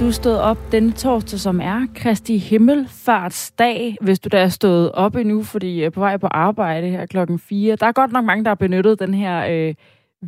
Du 0.00 0.12
stod 0.12 0.36
op 0.36 0.58
den 0.72 0.92
torsdag, 0.92 1.38
som 1.38 1.60
er 1.60 1.86
Kristi 1.94 2.38
Himmelfartsdag, 2.38 3.96
hvis 4.00 4.18
du 4.18 4.28
da 4.32 4.38
er 4.38 4.48
stået 4.48 4.92
op 4.92 5.16
endnu, 5.16 5.42
fordi 5.42 5.78
jeg 5.78 5.86
er 5.86 5.90
på 5.90 6.00
vej 6.00 6.16
på 6.16 6.26
arbejde 6.26 6.88
her 6.88 7.06
klokken 7.06 7.38
4. 7.38 7.76
Der 7.76 7.86
er 7.86 7.92
godt 7.92 8.12
nok 8.12 8.24
mange, 8.24 8.44
der 8.44 8.50
har 8.50 8.54
benyttet 8.54 9.00
den 9.00 9.14
her 9.14 9.46
øh, 9.50 9.74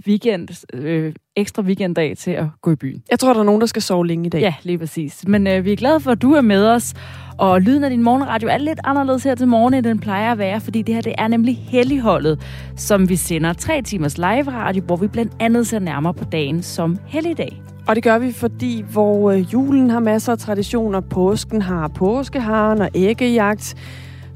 weekend, 0.06 0.48
øh, 0.74 1.14
ekstra 1.36 1.62
weekenddag 1.62 2.16
til 2.16 2.30
at 2.30 2.44
gå 2.62 2.70
i 2.70 2.76
byen. 2.76 3.02
Jeg 3.10 3.18
tror, 3.18 3.32
der 3.32 3.40
er 3.40 3.44
nogen, 3.44 3.60
der 3.60 3.66
skal 3.66 3.82
sove 3.82 4.06
længe 4.06 4.26
i 4.26 4.28
dag. 4.28 4.40
Ja, 4.40 4.54
lige 4.62 4.78
præcis. 4.78 5.24
Men 5.26 5.46
øh, 5.46 5.64
vi 5.64 5.72
er 5.72 5.76
glade 5.76 6.00
for, 6.00 6.10
at 6.10 6.22
du 6.22 6.32
er 6.32 6.40
med 6.40 6.66
os. 6.66 6.94
Og 7.38 7.60
lyden 7.60 7.84
af 7.84 7.90
din 7.90 8.02
morgenradio 8.02 8.48
er 8.48 8.58
lidt 8.58 8.80
anderledes 8.84 9.24
her 9.24 9.34
til 9.34 9.48
morgen, 9.48 9.74
end 9.74 9.84
den 9.84 9.98
plejer 9.98 10.32
at 10.32 10.38
være, 10.38 10.60
fordi 10.60 10.82
det 10.82 10.94
her 10.94 11.02
det 11.02 11.14
er 11.18 11.28
nemlig 11.28 11.56
Helligholdet, 11.56 12.40
som 12.76 13.08
vi 13.08 13.16
sender 13.16 13.52
tre 13.52 13.82
timers 13.82 14.18
live 14.18 14.50
radio, 14.50 14.82
hvor 14.82 14.96
vi 14.96 15.06
blandt 15.06 15.32
andet 15.40 15.66
ser 15.66 15.78
nærmere 15.78 16.14
på 16.14 16.24
dagen 16.24 16.62
som 16.62 16.98
helligdag. 17.06 17.62
Og 17.88 17.96
det 17.96 18.04
gør 18.04 18.18
vi, 18.18 18.32
fordi 18.32 18.84
hvor 18.92 19.30
øh, 19.30 19.52
julen 19.52 19.90
har 19.90 20.00
masser 20.00 20.32
af 20.32 20.38
traditioner, 20.38 21.00
påsken 21.00 21.62
har 21.62 21.88
påskeharen 21.88 22.80
og 22.80 22.88
æggejagt, 22.94 23.76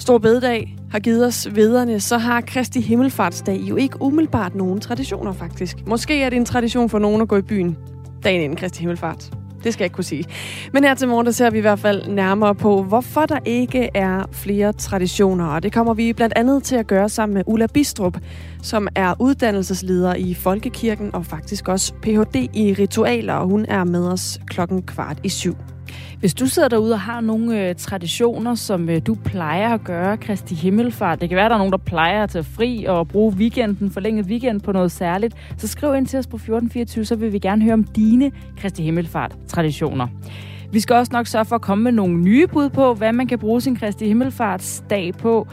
Stor 0.02 0.18
bededag 0.18 0.76
har 0.90 0.98
givet 0.98 1.26
os 1.26 1.48
vederne, 1.54 2.00
så 2.00 2.18
har 2.18 2.40
Kristi 2.40 2.80
Himmelfartsdag 2.80 3.56
jo 3.56 3.76
ikke 3.76 4.02
umiddelbart 4.02 4.54
nogen 4.54 4.80
traditioner 4.80 5.32
faktisk. 5.32 5.86
Måske 5.86 6.22
er 6.22 6.30
det 6.30 6.36
en 6.36 6.44
tradition 6.44 6.88
for 6.88 6.98
nogen 6.98 7.22
at 7.22 7.28
gå 7.28 7.36
i 7.36 7.42
byen 7.42 7.76
dagen 8.24 8.40
inden 8.40 8.56
Kristi 8.56 8.80
Himmelfart. 8.80 9.41
Det 9.64 9.72
skal 9.72 9.82
jeg 9.82 9.86
ikke 9.86 9.94
kunne 9.94 10.04
sige. 10.04 10.24
Men 10.72 10.84
her 10.84 10.94
til 10.94 11.08
morgen, 11.08 11.26
der 11.26 11.32
ser 11.32 11.50
vi 11.50 11.58
i 11.58 11.60
hvert 11.60 11.78
fald 11.78 12.08
nærmere 12.08 12.54
på, 12.54 12.82
hvorfor 12.82 13.26
der 13.26 13.38
ikke 13.44 13.90
er 13.94 14.24
flere 14.32 14.72
traditioner. 14.72 15.46
Og 15.46 15.62
det 15.62 15.72
kommer 15.72 15.94
vi 15.94 16.12
blandt 16.12 16.34
andet 16.36 16.62
til 16.62 16.76
at 16.76 16.86
gøre 16.86 17.08
sammen 17.08 17.34
med 17.34 17.42
Ulla 17.46 17.66
Bistrup, 17.66 18.18
som 18.62 18.88
er 18.94 19.14
uddannelsesleder 19.20 20.14
i 20.14 20.34
Folkekirken 20.34 21.14
og 21.14 21.26
faktisk 21.26 21.68
også 21.68 21.94
Ph.D. 21.94 22.36
i 22.52 22.74
ritualer, 22.78 23.34
og 23.34 23.46
hun 23.46 23.66
er 23.68 23.84
med 23.84 24.08
os 24.08 24.40
klokken 24.46 24.82
kvart 24.82 25.20
i 25.22 25.28
syv. 25.28 25.56
Hvis 26.20 26.34
du 26.34 26.46
sidder 26.46 26.68
derude 26.68 26.92
og 26.92 27.00
har 27.00 27.20
nogle 27.20 27.68
øh, 27.68 27.74
traditioner, 27.74 28.54
som 28.54 28.88
øh, 28.88 29.00
du 29.06 29.14
plejer 29.14 29.74
at 29.74 29.84
gøre, 29.84 30.16
Kristi 30.16 30.54
Himmelfart, 30.54 31.20
det 31.20 31.28
kan 31.28 31.36
være, 31.36 31.44
at 31.44 31.50
der 31.50 31.54
er 31.54 31.58
nogen, 31.58 31.72
der 31.72 31.78
plejer 31.78 32.22
at 32.22 32.30
tage 32.30 32.44
fri 32.44 32.84
og 32.84 33.08
bruge 33.08 33.34
weekenden, 33.36 33.90
forlænget 33.90 34.26
weekend 34.26 34.60
på 34.60 34.72
noget 34.72 34.92
særligt, 34.92 35.34
så 35.56 35.68
skriv 35.68 35.94
ind 35.94 36.06
til 36.06 36.18
os 36.18 36.26
på 36.26 36.36
1424, 36.36 37.04
så 37.04 37.16
vil 37.16 37.32
vi 37.32 37.38
gerne 37.38 37.62
høre 37.62 37.74
om 37.74 37.84
dine 37.84 38.32
Kristi 38.56 38.82
Himmelfart-traditioner. 38.82 40.08
Vi 40.72 40.80
skal 40.80 40.96
også 40.96 41.12
nok 41.12 41.26
sørge 41.26 41.44
for 41.44 41.54
at 41.54 41.62
komme 41.62 41.84
med 41.84 41.92
nogle 41.92 42.14
nye 42.14 42.46
bud 42.46 42.68
på, 42.68 42.94
hvad 42.94 43.12
man 43.12 43.26
kan 43.26 43.38
bruge 43.38 43.60
sin 43.60 43.76
Kristi 43.76 44.06
Himmelfartsdag 44.06 45.14
på. 45.14 45.48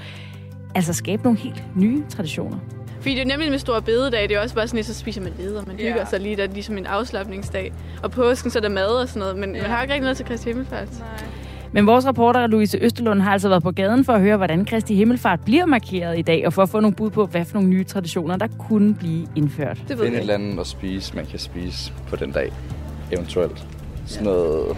Altså 0.75 0.93
skabe 0.93 1.23
nogle 1.23 1.39
helt 1.39 1.63
nye 1.75 2.03
traditioner. 2.09 2.57
Fordi 2.99 3.15
det 3.15 3.21
er 3.21 3.25
nemlig 3.25 3.51
med 3.51 3.59
store 3.59 3.81
bededag, 3.81 4.29
det 4.29 4.37
er 4.37 4.41
også 4.41 4.55
bare 4.55 4.67
sådan, 4.67 4.79
at 4.79 4.85
så 4.85 4.93
spiser 4.93 5.21
man 5.21 5.31
leder, 5.39 5.65
man 5.65 5.75
hygger 5.75 5.95
ja. 5.95 6.05
sig 6.05 6.19
lige, 6.19 6.35
der 6.35 6.43
er 6.43 6.47
ligesom 6.47 6.77
en 6.77 6.85
afslappningsdag. 6.85 7.73
Og 8.03 8.11
påsken, 8.11 8.51
så 8.51 8.59
er 8.59 8.61
der 8.61 8.69
mad 8.69 8.87
og 8.87 9.07
sådan 9.07 9.19
noget, 9.19 9.37
men 9.37 9.55
ja. 9.55 9.61
man 9.61 9.71
har 9.71 9.81
ikke 9.81 9.93
rigtig 9.93 10.03
noget 10.03 10.17
til 10.17 10.25
Kristi 10.25 10.49
Himmelfart. 10.49 10.99
Nej. 10.99 11.07
Men 11.71 11.87
vores 11.87 12.07
reporter, 12.07 12.47
Louise 12.47 12.77
Østerlund, 12.81 13.21
har 13.21 13.31
altså 13.33 13.49
været 13.49 13.63
på 13.63 13.71
gaden 13.71 14.05
for 14.05 14.13
at 14.13 14.21
høre, 14.21 14.37
hvordan 14.37 14.65
Kristi 14.65 14.95
Himmelfart 14.95 15.39
bliver 15.45 15.65
markeret 15.65 16.19
i 16.19 16.21
dag, 16.21 16.45
og 16.45 16.53
for 16.53 16.61
at 16.61 16.69
få 16.69 16.79
nogle 16.79 16.95
bud 16.95 17.09
på, 17.09 17.25
hvad 17.25 17.45
for 17.45 17.53
nogle 17.53 17.69
nye 17.69 17.83
traditioner, 17.83 18.37
der 18.37 18.47
kunne 18.59 18.95
blive 18.95 19.27
indført. 19.35 19.77
Det 19.87 19.97
ved 19.97 20.05
Find 20.05 20.15
et 20.15 20.19
eller 20.19 20.33
andet 20.33 20.59
at 20.59 20.67
spise, 20.67 21.15
man 21.15 21.25
kan 21.25 21.39
spise 21.39 21.93
på 22.07 22.15
den 22.15 22.31
dag, 22.31 22.51
eventuelt. 23.11 23.65
Sådan 24.05 24.27
ja. 24.27 24.33
noget 24.33 24.77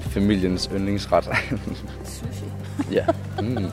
familiens 0.00 0.70
yndlingsret. 0.74 1.24
Sushi. 2.04 2.44
ja. 2.92 3.04
Mm 3.42 3.66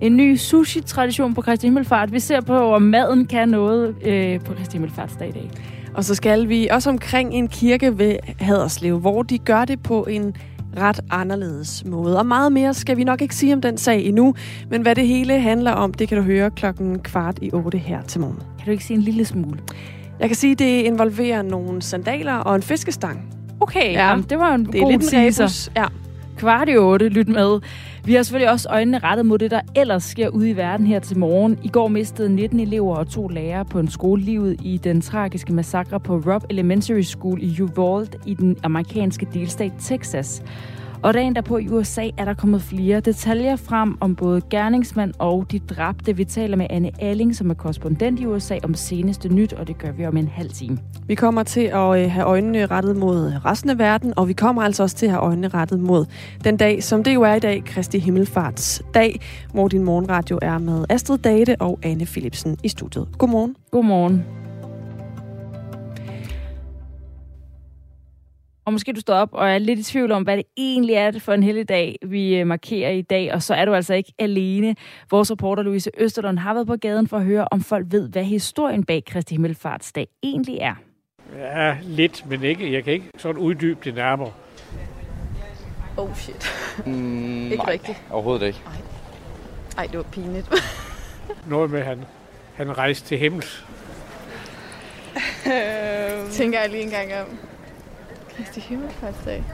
en 0.00 0.16
ny 0.16 0.36
sushi-tradition 0.36 1.34
på 1.34 1.40
Kristi 1.40 1.66
Himmelfart. 1.66 2.12
Vi 2.12 2.20
ser 2.20 2.40
på, 2.40 2.74
om 2.74 2.82
maden 2.82 3.26
kan 3.26 3.48
noget 3.48 3.94
øh, 4.04 4.40
på 4.40 4.54
Kristi 4.54 4.72
Himmelfartsdag 4.72 5.28
i 5.28 5.32
dag. 5.32 5.50
Og 5.94 6.04
så 6.04 6.14
skal 6.14 6.48
vi 6.48 6.68
også 6.70 6.90
omkring 6.90 7.34
en 7.34 7.48
kirke 7.48 7.98
ved 7.98 8.16
Haderslev, 8.40 8.98
hvor 8.98 9.22
de 9.22 9.38
gør 9.38 9.64
det 9.64 9.82
på 9.82 10.04
en 10.04 10.36
ret 10.76 11.00
anderledes 11.10 11.84
måde. 11.86 12.18
Og 12.18 12.26
meget 12.26 12.52
mere 12.52 12.74
skal 12.74 12.96
vi 12.96 13.04
nok 13.04 13.22
ikke 13.22 13.34
sige 13.34 13.54
om 13.54 13.60
den 13.60 13.78
sag 13.78 14.04
endnu, 14.04 14.34
men 14.70 14.82
hvad 14.82 14.94
det 14.94 15.06
hele 15.06 15.40
handler 15.40 15.72
om, 15.72 15.94
det 15.94 16.08
kan 16.08 16.18
du 16.18 16.24
høre 16.24 16.50
klokken 16.50 16.98
kvart 16.98 17.38
i 17.42 17.50
otte 17.52 17.78
her 17.78 18.02
til 18.02 18.20
morgen. 18.20 18.36
Kan 18.36 18.66
du 18.66 18.70
ikke 18.70 18.84
sige 18.84 18.96
en 18.96 19.02
lille 19.02 19.24
smule? 19.24 19.58
Jeg 20.20 20.28
kan 20.28 20.36
sige, 20.36 20.52
at 20.52 20.58
det 20.58 20.82
involverer 20.82 21.42
nogle 21.42 21.82
sandaler 21.82 22.34
og 22.34 22.56
en 22.56 22.62
fiskestang. 22.62 23.34
Okay, 23.60 23.92
ja, 23.92 24.08
jamen, 24.08 24.24
det 24.30 24.38
var 24.38 24.54
en 24.54 24.64
det 24.64 24.80
god 24.80 24.92
er 24.92 24.98
lidt 24.98 25.10
teaser. 25.10 25.70
Ja. 25.76 25.84
Kvart 26.44 26.68
i 26.68 26.76
otte, 26.76 27.08
lyt 27.08 27.28
med. 27.28 27.60
Vi 28.04 28.14
har 28.14 28.22
selvfølgelig 28.22 28.50
også 28.50 28.68
øjnene 28.70 28.98
rettet 28.98 29.26
mod 29.26 29.38
det, 29.38 29.50
der 29.50 29.60
ellers 29.76 30.02
sker 30.04 30.28
ude 30.28 30.50
i 30.50 30.56
verden 30.56 30.86
her 30.86 30.98
til 30.98 31.18
morgen. 31.18 31.58
I 31.62 31.68
går 31.68 31.88
mistede 31.88 32.28
19 32.28 32.60
elever 32.60 32.96
og 32.96 33.08
to 33.08 33.28
lærere 33.28 33.64
på 33.64 33.78
en 33.78 33.90
skole 33.90 34.22
livet 34.22 34.56
i 34.62 34.80
den 34.84 35.00
tragiske 35.00 35.52
massakre 35.52 36.00
på 36.00 36.16
Robb 36.16 36.44
Elementary 36.50 37.00
School 37.00 37.38
i 37.42 37.62
Uvalde 37.62 38.18
i 38.26 38.34
den 38.34 38.56
amerikanske 38.62 39.26
delstat 39.34 39.72
Texas. 39.80 40.42
Og 41.04 41.14
dagen 41.14 41.34
derpå 41.34 41.58
i 41.58 41.68
USA 41.68 42.08
er 42.18 42.24
der 42.24 42.34
kommet 42.34 42.62
flere 42.62 43.00
detaljer 43.00 43.56
frem 43.56 43.96
om 44.00 44.16
både 44.16 44.40
gerningsmand 44.50 45.12
og 45.18 45.46
de 45.50 45.58
dræbte. 45.58 46.16
Vi 46.16 46.24
taler 46.24 46.56
med 46.56 46.66
Anne 46.70 46.90
Alling, 46.98 47.36
som 47.36 47.50
er 47.50 47.54
korrespondent 47.54 48.20
i 48.20 48.26
USA, 48.26 48.58
om 48.62 48.74
seneste 48.74 49.28
nyt, 49.28 49.52
og 49.52 49.68
det 49.68 49.78
gør 49.78 49.92
vi 49.92 50.06
om 50.06 50.16
en 50.16 50.28
halv 50.28 50.50
time. 50.50 50.78
Vi 51.06 51.14
kommer 51.14 51.42
til 51.42 51.60
at 51.60 52.04
øh, 52.04 52.10
have 52.10 52.24
øjnene 52.24 52.66
rettet 52.66 52.96
mod 52.96 53.32
resten 53.44 53.70
af 53.70 53.78
verden, 53.78 54.14
og 54.16 54.28
vi 54.28 54.32
kommer 54.32 54.62
altså 54.62 54.82
også 54.82 54.96
til 54.96 55.06
at 55.06 55.12
have 55.12 55.22
øjnene 55.22 55.48
rettet 55.48 55.80
mod 55.80 56.06
den 56.44 56.56
dag, 56.56 56.82
som 56.82 57.04
det 57.04 57.14
jo 57.14 57.22
er 57.22 57.34
i 57.34 57.40
dag, 57.40 57.64
Kristi 57.64 57.98
Himmelfarts 57.98 58.82
dag, 58.94 59.20
hvor 59.52 59.68
din 59.68 59.84
morgenradio 59.84 60.38
er 60.42 60.58
med 60.58 60.84
Astrid 60.88 61.18
Date 61.18 61.56
og 61.60 61.78
Anne 61.82 62.04
Philipsen 62.04 62.56
i 62.62 62.68
studiet. 62.68 63.08
Godmorgen. 63.18 63.56
Godmorgen. 63.70 64.43
Og 68.64 68.72
måske 68.72 68.92
du 68.92 69.00
står 69.00 69.14
op 69.14 69.28
og 69.32 69.50
er 69.50 69.58
lidt 69.58 69.78
i 69.78 69.82
tvivl 69.82 70.12
om, 70.12 70.22
hvad 70.22 70.36
det 70.36 70.44
egentlig 70.56 70.94
er 70.94 71.18
for 71.18 71.32
en 71.32 71.42
heldig 71.42 71.68
dag, 71.68 71.98
vi 72.02 72.36
øh, 72.36 72.46
markerer 72.46 72.90
i 72.90 73.02
dag. 73.02 73.34
Og 73.34 73.42
så 73.42 73.54
er 73.54 73.64
du 73.64 73.74
altså 73.74 73.94
ikke 73.94 74.12
alene. 74.18 74.76
Vores 75.10 75.30
reporter 75.30 75.62
Louise 75.62 75.90
Østerlund 75.98 76.38
har 76.38 76.54
været 76.54 76.66
på 76.66 76.76
gaden 76.76 77.08
for 77.08 77.16
at 77.16 77.24
høre, 77.24 77.48
om 77.50 77.60
folk 77.60 77.86
ved, 77.90 78.08
hvad 78.08 78.24
historien 78.24 78.84
bag 78.84 79.04
Kristi 79.04 79.34
Himmelfartsdag 79.34 80.08
egentlig 80.22 80.58
er. 80.58 80.74
Ja, 81.38 81.76
lidt, 81.82 82.24
men 82.30 82.42
ikke. 82.42 82.72
Jeg 82.72 82.84
kan 82.84 82.92
ikke 82.92 83.10
sådan 83.18 83.38
uddybe 83.38 83.80
det 83.84 83.94
nærmere. 83.94 84.32
Oh 85.96 86.16
shit. 86.16 86.52
Mm, 86.86 87.44
ikke 87.44 87.56
nej, 87.56 87.72
rigtigt. 87.72 88.02
overhovedet 88.10 88.46
ikke. 88.46 88.60
Ej. 88.66 88.72
Ej, 89.78 89.86
det 89.86 89.96
var 89.96 90.02
pinligt. 90.12 90.50
Noget 91.48 91.70
med, 91.70 91.78
at 91.80 91.86
han, 91.86 91.98
han 92.54 92.78
rejste 92.78 93.08
til 93.08 93.18
himmels. 93.18 93.66
Tænker 96.38 96.60
jeg 96.60 96.70
lige 96.70 96.82
en 96.82 96.90
gang 96.90 97.14
om. 97.14 97.38
Kristi 98.36 98.60
Himmelfartsdag. 98.60 99.44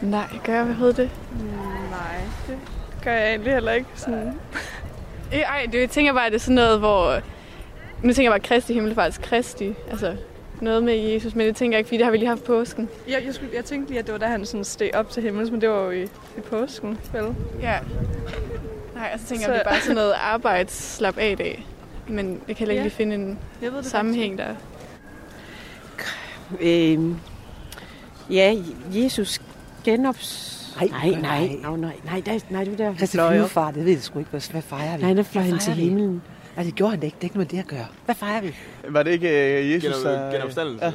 Nej, 0.00 0.28
gør 0.44 0.52
jeg 0.52 0.62
overhovedet 0.62 0.96
det? 0.96 1.10
Nej, 1.90 2.20
det 2.46 2.58
gør 3.04 3.12
jeg 3.12 3.28
egentlig 3.28 3.52
heller 3.52 3.72
ikke. 3.72 3.88
Sådan. 3.94 4.40
Ej, 5.32 5.66
det, 5.72 5.80
jeg 5.80 5.90
tænker 5.90 6.12
bare, 6.12 6.26
at 6.26 6.32
det 6.32 6.38
er 6.38 6.42
sådan 6.42 6.54
noget, 6.54 6.78
hvor... 6.78 7.20
Nu 8.02 8.12
tænker 8.12 8.22
jeg 8.22 8.40
bare 8.40 8.48
Kristi 8.48 8.74
Himmelfarts 8.74 9.18
Kristi. 9.18 9.74
Altså, 9.90 10.16
noget 10.60 10.82
med 10.82 10.94
Jesus, 10.94 11.34
men 11.34 11.46
det 11.46 11.56
tænker 11.56 11.76
jeg 11.76 11.78
ikke, 11.78 11.88
fordi 11.88 11.96
det 11.98 12.04
har 12.04 12.10
vi 12.10 12.16
lige 12.16 12.28
haft 12.28 12.44
påsken. 12.44 12.88
Jeg, 13.08 13.22
jeg, 13.26 13.34
skulle, 13.34 13.50
jeg 13.56 13.64
tænkte 13.64 13.90
lige, 13.90 13.98
at 13.98 14.06
det 14.06 14.12
var 14.12 14.18
da 14.18 14.26
han 14.26 14.46
sådan 14.46 14.64
steg 14.64 14.90
op 14.94 15.10
til 15.10 15.22
himmels, 15.22 15.50
men 15.50 15.60
det 15.60 15.68
var 15.68 15.80
jo 15.84 15.90
i, 15.90 16.02
i 16.36 16.40
påsken, 16.50 16.98
vel? 17.12 17.34
Ja. 17.60 17.78
Nej, 18.94 19.10
og 19.14 19.20
så 19.20 19.26
tænker 19.26 19.44
så... 19.44 19.52
jeg, 19.52 19.60
det 19.60 19.66
er 19.66 19.70
bare 19.70 19.80
sådan 19.80 19.96
noget 19.96 20.14
arbejdsslap 20.20 21.18
af 21.18 21.36
dag. 21.36 21.66
Men 22.08 22.42
jeg 22.48 22.56
kan 22.56 22.56
heller 22.56 22.72
ikke 22.72 22.80
ja. 22.80 22.82
lige 22.82 22.96
finde 22.96 23.14
en 23.14 23.38
jeg 23.62 23.72
ved 23.72 23.78
det 23.78 23.86
sammenhæng 23.86 24.38
der. 24.38 24.54
Øh, 26.60 26.98
ja, 28.30 28.54
Jesus 28.92 29.40
genops... 29.84 30.54
Nej, 30.76 30.88
nej, 30.88 31.20
nej, 31.20 31.46
nej, 31.62 31.76
nej, 31.76 31.94
nej, 32.04 32.22
nej, 32.26 32.40
nej, 32.50 32.64
det 32.64 32.78
der 32.78 32.94
Kristi 32.94 33.18
flyvefart, 33.28 33.74
det 33.74 33.84
ved 33.84 33.92
jeg 33.92 34.02
sgu 34.02 34.18
ikke, 34.18 34.30
hvad, 34.30 34.62
fejrer 34.62 34.96
vi? 34.96 35.02
Nej, 35.02 35.14
der 35.14 35.22
fløj 35.22 35.42
han 35.42 35.58
til 35.58 35.72
himlen. 35.72 36.22
Nej, 36.56 36.64
det 36.64 36.74
gjorde 36.74 36.90
han 36.90 37.02
ikke, 37.02 37.14
det 37.14 37.20
er 37.20 37.24
ikke 37.24 37.36
noget 37.36 37.52
med 37.52 37.58
det 37.58 37.64
at 37.64 37.76
gøre. 37.76 37.86
Hvad 38.04 38.14
fejrer 38.14 38.40
vi? 38.40 38.54
Var 38.88 39.02
det 39.02 39.10
ikke 39.10 39.28
uh, 39.28 39.72
Jesus, 39.72 40.02
der... 40.02 40.30
Genopstandelse? 40.32 40.84
Ja. 40.84 40.92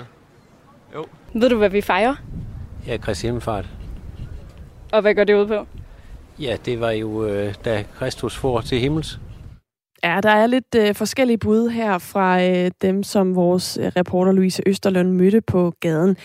Jo. 0.95 1.05
Ved 1.33 1.49
du, 1.49 1.57
hvad 1.57 1.69
vi 1.69 1.81
fejrer? 1.81 2.15
Ja, 2.87 2.97
Kristi 2.97 3.27
Himmelfart. 3.27 3.65
Og 4.91 5.01
hvad 5.01 5.15
går 5.15 5.23
det 5.23 5.33
ud 5.33 5.47
på? 5.47 5.67
Ja, 6.39 6.57
det 6.65 6.79
var 6.79 6.91
jo, 6.91 7.25
øh, 7.25 7.53
da 7.65 7.83
Kristus 7.97 8.37
får 8.37 8.61
til 8.61 8.79
himmels. 8.79 9.19
Ja, 10.03 10.19
der 10.23 10.29
er 10.29 10.47
lidt 10.47 10.75
øh, 10.75 10.95
forskellige 10.95 11.37
bud 11.37 11.69
her 11.69 11.97
fra 11.97 12.43
øh, 12.43 12.71
dem, 12.81 13.03
som 13.03 13.35
vores 13.35 13.77
øh, 13.81 13.91
reporter 13.95 14.31
Louise 14.31 14.63
Østerlund 14.65 15.09
mødte 15.09 15.41
på 15.41 15.73
gaden. 15.79 16.17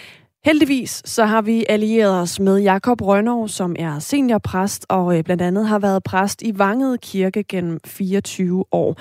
Heldigvis 0.45 1.03
så 1.05 1.25
har 1.25 1.43
vi 1.43 1.65
allieret 1.69 2.21
os 2.21 2.41
med 2.41 2.59
Jakob 2.59 3.01
Rønnow, 3.01 3.47
som 3.47 3.77
er 3.79 3.99
seniorpræst 3.99 4.87
og 4.89 5.19
øh, 5.19 5.25
blandt 5.25 5.43
andet 5.43 5.69
har 5.69 5.79
været 5.79 6.03
præst 6.03 6.43
i 6.43 6.59
Vanget 6.59 7.01
Kirke 7.01 7.45
gennem 7.45 7.79
24 7.87 8.65
år. 8.73 8.97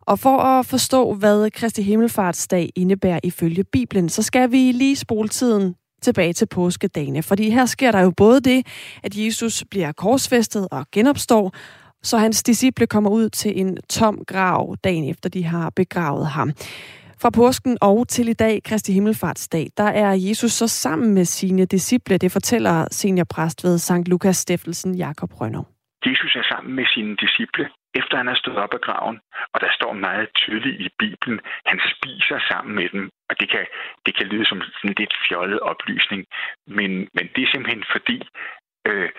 Og 0.00 0.18
for 0.18 0.38
at 0.38 0.66
forstå, 0.66 1.14
hvad 1.14 1.50
Kristi 1.50 1.82
Himmelfartsdag 1.82 2.70
indebærer 2.76 3.20
ifølge 3.22 3.64
Bibelen, 3.64 4.08
så 4.08 4.22
skal 4.22 4.52
vi 4.52 4.72
lige 4.72 4.96
spole 4.96 5.28
tiden 5.28 5.74
tilbage 6.02 6.32
til 6.32 6.46
påskedagene. 6.46 7.22
Fordi 7.22 7.50
her 7.50 7.66
sker 7.66 7.92
der 7.92 8.00
jo 8.00 8.10
både 8.10 8.40
det, 8.40 8.66
at 9.02 9.16
Jesus 9.16 9.64
bliver 9.70 9.92
korsfæstet 9.92 10.68
og 10.70 10.86
genopstår, 10.92 11.52
så 12.02 12.18
hans 12.18 12.42
disciple 12.42 12.86
kommer 12.86 13.10
ud 13.10 13.28
til 13.28 13.60
en 13.60 13.78
tom 13.90 14.24
grav 14.26 14.76
dagen 14.84 15.10
efter, 15.10 15.28
de 15.30 15.44
har 15.44 15.70
begravet 15.70 16.26
ham. 16.26 16.52
Fra 17.22 17.30
påsken 17.30 17.78
og 17.80 18.08
til 18.08 18.28
i 18.28 18.32
dag, 18.32 18.62
Kristi 18.64 18.92
Himmelfartsdag, 18.92 19.66
der 19.76 19.90
er 20.04 20.12
Jesus 20.28 20.52
så 20.52 20.68
sammen 20.68 21.14
med 21.14 21.24
sine 21.24 21.64
disciple. 21.64 22.18
Det 22.18 22.32
fortæller 22.32 22.88
seniorpræst 22.90 23.64
ved 23.64 23.78
St. 23.78 24.08
Lukas 24.08 24.36
Stiftelsen 24.36 24.94
Jakob 24.94 25.40
Rønner. 25.40 25.64
Jesus 26.06 26.36
er 26.36 26.46
sammen 26.52 26.74
med 26.74 26.86
sine 26.94 27.16
disciple, 27.16 27.64
efter 28.00 28.16
han 28.16 28.28
er 28.28 28.34
stået 28.42 28.56
op 28.64 28.74
af 28.78 28.80
graven, 28.80 29.18
og 29.54 29.60
der 29.60 29.70
står 29.78 29.92
meget 29.92 30.28
tydeligt 30.34 30.80
i 30.86 30.88
Bibelen, 30.98 31.40
han 31.66 31.80
spiser 31.92 32.38
sammen 32.50 32.74
med 32.74 32.88
dem, 32.94 33.10
og 33.30 33.40
det 33.40 33.50
kan, 33.50 33.64
det 34.06 34.16
kan 34.16 34.26
lyde 34.26 34.46
som 34.46 34.60
sådan 34.60 34.94
lidt 34.98 35.14
fjollet 35.28 35.60
oplysning, 35.60 36.24
men, 36.66 36.90
men 37.16 37.24
det 37.34 37.40
er 37.42 37.50
simpelthen 37.52 37.84
fordi, 37.94 38.18
øh, 38.88 39.10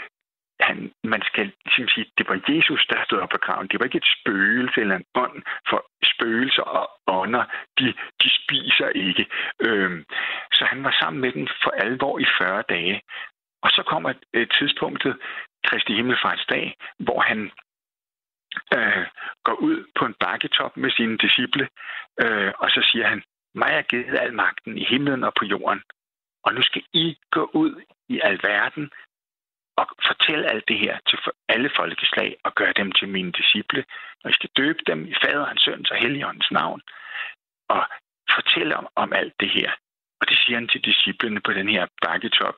han, 0.60 0.94
man 1.04 1.22
skal 1.22 1.52
ligesom 1.66 1.88
sige, 1.88 2.12
det 2.18 2.30
var 2.30 2.42
Jesus, 2.48 2.88
der 2.90 3.04
stod 3.04 3.20
op 3.20 3.34
af 3.34 3.40
graven. 3.40 3.68
Det 3.68 3.80
var 3.80 3.86
ikke 3.86 3.98
et 3.98 4.14
spøgelse 4.20 4.82
eller 4.82 4.96
en 4.96 5.06
ånd, 5.16 5.44
for 5.70 5.86
spøgelser 6.04 6.62
og 6.62 6.90
ånder, 7.08 7.44
de, 7.80 7.86
de 8.24 8.30
spiser 8.40 8.90
ikke. 8.90 9.26
Øhm, 9.60 10.06
så 10.54 10.66
han 10.66 10.84
var 10.84 10.96
sammen 11.00 11.22
med 11.22 11.32
dem 11.32 11.48
for 11.64 11.72
alvor 11.72 12.20
i 12.20 12.26
40 12.38 12.64
dage. 12.70 13.02
Og 13.62 13.70
så 13.70 13.84
kommer 13.84 14.14
øh, 14.34 14.48
tidspunktet, 14.48 15.18
Kristi 15.64 15.94
Himmelfartsdag, 15.94 16.76
hvor 17.00 17.22
han 17.22 17.52
øh, 18.76 19.06
går 19.44 19.54
ud 19.54 19.86
på 19.96 20.06
en 20.06 20.16
bakketop 20.20 20.78
med 20.78 20.92
sine 20.92 21.18
disciple, 21.18 21.70
øh, 22.22 22.52
og 22.60 22.70
så 22.70 22.82
siger 22.92 23.08
han, 23.08 23.24
mig 23.56 23.72
er 23.72 23.82
givet 23.82 24.20
al 24.20 24.34
magten 24.34 24.78
i 24.78 24.84
himlen 24.84 25.24
og 25.24 25.34
på 25.40 25.46
jorden. 25.46 25.82
Og 26.44 26.54
nu 26.54 26.62
skal 26.62 26.84
I 26.94 27.18
gå 27.32 27.50
ud 27.54 27.82
i 28.10 28.20
al 28.24 28.40
verden 28.44 28.92
og 29.80 29.86
fortælle 30.08 30.50
alt 30.54 30.68
det 30.68 30.80
her 30.80 30.96
til 31.10 31.18
alle 31.50 31.70
folkeslag 31.80 32.30
og 32.44 32.56
gøre 32.56 32.74
dem 32.74 32.92
til 32.92 33.08
mine 33.10 33.32
disciple. 33.32 33.86
Og 34.24 34.30
I 34.32 34.34
skal 34.34 34.50
døbe 34.58 34.82
dem 34.88 35.00
i 35.12 35.14
faderens, 35.24 35.62
søns 35.62 35.92
og 35.92 35.98
helligåndens 35.98 36.52
navn 36.52 36.82
og 37.70 37.82
fortælle 38.36 38.78
om, 38.78 38.88
om 38.96 39.14
alt 39.14 39.34
det 39.40 39.50
her. 39.50 39.72
Og 40.22 40.30
det 40.30 40.38
siger 40.38 40.58
han 40.60 40.68
til 40.68 40.86
disciplene 40.86 41.42
på 41.42 41.52
den 41.54 41.70
her 41.70 41.86
bakketop. 42.02 42.58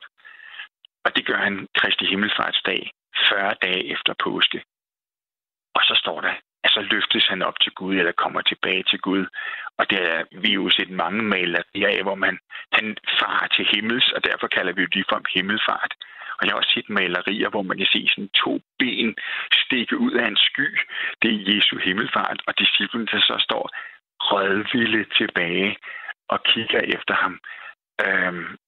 Og 1.04 1.16
det 1.16 1.26
gør 1.26 1.40
han 1.46 1.68
Kristi 1.78 2.04
Himmelfartsdag, 2.06 2.90
40 3.28 3.54
dage 3.62 3.84
efter 3.94 4.14
påske. 4.24 4.62
Og 5.74 5.82
så 5.88 5.94
står 6.02 6.20
der, 6.20 6.34
at 6.64 6.70
så 6.70 6.80
løftes 6.80 7.26
han 7.26 7.42
op 7.42 7.60
til 7.60 7.72
Gud, 7.72 7.94
eller 7.96 8.12
kommer 8.12 8.40
tilbage 8.40 8.82
til 8.82 8.98
Gud. 9.00 9.26
Og 9.78 9.90
det 9.90 10.00
er 10.10 10.24
vi 10.30 10.52
jo 10.52 10.70
set 10.70 10.90
mange 10.90 11.22
malerier 11.22 11.88
af, 11.88 12.02
hvor 12.02 12.14
man, 12.14 12.38
han 12.72 12.96
farer 13.20 13.46
til 13.46 13.68
himmels, 13.72 14.12
og 14.12 14.24
derfor 14.24 14.46
kalder 14.46 14.72
vi 14.72 14.82
jo 14.82 14.88
det 14.94 15.04
for 15.08 15.20
himmelfart. 15.34 15.94
Man 16.42 16.50
har 16.50 16.56
også 16.56 16.70
set 16.74 16.88
malerier, 16.88 17.48
hvor 17.50 17.62
man 17.62 17.78
kan 17.78 17.86
se 17.86 18.08
sådan 18.08 18.28
to 18.28 18.52
ben 18.78 19.16
stikke 19.64 19.98
ud 19.98 20.12
af 20.12 20.26
en 20.28 20.36
sky. 20.36 20.68
Det 21.22 21.30
er 21.34 21.54
Jesu 21.54 21.78
himmelfart, 21.78 22.42
og 22.46 22.58
disciplen, 22.58 23.06
der 23.06 23.20
så 23.20 23.36
står 23.46 23.64
rødvilde 24.30 25.04
tilbage 25.18 25.76
og 26.28 26.42
kigger 26.42 26.80
efter 26.96 27.14
ham. 27.14 27.40
Øhm, 28.06 28.58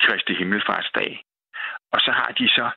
Kristi 0.00 0.34
himmelfartsdag. 0.34 1.24
Og 1.92 2.00
så 2.00 2.10
har 2.12 2.30
de 2.38 2.48
så 2.48 2.70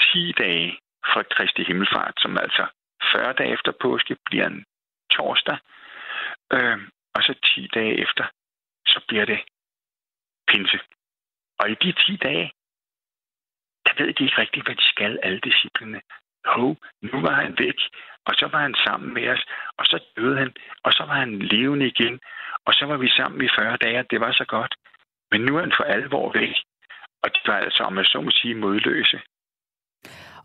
10 0.00 0.32
dage 0.32 0.78
fra 1.12 1.22
Kristi 1.22 1.62
himmelfart, 1.64 2.14
som 2.18 2.38
altså 2.38 2.66
40 3.12 3.32
dage 3.32 3.52
efter 3.52 3.72
påske 3.80 4.16
bliver 4.26 4.46
en 4.46 4.64
torsdag. 5.10 5.58
Øhm, 6.52 6.90
og 7.14 7.22
så 7.22 7.34
10 7.54 7.68
dage 7.74 8.00
efter, 8.04 8.24
så 8.86 9.04
bliver 9.08 9.24
det 9.24 9.40
pinse. 10.48 10.78
Og 11.60 11.70
i 11.70 11.74
de 11.74 11.92
10 11.92 12.16
dage, 12.16 12.52
ved 13.98 14.14
de 14.14 14.24
ikke 14.24 14.40
rigtigt, 14.42 14.66
hvad 14.66 14.74
de 14.74 14.88
skal, 14.92 15.18
alle 15.22 15.40
disciplene. 15.48 16.00
Ho, 16.46 16.74
nu 17.02 17.20
var 17.26 17.34
han 17.42 17.54
væk, 17.58 17.78
og 18.28 18.34
så 18.34 18.46
var 18.52 18.60
han 18.66 18.74
sammen 18.86 19.14
med 19.14 19.28
os, 19.28 19.44
og 19.78 19.84
så 19.90 19.96
døde 20.16 20.38
han, 20.38 20.50
og 20.84 20.92
så 20.92 21.02
var 21.08 21.14
han 21.24 21.38
levende 21.38 21.86
igen, 21.86 22.20
og 22.66 22.72
så 22.74 22.84
var 22.86 22.96
vi 22.96 23.08
sammen 23.08 23.44
i 23.44 23.48
40 23.58 23.76
dage, 23.76 24.04
det 24.10 24.20
var 24.20 24.32
så 24.32 24.44
godt. 24.48 24.74
Men 25.30 25.40
nu 25.40 25.56
er 25.56 25.60
han 25.60 25.72
for 25.76 25.84
alvor 25.84 26.32
væk, 26.38 26.54
og 27.22 27.28
det 27.34 27.42
var 27.46 27.58
altså, 27.58 27.82
om 27.82 27.96
jeg 27.98 28.04
så 28.04 28.20
må 28.20 28.30
sige, 28.30 28.54
modløse. 28.54 29.18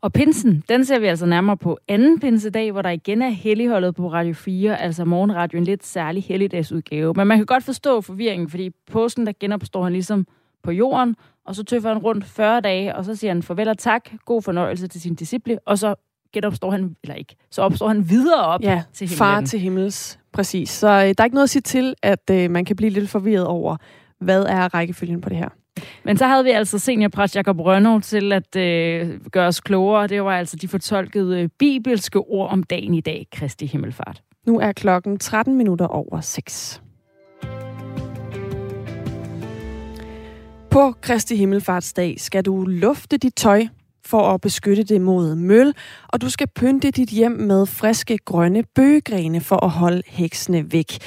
Og 0.02 0.14
pinsen, 0.14 0.64
den 0.70 0.86
ser 0.86 1.00
vi 1.00 1.06
altså 1.08 1.26
nærmere 1.26 1.58
på 1.58 1.80
anden 1.88 2.20
pinsedag, 2.20 2.72
hvor 2.72 2.82
der 2.82 2.90
igen 2.90 3.22
er 3.22 3.30
helligholdet 3.30 3.96
på 3.96 4.08
Radio 4.08 4.34
4, 4.34 4.82
altså 4.82 5.06
morgenradio, 5.06 5.58
en 5.58 5.64
lidt 5.64 5.86
særlig 5.86 6.24
helligdagsudgave. 6.24 7.14
Men 7.18 7.28
man 7.28 7.38
kan 7.38 7.46
godt 7.46 7.64
forstå 7.66 8.02
forvirringen, 8.02 8.50
fordi 8.50 8.70
påsken, 8.92 9.26
der 9.26 9.34
genopstår 9.40 9.84
han 9.84 9.94
ligesom 9.94 10.26
på 10.64 10.72
jorden, 10.72 11.16
og 11.46 11.56
så 11.56 11.64
tøffer 11.64 11.90
han 11.90 11.98
rundt 11.98 12.26
40 12.26 12.62
dage, 12.62 12.96
og 12.96 13.06
så 13.06 13.16
siger 13.16 13.34
han 13.34 13.44
farvel 13.44 13.68
og 13.68 13.78
tak, 13.78 14.10
god 14.26 14.42
fornøjelse 14.42 14.88
til 14.88 15.02
sin 15.02 15.16
disciple, 15.16 15.60
og 15.66 15.78
så 15.78 15.96
genopstår 16.34 16.72
han, 16.72 16.96
eller 17.04 17.16
ikke, 17.16 17.36
så 17.52 17.62
opstår 17.62 17.88
han 17.88 18.10
videre 18.10 18.46
op 18.46 18.62
ja, 18.62 18.84
til 18.94 19.08
himlen. 19.08 19.18
far 19.18 19.42
til 19.42 19.60
himmels, 19.60 20.20
præcis. 20.34 20.70
Så 20.70 20.88
øh, 20.88 20.94
der 20.94 21.14
er 21.18 21.24
ikke 21.24 21.36
noget 21.36 21.44
at 21.44 21.50
sige 21.50 21.62
til, 21.62 21.96
at 22.04 22.30
øh, 22.32 22.52
man 22.52 22.66
kan 22.66 22.76
blive 22.76 22.90
lidt 22.90 23.10
forvirret 23.10 23.46
over, 23.46 23.78
hvad 24.20 24.44
er 24.44 24.74
rækkefølgen 24.74 25.22
på 25.22 25.30
det 25.30 25.38
her. 25.38 25.50
Men 26.04 26.18
så 26.18 26.28
havde 26.28 26.44
vi 26.44 26.50
altså 26.50 26.80
seniorpræst 26.80 27.36
Jacob 27.36 27.60
Rønnow 27.60 28.00
til 28.00 28.34
at 28.34 28.56
øh, 28.56 29.20
gøre 29.32 29.48
os 29.48 29.62
klogere. 29.62 30.08
Det 30.08 30.24
var 30.24 30.38
altså 30.38 30.56
de 30.56 30.68
fortolkede 30.68 31.42
øh, 31.42 31.50
bibelske 31.60 32.20
ord 32.20 32.52
om 32.52 32.64
dagen 32.64 32.94
i 32.94 33.02
dag, 33.02 33.28
Kristi 33.32 33.66
Himmelfart. 33.66 34.22
Nu 34.48 34.60
er 34.60 34.72
klokken 34.72 35.20
13 35.20 35.56
minutter 35.56 35.88
over 35.88 36.22
6. 36.22 36.83
På 40.74 40.94
Kristi 41.02 41.36
Himmelfartsdag 41.36 42.16
skal 42.20 42.46
du 42.46 42.66
lufte 42.66 43.18
dit 43.18 43.36
tøj 43.36 43.68
for 44.06 44.22
at 44.22 44.42
beskytte 44.42 44.84
det 44.84 45.02
mod 45.02 45.36
møl, 45.36 45.74
og 46.08 46.22
du 46.22 46.30
skal 46.30 46.48
pynte 46.56 46.92
dit 46.92 47.10
hjem 47.10 47.32
med 47.32 47.66
friske 47.66 48.18
grønne 48.18 48.64
bøgegrene 48.76 49.42
for 49.42 49.66
at 49.66 49.70
holde 49.70 50.02
heksene 50.08 50.72
væk. 50.72 50.98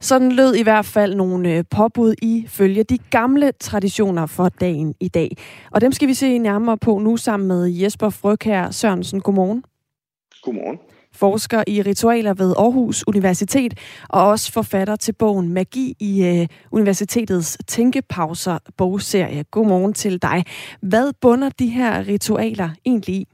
Sådan 0.00 0.32
lød 0.32 0.54
i 0.54 0.62
hvert 0.62 0.86
fald 0.86 1.14
nogle 1.14 1.56
øh, 1.56 1.64
påbud 1.70 2.14
i 2.22 2.44
følge 2.48 2.84
de 2.84 2.98
gamle 2.98 3.52
traditioner 3.52 4.26
for 4.26 4.48
dagen 4.48 4.94
i 5.00 5.08
dag. 5.08 5.36
Og 5.70 5.80
dem 5.80 5.92
skal 5.92 6.08
vi 6.08 6.14
se 6.14 6.38
nærmere 6.38 6.78
på 6.78 6.98
nu 6.98 7.16
sammen 7.16 7.48
med 7.48 7.68
Jesper 7.68 8.10
Frøkær 8.10 8.70
Sørensen. 8.70 9.20
Godmorgen. 9.20 9.64
Godmorgen. 10.42 10.78
Forsker 11.14 11.64
i 11.66 11.82
ritualer 11.82 12.34
ved 12.34 12.54
Aarhus 12.58 13.04
Universitet 13.06 13.74
og 14.08 14.26
også 14.26 14.52
forfatter 14.52 14.96
til 14.96 15.12
bogen 15.12 15.52
Magi 15.52 15.96
i 16.00 16.24
øh, 16.24 16.46
universitetets 16.72 17.58
Tænkepauser 17.66 18.58
bogserie. 18.76 19.44
Godmorgen 19.50 19.92
til 19.92 20.22
dig. 20.22 20.44
Hvad 20.80 21.12
bunder 21.20 21.48
de 21.48 21.66
her 21.66 22.06
ritualer 22.06 22.70
egentlig 22.86 23.14
i? 23.14 23.33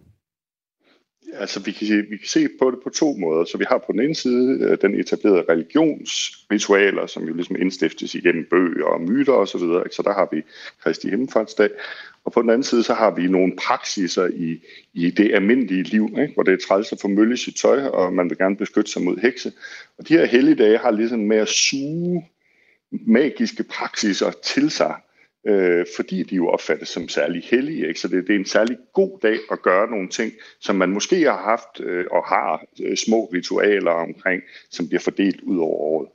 Altså, 1.32 1.60
vi 1.60 1.72
kan, 1.72 2.06
vi 2.10 2.16
kan 2.16 2.26
se 2.26 2.48
på 2.58 2.70
det 2.70 2.78
på 2.84 2.90
to 2.90 3.16
måder. 3.16 3.44
Så 3.44 3.58
vi 3.58 3.64
har 3.68 3.78
på 3.78 3.92
den 3.92 4.00
ene 4.00 4.14
side 4.14 4.58
øh, 4.60 4.78
den 4.82 5.00
etablerede 5.00 5.44
religionsritualer, 5.48 7.06
som 7.06 7.24
jo 7.28 7.34
ligesom 7.34 7.56
indstiftes 7.56 8.14
igennem 8.14 8.46
bøger 8.50 8.84
og 8.84 9.00
myter 9.00 9.32
osv. 9.32 9.58
Så, 9.58 9.66
videre. 9.66 9.84
så 9.92 10.02
der 10.02 10.12
har 10.12 10.28
vi 10.32 10.42
Kristi 10.82 11.10
Himmelfartsdag. 11.10 11.70
Og 12.24 12.32
på 12.32 12.42
den 12.42 12.50
anden 12.50 12.62
side, 12.62 12.82
så 12.82 12.94
har 12.94 13.10
vi 13.10 13.28
nogle 13.28 13.52
praksiser 13.56 14.26
i, 14.26 14.60
i 14.94 15.10
det 15.10 15.34
almindelige 15.34 15.82
liv, 15.82 16.14
ikke? 16.20 16.34
hvor 16.34 16.42
det 16.42 16.52
er 16.52 16.66
træls 16.68 16.92
at 16.92 17.00
få 17.00 17.08
mølle 17.08 17.36
sit 17.36 17.56
tøj, 17.56 17.82
og 17.82 18.12
man 18.12 18.30
vil 18.30 18.38
gerne 18.38 18.56
beskytte 18.56 18.90
sig 18.90 19.02
mod 19.02 19.16
hekse. 19.16 19.52
Og 19.98 20.08
de 20.08 20.14
her 20.14 20.24
helligdage 20.24 20.78
har 20.78 20.90
ligesom 20.90 21.20
med 21.20 21.36
at 21.36 21.48
suge 21.48 22.28
magiske 22.90 23.62
praksiser 23.62 24.30
til 24.30 24.70
sig, 24.70 24.94
øh, 25.46 25.86
fordi 25.96 26.22
de 26.22 26.34
jo 26.34 26.48
opfattes 26.48 26.88
som 26.88 27.08
særlig 27.08 27.42
hellige. 27.42 27.88
Ikke? 27.88 28.00
Så 28.00 28.08
det, 28.08 28.26
det 28.26 28.34
er 28.34 28.38
en 28.38 28.44
særlig 28.44 28.76
god 28.92 29.18
dag 29.22 29.38
at 29.50 29.62
gøre 29.62 29.90
nogle 29.90 30.08
ting, 30.08 30.32
som 30.60 30.76
man 30.76 30.90
måske 30.90 31.24
har 31.24 31.42
haft 31.42 31.80
øh, 31.80 32.04
og 32.10 32.24
har 32.24 32.64
øh, 32.82 32.96
små 32.96 33.24
ritualer 33.24 33.90
omkring, 33.90 34.42
som 34.70 34.88
bliver 34.88 35.00
fordelt 35.00 35.40
ud 35.40 35.58
over 35.58 35.76
året. 35.76 36.08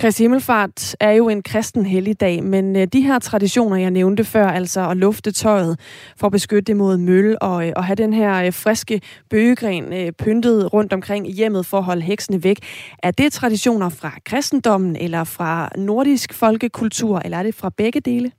Kristi 0.00 0.22
Himmelfart 0.22 0.96
er 1.00 1.10
jo 1.10 1.28
en 1.28 1.42
kristen 1.42 1.86
helligdag, 1.86 2.44
men 2.44 2.76
øh, 2.76 2.86
de 2.92 3.00
her 3.00 3.18
traditioner, 3.18 3.76
jeg 3.76 3.90
nævnte 3.90 4.24
før, 4.24 4.46
altså 4.46 4.88
at 4.90 4.96
lufte 4.96 5.32
tøjet 5.32 5.80
for 6.16 6.26
at 6.26 6.32
beskytte 6.32 6.66
det 6.66 6.76
mod 6.76 6.96
møl 6.96 7.36
og, 7.40 7.66
øh, 7.66 7.72
og 7.76 7.84
have 7.84 7.96
den 7.96 8.12
her 8.12 8.46
øh, 8.46 8.52
friske 8.52 9.00
bøgegren 9.30 10.12
pyntet 10.14 10.72
rundt 10.72 10.92
omkring 10.92 11.28
i 11.28 11.32
hjemmet 11.32 11.66
for 11.66 11.78
at 11.78 11.84
holde 11.84 12.02
heksene 12.02 12.44
væk, 12.44 12.58
er 13.02 13.10
det 13.10 13.32
traditioner 13.32 13.88
fra 13.88 14.12
kristendommen 14.24 14.96
eller 14.96 15.24
fra 15.24 15.68
nordisk 15.76 16.34
folkekultur, 16.34 17.18
eller 17.18 17.38
er 17.38 17.42
det 17.42 17.54
fra 17.54 17.70
begge 17.76 18.00
dele? 18.00 18.30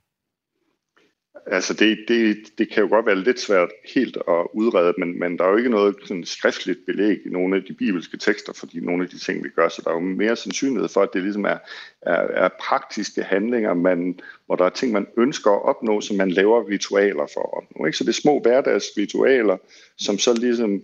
Altså 1.48 1.74
det, 1.74 1.98
det, 2.08 2.36
det 2.58 2.70
kan 2.70 2.82
jo 2.82 2.88
godt 2.88 3.06
være 3.06 3.16
lidt 3.16 3.40
svært 3.40 3.68
helt 3.94 4.16
at 4.16 4.46
udrede, 4.52 4.94
men, 4.98 5.18
men 5.18 5.38
der 5.38 5.44
er 5.44 5.50
jo 5.50 5.56
ikke 5.56 5.70
noget 5.70 5.96
sådan 6.04 6.24
skriftligt 6.24 6.78
belæg 6.86 7.18
i 7.26 7.28
nogle 7.28 7.56
af 7.56 7.62
de 7.62 7.72
bibelske 7.72 8.16
tekster 8.16 8.52
for 8.52 8.66
de, 8.66 8.80
nogle 8.80 9.04
af 9.04 9.10
de 9.10 9.18
ting, 9.18 9.44
vi 9.44 9.48
gør, 9.48 9.68
så 9.68 9.82
der 9.84 9.90
er 9.90 9.94
jo 9.94 10.00
mere 10.00 10.36
sandsynlighed 10.36 10.88
for, 10.88 11.02
at 11.02 11.12
det 11.12 11.22
ligesom 11.22 11.44
er, 11.44 11.58
er, 12.02 12.44
er 12.44 12.48
praktiske 12.60 13.22
handlinger, 13.22 13.74
man, 13.74 14.20
hvor 14.46 14.56
der 14.56 14.64
er 14.64 14.70
ting, 14.70 14.92
man 14.92 15.06
ønsker 15.16 15.50
at 15.50 15.62
opnå, 15.62 16.00
som 16.00 16.16
man 16.16 16.30
laver 16.30 16.68
ritualer 16.68 17.26
for 17.34 17.40
at 17.40 17.64
opnå. 17.64 17.86
Ikke? 17.86 17.98
Så 17.98 18.04
det 18.04 18.10
er 18.10 18.20
små 18.22 18.40
hverdagsritualer, 18.40 19.56
som 19.98 20.18
så 20.18 20.34
ligesom 20.34 20.82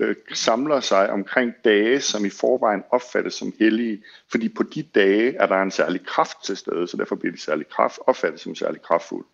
øh, 0.00 0.16
samler 0.32 0.80
sig 0.80 1.10
omkring 1.10 1.52
dage, 1.64 2.00
som 2.00 2.24
i 2.24 2.30
forvejen 2.30 2.82
opfattes 2.90 3.34
som 3.34 3.52
hellige, 3.58 4.02
fordi 4.30 4.48
på 4.48 4.62
de 4.62 4.82
dage 4.82 5.36
er 5.36 5.46
der 5.46 5.62
en 5.62 5.70
særlig 5.70 6.06
kraft 6.06 6.44
til 6.44 6.56
stede, 6.56 6.88
så 6.88 6.96
derfor 6.96 7.16
bliver 7.16 7.32
de 7.32 7.40
særlig 7.40 7.68
kraft, 7.68 7.98
opfattet 8.06 8.40
som 8.40 8.54
særlig 8.54 8.82
kraftfuldt. 8.82 9.26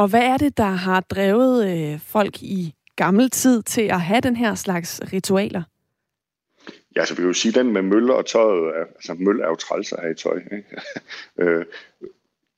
Og 0.00 0.08
hvad 0.08 0.22
er 0.22 0.36
det, 0.36 0.56
der 0.56 0.72
har 0.86 1.00
drevet 1.00 1.58
øh, 1.70 2.00
folk 2.00 2.42
i 2.42 2.74
gammel 2.96 3.30
tid 3.30 3.62
til 3.62 3.82
at 3.82 4.00
have 4.00 4.20
den 4.20 4.36
her 4.36 4.54
slags 4.54 5.00
ritualer? 5.12 5.62
Ja, 6.96 7.04
så 7.04 7.14
vi 7.14 7.16
kan 7.16 7.26
jo 7.26 7.32
sige, 7.32 7.52
den 7.52 7.72
med 7.72 7.82
møller 7.82 8.14
og 8.14 8.26
tøjet, 8.26 8.76
er, 8.76 8.84
altså 8.94 9.14
møl 9.18 9.40
er 9.40 9.48
jo 9.48 9.54
træls 9.54 9.92
at 9.92 10.00
have 10.00 10.12
i 10.12 10.14
tøj. 10.14 10.36
Ikke? 10.36 10.64
Øh, 11.38 11.64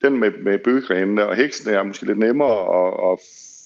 den 0.02 0.18
med, 0.18 0.30
med 0.30 0.58
bøgegrenene 0.58 1.26
og 1.26 1.36
heksen 1.36 1.70
er 1.70 1.82
måske 1.82 2.06
lidt 2.06 2.18
nemmere 2.18 2.58
at, 2.86 3.12
at 3.12 3.18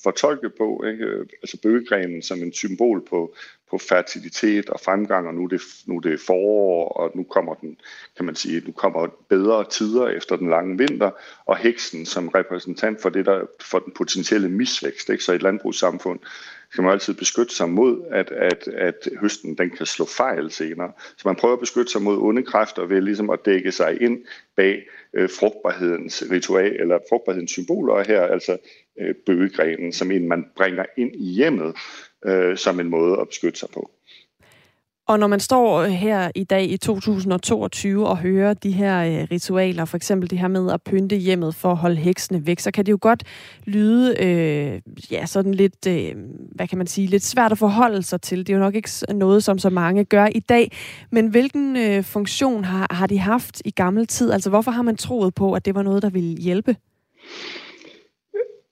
fortolke 0.03 0.51
på. 0.59 0.85
Ikke? 0.93 1.05
Øh, 1.05 1.27
altså 1.43 1.61
bøgegrenen 1.63 2.23
som 2.23 2.39
en 2.39 2.53
symbol 2.53 3.07
på, 3.11 3.35
på 3.71 3.79
fertilitet 3.79 4.71
og 4.71 4.81
fremgang, 4.81 5.29
og 5.29 5.35
nu 5.35 5.45
er, 5.45 5.49
det, 5.49 5.61
nu 5.87 5.97
er 5.97 6.01
det 6.01 6.21
forår, 6.21 6.89
og 6.89 7.13
nu 7.15 7.23
kommer 7.23 7.55
den, 7.55 7.77
kan 8.17 8.25
man 8.25 8.35
sige, 8.35 8.63
nu 8.67 8.73
kommer 8.73 9.07
bedre 9.29 9.65
tider 9.71 10.09
efter 10.09 10.37
den 10.37 10.51
lange 10.51 10.79
vinter, 10.79 11.11
og 11.47 11.57
heksen 11.57 12.07
som 12.07 12.29
repræsentant 12.29 13.03
for, 13.03 13.09
det 13.09 13.27
der, 13.27 13.41
for 13.61 13.79
den 13.79 13.93
potentielle 13.97 14.49
misvækst. 14.49 15.09
Ikke? 15.09 15.25
Så 15.25 15.33
i 15.33 15.35
et 15.35 15.43
landbrugssamfund 15.43 16.19
skal 16.71 16.85
man 16.85 16.93
altid 16.93 17.15
beskytte 17.15 17.55
sig 17.55 17.71
mod, 17.71 18.03
at, 18.11 18.31
at, 18.31 18.69
at 18.69 19.09
høsten 19.21 19.59
den 19.59 19.71
kan 19.71 19.87
slå 19.87 20.05
fejl 20.05 20.51
senere. 20.51 20.93
Så 21.17 21.29
man 21.29 21.37
prøver 21.37 21.55
at 21.55 21.61
beskytte 21.61 21.93
sig 21.93 22.03
mod 22.03 22.19
onde 22.19 22.43
kræfter 22.43 22.87
ved 22.87 23.01
ligesom 23.01 23.31
at 23.31 23.45
dække 23.45 23.73
sig 23.73 24.03
ind 24.03 24.19
bag 24.57 24.87
øh, 25.15 25.31
frugtbarhedens 25.31 26.25
ritual, 26.31 26.81
eller 26.81 26.99
frugtbarhedens 27.09 27.51
symboler 27.51 28.05
her, 28.05 28.23
altså 28.23 28.59
øh, 29.01 29.15
bøgegrenen, 29.27 29.93
som 29.93 30.11
en 30.11 30.29
man 30.29 30.45
bringer 30.57 30.85
ind 30.97 31.15
i 31.15 31.33
hjemmet 31.33 31.77
øh, 32.25 32.57
som 32.57 32.81
en 32.81 32.89
måde 32.89 33.21
at 33.21 33.29
beskytte 33.29 33.59
sig 33.59 33.69
på. 33.75 33.91
Og 35.09 35.19
når 35.19 35.27
man 35.27 35.41
står 35.41 35.85
her 35.85 36.31
i 36.35 36.45
dag 36.45 36.71
i 36.71 36.77
2022 36.77 38.07
og 38.07 38.19
hører 38.19 38.55
de 38.55 38.71
her 38.71 39.05
øh, 39.05 39.27
ritualer, 39.31 39.85
for 39.85 39.97
eksempel 39.97 40.31
det 40.31 40.39
her 40.39 40.49
med 40.49 40.73
at 40.73 40.83
pynte 40.83 41.17
hjemmet 41.17 41.55
for 41.55 41.71
at 41.71 41.77
holde 41.77 41.97
heksene 41.97 42.47
væk, 42.47 42.61
så 42.61 42.71
kan 42.71 42.87
det 42.87 42.93
jo 42.93 42.99
godt 43.01 43.23
lyde 43.65 44.25
øh, 44.25 44.81
ja, 45.11 45.27
sådan 45.27 45.55
lidt, 45.55 45.87
øh, 45.87 46.15
hvad 46.55 46.69
kan 46.69 46.79
man 46.79 46.87
sige, 46.87 47.07
lidt 47.07 47.25
svært 47.25 47.53
at 47.53 47.59
forholde 47.59 48.03
sig 48.03 48.21
til. 48.21 48.39
Det 48.39 48.49
er 48.49 48.57
jo 48.57 48.63
nok 48.63 48.75
ikke 48.75 48.91
noget, 49.09 49.45
som 49.45 49.59
så 49.59 49.71
mange 49.71 50.05
gør 50.05 50.29
i 50.35 50.41
dag. 50.41 50.73
Men 51.11 51.29
hvilken 51.29 51.77
øh, 51.77 52.05
funktion 52.05 52.65
har, 52.65 52.87
har 52.91 53.07
de 53.07 53.19
haft 53.19 53.63
i 53.65 53.71
gammel 53.71 54.07
tid? 54.07 54.33
Altså 54.33 54.51
hvorfor 54.51 54.71
har 54.71 54.83
man 54.83 54.97
troet 54.97 55.35
på, 55.35 55.53
at 55.53 55.65
det 55.65 55.75
var 55.75 55.83
noget, 55.83 56.03
der 56.03 56.11
ville 56.11 56.37
hjælpe? 56.37 56.77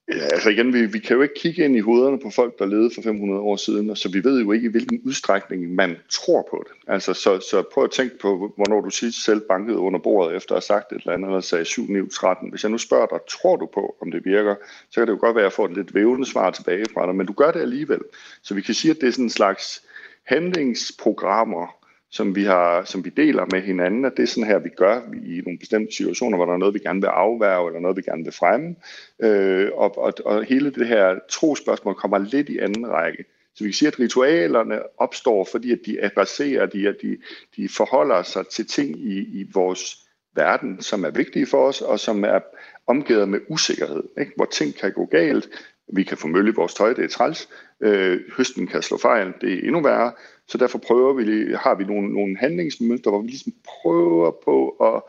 Ja, 0.09 0.25
altså 0.33 0.51
igen, 0.51 0.73
vi, 0.73 0.87
vi 0.87 0.99
kan 0.99 1.17
jo 1.17 1.23
ikke 1.23 1.35
kigge 1.35 1.65
ind 1.65 1.77
i 1.77 1.81
hovederne 1.81 2.19
på 2.19 2.31
folk, 2.31 2.59
der 2.59 2.67
levede 2.67 2.91
for 2.95 3.03
500 3.03 3.41
år 3.41 3.57
siden, 3.57 3.91
og 3.91 3.99
så 3.99 4.09
vi 4.09 4.25
ved 4.25 4.43
jo 4.43 4.53
ikke, 4.53 4.67
i 4.67 4.71
hvilken 4.71 5.01
udstrækning 5.05 5.75
man 5.75 5.97
tror 6.11 6.49
på 6.51 6.65
det. 6.69 6.93
Altså, 6.93 7.15
så, 7.15 7.41
så 7.51 7.63
prøv 7.73 7.85
at 7.85 7.91
tænke 7.91 8.19
på, 8.19 8.53
hvornår 8.57 8.81
du 8.81 8.91
sidst 8.91 9.25
selv 9.25 9.41
bankede 9.41 9.79
under 9.79 10.01
bordet, 10.01 10.37
efter 10.37 10.53
at 10.53 10.57
have 10.57 10.63
sagt 10.63 10.93
et 10.93 10.99
eller 10.99 11.13
andet, 11.13 11.29
eller 11.29 11.41
sagde 11.41 11.65
7, 11.65 11.87
9, 11.89 12.09
13. 12.09 12.51
Hvis 12.51 12.63
jeg 12.63 12.71
nu 12.71 12.79
spørger 12.79 13.07
dig, 13.07 13.19
tror 13.31 13.57
du 13.57 13.67
på, 13.75 13.97
om 14.01 14.11
det 14.11 14.25
virker, 14.25 14.55
så 14.91 15.01
kan 15.01 15.07
det 15.07 15.13
jo 15.13 15.19
godt 15.21 15.37
være, 15.37 15.45
at 15.45 15.51
jeg 15.51 15.53
får 15.53 15.67
et 15.67 15.77
lidt 15.77 15.95
vævende 15.95 16.27
svar 16.27 16.51
tilbage 16.51 16.87
fra 16.95 17.07
dig, 17.07 17.15
men 17.15 17.27
du 17.27 17.33
gør 17.33 17.51
det 17.51 17.61
alligevel. 17.61 18.01
Så 18.43 18.55
vi 18.55 18.61
kan 18.61 18.75
sige, 18.75 18.91
at 18.91 19.01
det 19.01 19.09
er 19.09 19.13
sådan 19.13 19.25
en 19.25 19.31
slags 19.31 19.83
handlingsprogrammer, 20.25 21.84
som 22.14 22.37
vi, 22.37 22.44
har, 22.44 22.85
som 22.85 23.04
vi 23.04 23.11
deler 23.11 23.47
med 23.52 23.62
hinanden, 23.62 24.04
at 24.04 24.12
det 24.16 24.23
er 24.23 24.26
sådan 24.26 24.49
her, 24.49 24.59
vi 24.59 24.68
gør 24.68 25.00
i 25.25 25.40
nogle 25.44 25.59
bestemte 25.59 25.97
situationer, 25.97 26.37
hvor 26.37 26.47
der 26.47 26.52
er 26.52 26.56
noget, 26.56 26.75
vi 26.75 26.78
gerne 26.78 27.00
vil 27.00 27.09
afværge, 27.09 27.68
eller 27.68 27.80
noget, 27.80 27.97
vi 27.97 28.02
gerne 28.02 28.25
vil 28.25 28.33
fremme. 28.33 28.76
Øh, 29.23 29.71
og, 29.75 29.99
og, 29.99 30.12
og 30.25 30.44
hele 30.44 30.71
det 30.71 30.87
her 30.88 31.18
trospørgsmål 31.30 31.94
kommer 31.94 32.18
lidt 32.18 32.49
i 32.49 32.59
anden 32.59 32.88
række. 32.88 33.25
Så 33.54 33.64
vi 33.64 33.71
kan 33.71 33.75
sige, 33.75 33.88
at 33.88 34.00
ritualerne 34.00 35.00
opstår, 35.00 35.49
fordi 35.50 35.73
at 35.73 35.78
de 35.87 36.04
adresserer, 36.04 36.66
de, 36.66 36.88
at 36.88 36.97
de, 37.02 37.18
de 37.56 37.68
forholder 37.76 38.23
sig 38.23 38.47
til 38.47 38.66
ting 38.66 38.99
i, 38.99 39.18
i 39.40 39.50
vores 39.54 39.97
verden, 40.35 40.83
som 40.83 41.04
er 41.04 41.11
vigtige 41.11 41.47
for 41.47 41.68
os, 41.68 41.80
og 41.80 42.00
som 42.00 42.25
er 42.25 42.40
omgivet 42.87 43.28
med 43.28 43.40
usikkerhed, 43.49 44.02
ikke? 44.18 44.33
hvor 44.37 44.44
ting 44.44 44.75
kan 44.75 44.92
gå 44.92 45.06
galt. 45.06 45.49
Vi 45.93 46.03
kan 46.03 46.19
få 46.19 46.26
mølle 46.26 46.50
i 46.50 46.55
vores 46.55 46.75
tøj, 46.75 46.93
det 46.93 47.05
er 47.05 47.09
træls. 47.09 47.49
Øh, 47.81 48.21
høsten 48.37 48.67
kan 48.67 48.83
slå 48.83 48.99
fejl, 48.99 49.33
det 49.41 49.53
er 49.53 49.59
endnu 49.59 49.83
værre. 49.83 50.12
Så 50.49 50.59
derfor 50.59 50.79
prøver 50.79 51.12
vi, 51.12 51.53
har 51.55 51.75
vi 51.75 51.85
nogle, 51.85 52.12
nogle 52.12 52.37
handlingsmønstre, 52.37 53.11
hvor 53.11 53.21
vi 53.21 53.29
ligesom 53.29 53.53
prøver 53.64 54.31
på 54.45 54.69
at 54.69 55.03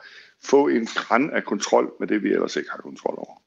få 0.44 0.68
en 0.68 0.86
græn 0.86 1.30
af 1.30 1.44
kontrol 1.44 1.94
med 2.00 2.08
det, 2.08 2.24
vi 2.24 2.32
ellers 2.32 2.56
ikke 2.56 2.72
har 2.72 2.78
kontrol 2.78 3.16
over. 3.18 3.45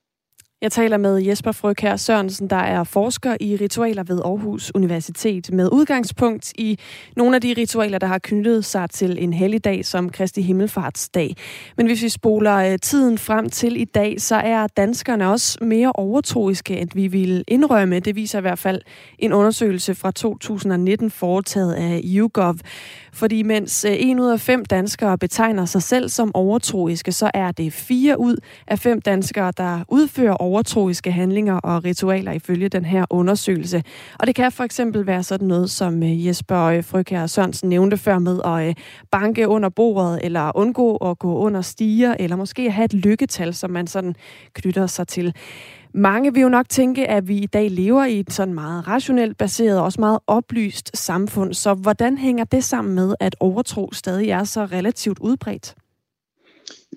Jeg 0.62 0.72
taler 0.72 0.96
med 0.96 1.18
Jesper 1.18 1.52
Frøkær 1.52 1.96
Sørensen, 1.96 2.50
der 2.50 2.56
er 2.56 2.84
forsker 2.84 3.36
i 3.40 3.56
ritualer 3.56 4.02
ved 4.02 4.20
Aarhus 4.24 4.72
Universitet, 4.74 5.52
med 5.52 5.68
udgangspunkt 5.72 6.52
i 6.58 6.78
nogle 7.16 7.34
af 7.34 7.40
de 7.40 7.54
ritualer, 7.56 7.98
der 7.98 8.06
har 8.06 8.18
knyttet 8.18 8.64
sig 8.64 8.90
til 8.90 9.22
en 9.22 9.32
helligdag 9.32 9.84
som 9.84 10.10
Kristi 10.10 10.42
Himmelfartsdag. 10.42 11.36
Men 11.76 11.86
hvis 11.86 12.02
vi 12.02 12.08
spoler 12.08 12.56
øh, 12.56 12.78
tiden 12.82 13.18
frem 13.18 13.50
til 13.50 13.80
i 13.80 13.84
dag, 13.84 14.20
så 14.20 14.36
er 14.36 14.66
danskerne 14.66 15.30
også 15.30 15.58
mere 15.60 15.92
overtroiske, 15.92 16.76
end 16.76 16.90
vi 16.94 17.06
vil 17.06 17.44
indrømme. 17.48 18.00
Det 18.00 18.16
viser 18.16 18.38
i 18.38 18.42
hvert 18.42 18.58
fald 18.58 18.80
en 19.18 19.32
undersøgelse 19.32 19.94
fra 19.94 20.10
2019 20.10 21.10
foretaget 21.10 21.74
af 21.74 22.00
YouGov. 22.04 22.54
Fordi 23.12 23.42
mens 23.42 23.84
øh, 23.84 23.96
en 23.98 24.20
ud 24.20 24.28
af 24.28 24.40
fem 24.40 24.64
danskere 24.64 25.18
betegner 25.18 25.64
sig 25.64 25.82
selv 25.82 26.08
som 26.08 26.30
overtroiske, 26.34 27.12
så 27.12 27.30
er 27.34 27.52
det 27.52 27.72
fire 27.72 28.20
ud 28.20 28.36
af 28.66 28.78
fem 28.78 29.00
danskere, 29.00 29.52
der 29.56 29.84
udfører 29.88 30.34
overtroiske 30.48 31.12
handlinger 31.12 31.54
og 31.54 31.84
ritualer 31.84 32.32
ifølge 32.32 32.68
den 32.68 32.84
her 32.84 33.04
undersøgelse. 33.10 33.82
Og 34.20 34.26
det 34.26 34.34
kan 34.34 34.52
for 34.52 34.64
eksempel 34.64 35.06
være 35.06 35.22
sådan 35.22 35.48
noget, 35.48 35.70
som 35.70 36.02
øh, 36.02 36.26
Jesper 36.26 36.62
øh, 36.62 36.84
Frøkær 36.84 37.26
Sørensen 37.26 37.68
nævnte 37.68 37.96
før 37.96 38.18
med 38.18 38.40
at 38.44 38.68
øh, 38.68 38.74
banke 39.10 39.48
under 39.48 39.68
bordet, 39.68 40.20
eller 40.22 40.52
undgå 40.54 40.96
at 40.96 41.18
gå 41.18 41.38
under 41.38 41.60
stiger, 41.60 42.14
eller 42.18 42.36
måske 42.36 42.70
have 42.70 42.84
et 42.84 42.94
lykketal, 42.94 43.54
som 43.54 43.70
man 43.70 43.86
sådan 43.86 44.14
knytter 44.54 44.86
sig 44.86 45.08
til. 45.08 45.34
Mange 45.94 46.34
vil 46.34 46.42
jo 46.42 46.48
nok 46.48 46.68
tænke, 46.68 47.08
at 47.08 47.28
vi 47.28 47.36
i 47.36 47.46
dag 47.46 47.70
lever 47.70 48.04
i 48.04 48.20
et 48.20 48.32
sådan 48.32 48.54
meget 48.54 48.88
rationelt 48.88 49.38
baseret 49.38 49.78
og 49.78 49.84
også 49.84 50.00
meget 50.00 50.18
oplyst 50.26 50.96
samfund. 50.96 51.54
Så 51.54 51.74
hvordan 51.74 52.18
hænger 52.18 52.44
det 52.44 52.64
sammen 52.64 52.94
med, 52.94 53.14
at 53.20 53.36
overtro 53.40 53.92
stadig 53.92 54.30
er 54.30 54.44
så 54.44 54.64
relativt 54.64 55.18
udbredt? 55.18 55.74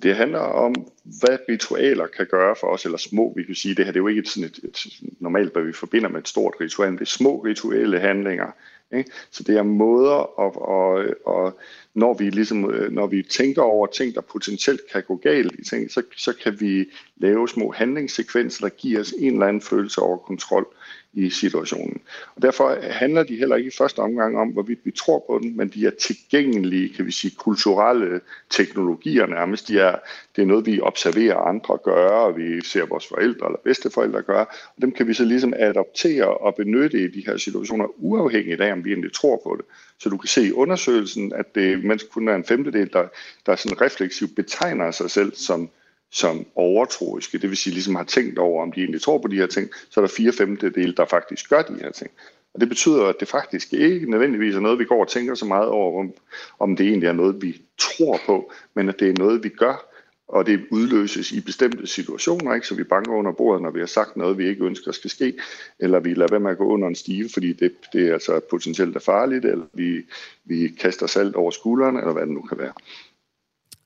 Det 0.04 0.16
handler 0.16 0.40
om, 0.40 0.76
hvad 1.04 1.38
ritualer 1.50 2.08
kan 2.08 2.28
gøre 2.28 2.56
for 2.60 2.68
os, 2.68 2.86
eller 2.86 2.98
små, 2.98 3.34
vi 3.36 3.44
kan 3.44 3.56
sige. 3.56 3.76
Det 3.76 3.86
her 3.86 3.92
det 3.92 4.00
er 4.00 4.04
jo 4.04 4.08
ikke 4.08 4.30
sådan 4.30 4.50
et, 4.50 4.60
et 4.64 4.78
normalt, 5.20 5.54
hvad 5.54 5.64
vi 5.64 5.74
forbinder 5.74 6.10
med 6.10 6.20
et 6.20 6.28
stort 6.28 6.54
ritual. 6.62 6.92
Det 6.92 7.02
er 7.02 7.06
små 7.06 7.38
rituelle 7.38 8.00
handlinger. 8.00 8.52
Ikke? 8.94 9.12
Så 9.32 9.44
det 9.44 9.58
er 9.58 9.64
måder, 9.64 10.40
og, 10.40 10.62
og, 10.62 11.06
og 11.26 11.60
når, 11.94 12.14
vi 12.14 12.30
ligesom, 12.30 12.72
øh, 12.72 12.92
når 12.92 13.08
vi 13.08 13.24
tænker 13.24 13.62
over 13.62 13.88
ting, 13.88 14.16
der 14.16 14.22
potentielt 14.22 14.82
kan 14.92 15.04
gå 15.04 15.16
galt 15.16 15.60
i 15.60 15.64
ting, 15.64 15.92
så, 15.92 16.02
så 16.18 16.34
kan 16.44 16.62
vi 16.62 16.86
lave 17.18 17.50
små 17.50 17.72
handlingssekvenser, 17.72 18.68
der 18.68 18.76
giver 18.76 19.00
os 19.00 19.14
en 19.18 19.34
eller 19.34 19.48
anden 19.48 19.62
følelse 19.62 20.02
over 20.02 20.18
kontrol 20.18 20.68
i 21.14 21.30
situationen. 21.30 22.02
Og 22.36 22.42
derfor 22.42 22.78
handler 22.82 23.24
de 23.24 23.36
heller 23.36 23.56
ikke 23.56 23.68
i 23.68 23.78
første 23.78 24.00
omgang 24.00 24.38
om, 24.38 24.48
hvorvidt 24.48 24.80
vi 24.84 24.92
tror 24.92 25.24
på 25.28 25.40
dem, 25.44 25.52
men 25.52 25.68
de 25.68 25.86
er 25.86 25.92
tilgængelige, 25.92 26.94
kan 26.94 27.06
vi 27.06 27.12
sige, 27.12 27.36
kulturelle 27.38 28.22
teknologier 28.50 29.26
nærmest. 29.26 29.68
De 29.68 29.80
er, 29.80 29.96
det 30.36 30.42
er 30.42 30.46
noget, 30.46 30.66
vi 30.66 30.82
observerer 30.82 31.36
andre 31.38 31.78
gøre, 31.84 32.26
og 32.26 32.38
vi 32.38 32.62
ser 32.62 32.86
vores 32.86 33.08
forældre 33.08 33.48
eller 33.48 33.60
bedsteforældre 33.64 34.22
gøre, 34.22 34.46
og 34.76 34.82
dem 34.82 34.92
kan 34.92 35.08
vi 35.08 35.14
så 35.14 35.26
ligesom 35.26 35.54
adoptere 35.58 36.38
og 36.38 36.56
benytte 36.56 37.04
i 37.04 37.08
de 37.08 37.24
her 37.26 37.38
situationer, 37.38 37.86
uafhængigt 37.98 38.62
af, 38.62 38.72
om 38.72 38.86
vi 38.86 38.90
egentlig 38.90 39.14
tror 39.14 39.42
på 39.44 39.56
det. 39.58 39.66
Så 40.00 40.10
du 40.10 40.18
kan 40.18 40.28
se 40.28 40.48
i 40.48 40.52
undersøgelsen, 40.52 41.34
at 41.34 41.56
det 41.56 41.84
mens 41.84 42.04
kun 42.04 42.28
er 42.28 42.36
en 42.36 42.46
femtedel, 42.46 42.94
der, 42.94 43.08
der 43.46 43.56
sådan 43.56 43.82
refleksivt 43.82 44.36
betegner 44.36 44.92
sig 44.92 45.12
selv 45.12 45.36
som 45.36 45.70
som 46.12 46.46
overtroiske, 46.56 47.38
det 47.38 47.50
vil 47.50 47.58
sige 47.58 47.74
ligesom 47.74 47.96
har 47.96 48.04
tænkt 48.04 48.40
over, 48.40 48.64
om 48.64 48.72
de 48.72 48.80
egentlig 48.80 49.02
tror 49.02 49.18
på 49.18 49.28
de 49.28 49.36
her 49.36 49.48
ting, 49.48 49.70
så 49.90 50.00
er 50.00 50.06
der 50.06 50.14
fire 50.18 50.32
femtedele, 50.32 50.94
der 50.98 51.06
faktisk 51.06 51.50
gør 51.50 51.62
de 51.62 51.74
her 51.82 51.92
ting. 51.92 52.12
Og 52.54 52.62
det 52.62 52.70
betyder, 52.70 53.06
at 53.06 53.16
det 53.20 53.28
faktisk 53.28 53.74
ikke 53.74 54.12
nødvendigvis 54.12 54.56
er 54.56 54.60
noget, 54.60 54.80
vi 54.80 54.86
går 54.86 55.02
og 55.02 55.08
tænker 55.08 55.36
så 55.36 55.46
meget 55.46 55.68
over, 55.68 56.00
om, 56.00 56.14
om 56.60 56.76
det 56.76 56.88
egentlig 56.88 57.08
er 57.08 57.14
noget, 57.14 57.42
vi 57.42 57.62
tror 57.78 58.20
på, 58.26 58.52
men 58.74 58.90
at 58.90 59.00
det 59.00 59.10
er 59.10 59.14
noget, 59.18 59.44
vi 59.44 59.50
gør, 59.50 59.92
og 60.28 60.46
det 60.46 60.66
udløses 60.72 61.32
i 61.32 61.42
bestemte 61.42 61.88
situationer, 61.88 62.54
ikke? 62.54 62.68
så 62.68 62.76
vi 62.76 62.84
banker 62.84 63.12
under 63.12 63.32
bordet, 63.32 63.62
når 63.62 63.72
vi 63.72 63.80
har 63.80 63.88
sagt 63.88 64.18
noget, 64.18 64.38
vi 64.38 64.48
ikke 64.48 64.66
ønsker 64.66 64.92
skal 64.92 65.10
ske, 65.10 65.34
eller 65.80 66.00
vi 66.00 66.14
lader 66.14 66.32
være 66.32 66.40
med 66.40 66.52
at 66.52 66.58
gå 66.58 66.66
under 66.66 66.88
en 66.88 66.96
stige, 66.96 67.30
fordi 67.34 67.54
det, 67.54 67.72
det 67.94 68.08
er 68.08 68.14
altså 68.14 68.40
potentielt 68.50 68.96
er 68.96 69.00
farligt, 69.00 69.46
eller 69.46 69.66
vi, 69.74 70.06
vi 70.46 70.68
kaster 70.80 71.08
salt 71.08 71.36
over 71.36 71.52
skuldrene, 71.52 72.00
eller 72.00 72.14
hvad 72.14 72.26
det 72.26 72.34
nu 72.34 72.42
kan 72.42 72.58
være. 72.58 72.74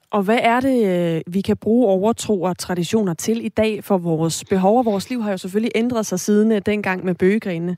Og 0.10 0.24
hvad 0.24 0.40
er 0.42 0.60
det, 0.60 0.88
øh, 0.88 1.34
vi 1.34 1.42
kan 1.42 1.58
bruge 1.58 1.88
overtro 1.88 2.42
og 2.42 2.58
traditioner 2.58 3.14
til 3.14 3.46
i 3.46 3.50
dag 3.50 3.84
for 3.84 3.98
vores 3.98 4.44
behov? 4.50 4.78
Og 4.78 4.86
vores 4.86 5.10
liv 5.10 5.22
har 5.24 5.32
jo 5.32 5.38
selvfølgelig 5.38 5.72
ændret 5.76 6.06
sig 6.06 6.20
siden 6.20 6.52
øh, 6.52 6.62
dengang 6.66 7.06
med 7.06 7.16
bøgegrenene. 7.16 7.78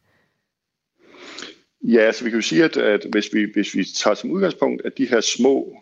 Ja, 1.81 1.99
altså 1.99 2.23
vi 2.23 2.29
kan 2.29 2.37
jo 2.37 2.41
sige, 2.41 2.63
at, 2.63 2.77
at 2.77 3.05
hvis, 3.11 3.33
vi, 3.33 3.47
hvis 3.53 3.75
vi 3.75 3.83
tager 3.83 4.15
som 4.15 4.31
udgangspunkt, 4.31 4.81
at 4.85 4.97
de 4.97 5.05
her 5.05 5.21
små, 5.21 5.77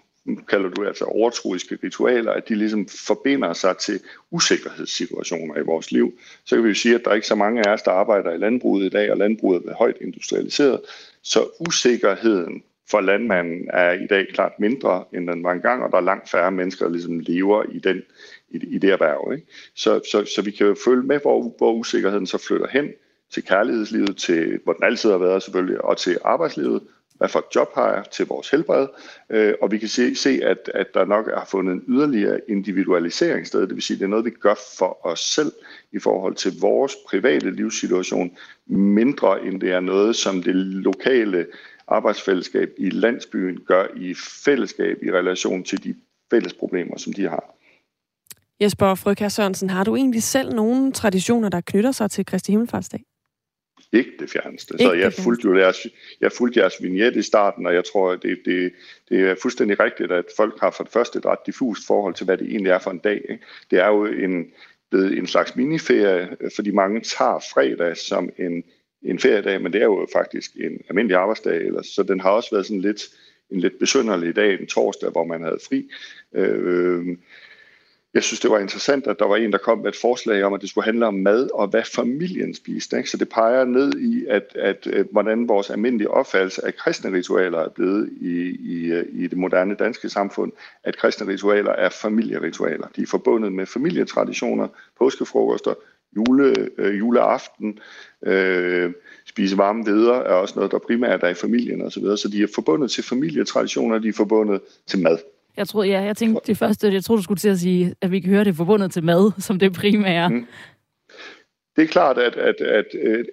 kalder 0.47 0.69
du 0.69 0.85
altså 0.85 1.05
overtroiske 1.05 1.77
ritualer, 1.83 2.31
at 2.31 2.49
de 2.49 2.55
ligesom 2.55 2.87
forbinder 2.87 3.53
sig 3.53 3.77
til 3.77 3.99
usikkerhedssituationer 4.31 5.57
i 5.57 5.61
vores 5.61 5.91
liv, 5.91 6.19
så 6.45 6.55
kan 6.55 6.63
vi 6.63 6.69
jo 6.69 6.75
sige, 6.75 6.95
at 6.95 7.01
der 7.05 7.11
er 7.11 7.15
ikke 7.15 7.27
så 7.27 7.35
mange 7.35 7.67
af 7.67 7.73
os, 7.73 7.81
der 7.81 7.91
arbejder 7.91 8.31
i 8.31 8.37
landbruget 8.37 8.85
i 8.85 8.89
dag, 8.89 9.11
og 9.11 9.17
landbruget 9.17 9.63
er 9.65 9.75
højt 9.75 9.97
industrialiseret. 10.01 10.81
Så 11.21 11.49
usikkerheden 11.67 12.63
for 12.91 13.01
landmanden 13.01 13.69
er 13.73 13.91
i 13.91 14.07
dag 14.07 14.27
klart 14.27 14.51
mindre, 14.59 15.03
end 15.13 15.27
den 15.27 15.43
var 15.43 15.51
engang, 15.51 15.83
og 15.83 15.91
der 15.91 15.97
er 15.97 16.01
langt 16.01 16.29
færre 16.29 16.51
mennesker, 16.51 16.85
der 16.85 16.91
ligesom 16.91 17.19
lever 17.19 17.63
i, 17.71 17.79
den, 17.79 18.01
i, 18.49 18.57
i 18.75 18.77
det 18.77 18.89
erhverv. 18.89 19.31
Ikke? 19.33 19.47
Så, 19.75 20.01
så, 20.11 20.25
så 20.35 20.41
vi 20.41 20.51
kan 20.51 20.67
jo 20.67 20.75
følge 20.85 21.03
med, 21.03 21.19
hvor, 21.19 21.53
hvor 21.57 21.73
usikkerheden 21.73 22.27
så 22.27 22.37
flytter 22.37 22.67
hen 22.67 22.89
til 23.33 23.43
kærlighedslivet, 23.43 24.17
til 24.17 24.59
hvor 24.63 24.73
den 24.73 24.83
altid 24.83 25.11
har 25.11 25.17
været 25.17 25.43
selvfølgelig, 25.43 25.81
og 25.81 25.97
til 25.97 26.17
arbejdslivet, 26.23 26.81
hvad 27.17 27.29
for 27.29 27.39
et 27.39 27.55
job 27.55 27.67
har 27.75 27.93
jeg 27.93 28.03
til 28.11 28.25
vores 28.27 28.49
helbred, 28.49 28.87
øh, 29.29 29.53
og 29.61 29.71
vi 29.71 29.77
kan 29.77 29.87
se, 29.87 30.15
se 30.15 30.39
at, 30.43 30.71
at 30.73 30.87
der 30.93 31.05
nok 31.05 31.27
er 31.27 31.45
fundet 31.45 31.73
en 31.73 31.83
yderligere 31.87 32.39
individualisering 32.47 33.47
sted, 33.47 33.61
det 33.61 33.75
vil 33.75 33.81
sige, 33.81 33.95
at 33.95 33.99
det 33.99 34.05
er 34.05 34.09
noget, 34.09 34.25
vi 34.25 34.29
gør 34.29 34.55
for 34.77 35.05
os 35.05 35.19
selv 35.19 35.51
i 35.91 35.99
forhold 35.99 36.35
til 36.35 36.51
vores 36.61 36.95
private 37.09 37.51
livssituation, 37.51 38.37
mindre 38.67 39.45
end 39.45 39.61
det 39.61 39.71
er 39.71 39.79
noget, 39.79 40.15
som 40.15 40.43
det 40.43 40.55
lokale 40.55 41.45
arbejdsfællesskab 41.87 42.69
i 42.77 42.89
landsbyen 42.89 43.59
gør 43.67 43.87
i 43.95 44.15
fællesskab 44.45 45.03
i 45.03 45.11
relation 45.11 45.63
til 45.63 45.83
de 45.83 45.95
fælles 46.29 46.53
problemer, 46.53 46.97
som 46.97 47.13
de 47.13 47.23
har. 47.29 47.55
Jesper 48.61 48.95
Frøkær 48.95 49.27
Sørensen, 49.27 49.69
har 49.69 49.83
du 49.83 49.95
egentlig 49.95 50.23
selv 50.23 50.55
nogle 50.55 50.91
traditioner, 50.91 51.49
der 51.49 51.61
knytter 51.61 51.91
sig 51.91 52.11
til 52.11 52.25
Kristi 52.25 52.51
Himmelfartsdag? 52.51 53.03
Ikke 53.91 54.11
det 54.19 54.29
fjerneste. 54.29 54.73
Ikke 54.73 54.85
så 54.85 54.93
jeg 54.93 55.13
fulgte 55.13 55.47
jo 55.47 55.57
jeres, 55.57 55.87
jeg 56.21 56.31
fulgte 56.31 56.59
jeres 56.59 56.73
vignette 56.81 57.19
i 57.19 57.21
starten, 57.21 57.65
og 57.65 57.73
jeg 57.73 57.83
tror, 57.93 58.15
det, 58.15 58.37
det, 58.45 58.73
det 59.09 59.19
er 59.29 59.35
fuldstændig 59.41 59.79
rigtigt, 59.79 60.11
at 60.11 60.25
folk 60.37 60.59
har 60.59 60.71
for 60.71 60.83
det 60.83 60.93
første 60.93 61.19
et 61.19 61.25
ret 61.25 61.45
diffust 61.45 61.87
forhold 61.87 62.13
til, 62.13 62.25
hvad 62.25 62.37
det 62.37 62.47
egentlig 62.47 62.71
er 62.71 62.79
for 62.79 62.91
en 62.91 62.97
dag. 62.97 63.21
Ikke? 63.29 63.43
Det 63.71 63.79
er 63.79 63.87
jo 63.87 64.05
en, 64.05 64.45
blevet 64.91 65.17
en 65.17 65.27
slags 65.27 65.55
miniferie, 65.55 66.37
fordi 66.55 66.71
mange 66.71 67.01
tager 67.01 67.39
fredag 67.53 67.97
som 67.97 68.29
en, 68.37 68.63
en 69.05 69.19
feriedag, 69.19 69.61
men 69.61 69.73
det 69.73 69.81
er 69.81 69.85
jo 69.85 70.07
faktisk 70.13 70.55
en 70.55 70.81
almindelig 70.89 71.17
arbejdsdag, 71.17 71.57
eller, 71.57 71.81
så 71.81 72.03
den 72.03 72.19
har 72.19 72.29
også 72.29 72.49
været 72.51 72.65
sådan 72.65 72.81
lidt 72.81 73.01
en 73.49 73.59
lidt 73.59 73.79
besynderlig 73.79 74.35
dag, 74.35 74.59
en 74.59 74.67
torsdag, 74.67 75.09
hvor 75.09 75.25
man 75.25 75.43
havde 75.43 75.59
fri. 75.69 75.89
Øh, 76.33 77.17
jeg 78.13 78.23
synes, 78.23 78.39
det 78.39 78.51
var 78.51 78.59
interessant, 78.59 79.07
at 79.07 79.19
der 79.19 79.25
var 79.25 79.35
en, 79.35 79.51
der 79.51 79.57
kom 79.57 79.77
med 79.77 79.89
et 79.89 79.95
forslag 79.95 80.43
om, 80.43 80.53
at 80.53 80.61
det 80.61 80.69
skulle 80.69 80.85
handle 80.85 81.05
om 81.05 81.13
mad 81.13 81.49
og 81.53 81.67
hvad 81.67 81.83
familien 81.83 82.53
spiste. 82.53 82.97
Ikke? 82.97 83.09
Så 83.09 83.17
det 83.17 83.29
peger 83.29 83.65
ned 83.65 83.93
i, 83.99 84.25
at, 84.29 84.43
at, 84.55 84.87
at 84.87 85.07
hvordan 85.11 85.47
vores 85.47 85.69
almindelige 85.69 86.11
opfattelse 86.11 86.65
af 86.65 86.75
kristne 86.75 87.17
ritualer 87.17 87.59
er 87.59 87.69
blevet 87.69 88.09
i, 88.21 88.57
i, 88.59 88.91
øh, 88.91 89.05
i 89.11 89.27
det 89.27 89.37
moderne 89.37 89.75
danske 89.75 90.09
samfund, 90.09 90.51
at 90.83 90.97
kristne 90.97 91.27
ritualer 91.27 91.71
er 91.71 91.89
familieritualer. 91.89 92.87
De 92.95 93.01
er 93.01 93.07
forbundet 93.07 93.53
med 93.53 93.65
familietraditioner, 93.65 94.67
påskefrokoster, 94.97 95.73
jule, 96.15 96.69
øh, 96.77 96.99
juleaften, 96.99 97.79
øh, 98.25 98.91
spise 99.25 99.57
varme 99.57 99.85
veder 99.85 100.13
er 100.13 100.33
også 100.33 100.53
noget, 100.55 100.71
der 100.71 100.79
primært 100.79 101.23
er 101.23 101.29
i 101.29 101.33
familien 101.33 101.81
osv. 101.81 101.89
Så, 101.89 101.99
videre. 101.99 102.17
så 102.17 102.27
de 102.27 102.43
er 102.43 102.47
forbundet 102.55 102.91
til 102.91 103.03
familietraditioner, 103.03 103.99
de 103.99 104.07
er 104.07 104.13
forbundet 104.13 104.61
til 104.87 104.99
mad. 104.99 105.17
Jeg 105.57 105.67
troede, 105.67 105.89
ja, 105.89 106.01
jeg 106.01 106.17
tænkte 106.17 106.41
det 106.47 106.57
første, 106.57 106.93
jeg 106.93 107.03
troede, 107.03 107.19
du 107.19 107.23
skulle 107.23 107.39
til 107.39 107.49
at 107.49 107.59
sige, 107.59 107.95
at 108.01 108.11
vi 108.11 108.19
kan 108.19 108.29
høre 108.29 108.43
det 108.43 108.55
forbundet 108.55 108.91
til 108.91 109.03
mad, 109.03 109.31
som 109.37 109.59
det 109.59 109.73
primære. 109.73 110.29
Mm. 110.29 110.45
Det 111.75 111.83
er 111.83 111.87
klart, 111.87 112.17
at, 112.17 112.35
at, 112.35 112.61
at, 112.61 112.85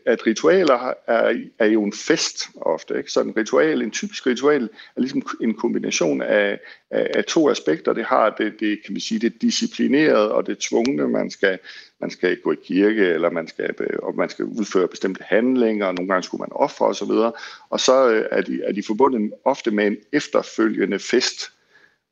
at 0.06 0.26
ritualer 0.26 0.94
er, 1.06 1.34
er 1.58 1.66
jo 1.66 1.84
en 1.84 1.92
fest 1.92 2.49
ofte. 2.61 2.99
Ikke? 2.99 3.11
Så 3.11 3.20
en 3.20 3.37
ritual, 3.37 3.82
en 3.82 3.90
typisk 3.90 4.26
ritual, 4.26 4.62
er 4.96 5.00
ligesom 5.00 5.22
en 5.40 5.54
kombination 5.54 6.22
af, 6.22 6.58
af, 6.90 7.11
af 7.14 7.25
to 7.25 7.50
aspekter. 7.50 7.92
Det 7.92 8.04
har 8.04 8.30
det, 8.30 8.61
det, 8.61 8.78
kan 8.84 8.94
vi 8.94 9.00
sige, 9.00 9.18
det 9.18 9.42
disciplinerede 9.42 10.32
og 10.34 10.46
det 10.46 10.58
tvungne. 10.58 11.08
Man 11.08 11.30
skal, 11.30 11.58
man 12.00 12.11
skal 12.11 12.40
gå 12.40 12.52
i 12.52 12.56
kirke, 12.64 13.06
eller 13.06 13.30
man 13.30 13.49
skal, 13.49 13.75
øh, 13.80 13.99
og 14.02 14.16
man 14.16 14.28
skal 14.28 14.44
udføre 14.44 14.88
bestemte 14.88 15.25
handlinger, 15.26 15.87
og 15.87 15.94
nogle 15.94 16.08
gange 16.08 16.22
skulle 16.22 16.40
man 16.40 16.52
ofre 16.52 16.87
osv. 16.87 17.11
Og, 17.11 17.37
og 17.70 17.80
så 17.80 18.11
øh, 18.11 18.26
er 18.30 18.40
de, 18.40 18.62
er 18.64 18.72
de 18.72 18.82
forbundet 18.82 19.32
ofte 19.44 19.70
med 19.70 19.87
en 19.87 19.96
efterfølgende 20.12 20.99
fest, 20.99 21.52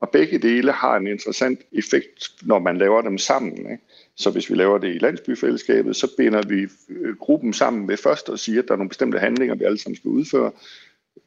og 0.01 0.09
begge 0.09 0.37
dele 0.37 0.71
har 0.71 0.95
en 0.97 1.07
interessant 1.07 1.59
effekt, 1.71 2.31
når 2.41 2.59
man 2.59 2.77
laver 2.77 3.01
dem 3.01 3.17
sammen. 3.17 3.57
Ikke? 3.57 3.83
Så 4.21 4.29
hvis 4.29 4.49
vi 4.49 4.55
laver 4.55 4.77
det 4.77 4.95
i 4.95 4.97
landsbyfællesskabet, 4.97 5.95
så 5.95 6.15
binder 6.17 6.41
vi 6.47 6.67
øh, 6.89 7.17
gruppen 7.17 7.53
sammen 7.53 7.87
ved 7.87 7.97
først 7.97 8.29
at 8.29 8.39
sige, 8.39 8.59
at 8.59 8.65
der 8.67 8.73
er 8.73 8.77
nogle 8.77 8.89
bestemte 8.89 9.19
handlinger, 9.19 9.55
vi 9.55 9.63
alle 9.63 9.77
sammen 9.77 9.95
skal 9.95 10.09
udføre. 10.09 10.51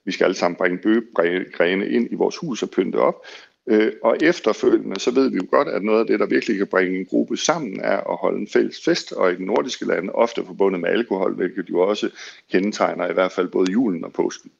Vi 0.04 0.12
skal 0.12 0.24
alle 0.24 0.37
sammen 0.37 0.57
bringe 0.57 0.78
bøgegrene 0.78 1.88
ind 1.88 2.09
i 2.11 2.14
vores 2.14 2.37
hus 2.37 2.62
og 2.62 2.70
pynte 2.70 2.96
op. 2.96 3.26
Øh, 3.66 3.92
og 4.02 4.16
efterfølgende, 4.22 5.00
så 5.00 5.11
ved 5.11 5.28
vi 5.30 5.37
jo 5.37 5.46
godt, 5.50 5.68
at 5.68 5.83
noget 5.83 6.00
af 6.00 6.07
det, 6.07 6.20
der 6.20 6.26
virkelig 6.26 6.57
kan 6.57 6.66
bringe 6.66 6.98
en 6.98 7.07
gruppe 7.07 7.37
sammen, 7.37 7.80
er 7.80 7.96
at 7.96 8.16
holde 8.16 8.40
en 8.40 8.48
fælles 8.48 8.85
fest, 8.85 9.12
og 9.12 9.33
i 9.33 9.37
den 9.37 9.46
nordiske 9.46 9.85
lande 9.85 10.12
ofte 10.12 10.44
forbundet 10.46 10.80
med 10.80 10.88
alkohol, 10.88 11.35
hvilket 11.35 11.70
jo 11.70 11.78
også 11.80 12.11
kendetegner 12.50 13.11
i 13.11 13.12
hvert 13.12 13.33
fald 13.33 13.48
både 13.48 13.72
julen 13.72 14.04
og 14.04 14.12
påsken. 14.12 14.50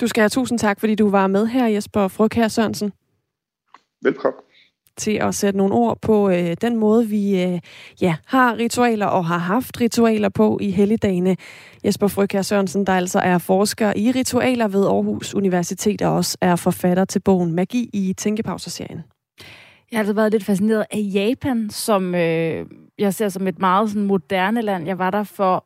Du 0.00 0.06
skal 0.06 0.20
have 0.20 0.28
tusind 0.28 0.58
tak, 0.58 0.80
fordi 0.80 0.94
du 0.94 1.10
var 1.10 1.26
med 1.26 1.46
her, 1.46 1.66
Jesper 1.66 2.08
Frøkær 2.08 2.48
Sørensen. 2.48 2.92
Velkommen 4.00 4.42
til 4.96 5.10
at 5.20 5.34
sætte 5.34 5.58
nogle 5.58 5.74
ord 5.74 5.98
på 6.00 6.30
øh, 6.30 6.56
den 6.60 6.76
måde, 6.76 7.06
vi 7.06 7.42
øh, 7.42 7.60
ja, 8.00 8.14
har 8.26 8.56
ritualer 8.56 9.06
og 9.06 9.26
har 9.26 9.38
haft 9.38 9.80
ritualer 9.80 10.28
på 10.28 10.58
i 10.60 10.70
helligdagene. 10.70 11.36
Jesper 11.84 12.08
Frøkær 12.08 12.42
Sørensen, 12.42 12.86
der 12.86 12.92
altså 12.92 13.18
er 13.18 13.38
forsker 13.38 13.92
i 13.96 14.10
ritualer 14.10 14.68
ved 14.68 14.86
Aarhus 14.86 15.34
Universitet 15.34 16.02
og 16.02 16.12
også 16.12 16.38
er 16.40 16.56
forfatter 16.56 17.04
til 17.04 17.20
bogen 17.20 17.52
Magi 17.52 17.90
i 17.92 18.14
Tænkepauserserien. 18.18 19.02
Jeg 19.90 19.98
har 19.98 20.02
altså 20.02 20.12
været 20.12 20.32
lidt 20.32 20.44
fascineret 20.44 20.84
af 20.90 21.00
Japan, 21.14 21.70
som 21.70 22.14
øh, 22.14 22.66
jeg 22.98 23.14
ser 23.14 23.28
som 23.28 23.46
et 23.46 23.58
meget 23.58 23.88
sådan, 23.88 24.06
moderne 24.06 24.62
land. 24.62 24.86
Jeg 24.86 24.98
var 24.98 25.10
der 25.10 25.24
for 25.24 25.64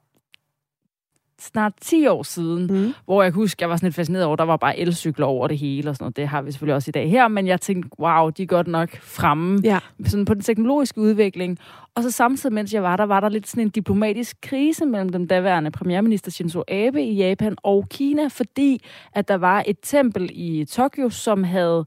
snart 1.41 1.73
10 1.81 2.07
år 2.07 2.23
siden, 2.23 2.67
mm. 2.67 2.95
hvor 3.05 3.23
jeg 3.23 3.33
husker, 3.33 3.67
jeg 3.67 3.71
var 3.71 3.77
sådan 3.77 3.87
lidt 3.87 3.95
fascineret 3.97 4.27
over, 4.27 4.37
der 4.37 4.45
var 4.45 4.57
bare 4.57 4.79
elcykler 4.79 5.27
over 5.27 5.49
det 5.49 5.59
hele 5.59 5.91
og 5.91 5.97
sådan 5.97 6.05
noget. 6.05 6.17
Det 6.17 6.29
har 6.29 6.43
vi 6.43 6.53
selvfølgelig 6.53 6.75
også 6.75 6.89
i 6.89 6.93
dag 6.93 7.11
her, 7.11 7.29
men 7.29 7.47
jeg 7.47 7.61
tænkte, 7.61 7.91
wow, 7.99 8.31
de 8.31 8.43
er 8.43 8.47
godt 8.47 8.67
nok 8.67 8.97
fremme 8.97 9.61
ja. 9.65 9.79
sådan 10.07 10.25
på 10.25 10.35
den 10.35 10.43
teknologiske 10.43 11.01
udvikling. 11.01 11.59
Og 11.95 12.03
så 12.03 12.11
samtidig, 12.11 12.55
mens 12.55 12.75
jeg 12.75 12.83
var 12.83 12.97
der, 12.97 13.05
var 13.05 13.21
der 13.21 13.29
lidt 13.29 13.49
sådan 13.49 13.63
en 13.63 13.71
diplomatisk 13.71 14.37
krise 14.43 14.87
mellem 14.87 15.09
den 15.09 15.27
daværende 15.27 15.71
premierminister 15.71 16.31
Shinzo 16.31 16.63
Abe 16.69 17.03
i 17.03 17.15
Japan 17.15 17.57
og 17.63 17.87
Kina, 17.91 18.27
fordi 18.29 18.83
at 19.13 19.29
der 19.29 19.37
var 19.37 19.65
et 19.67 19.77
tempel 19.83 20.31
i 20.33 20.65
Tokyo, 20.65 21.11
som 21.11 21.45
havde 21.45 21.87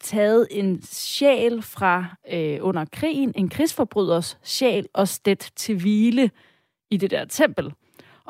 taget 0.00 0.46
en 0.50 0.82
sjæl 0.82 1.62
fra 1.62 2.04
øh, 2.32 2.58
under 2.60 2.84
krigen, 2.92 3.32
en 3.36 3.48
krigsforbryders 3.48 4.38
sjæl, 4.42 4.86
og 4.94 5.08
stedt 5.08 5.50
til 5.56 5.80
hvile 5.80 6.30
i 6.90 6.96
det 6.96 7.10
der 7.10 7.24
tempel. 7.24 7.72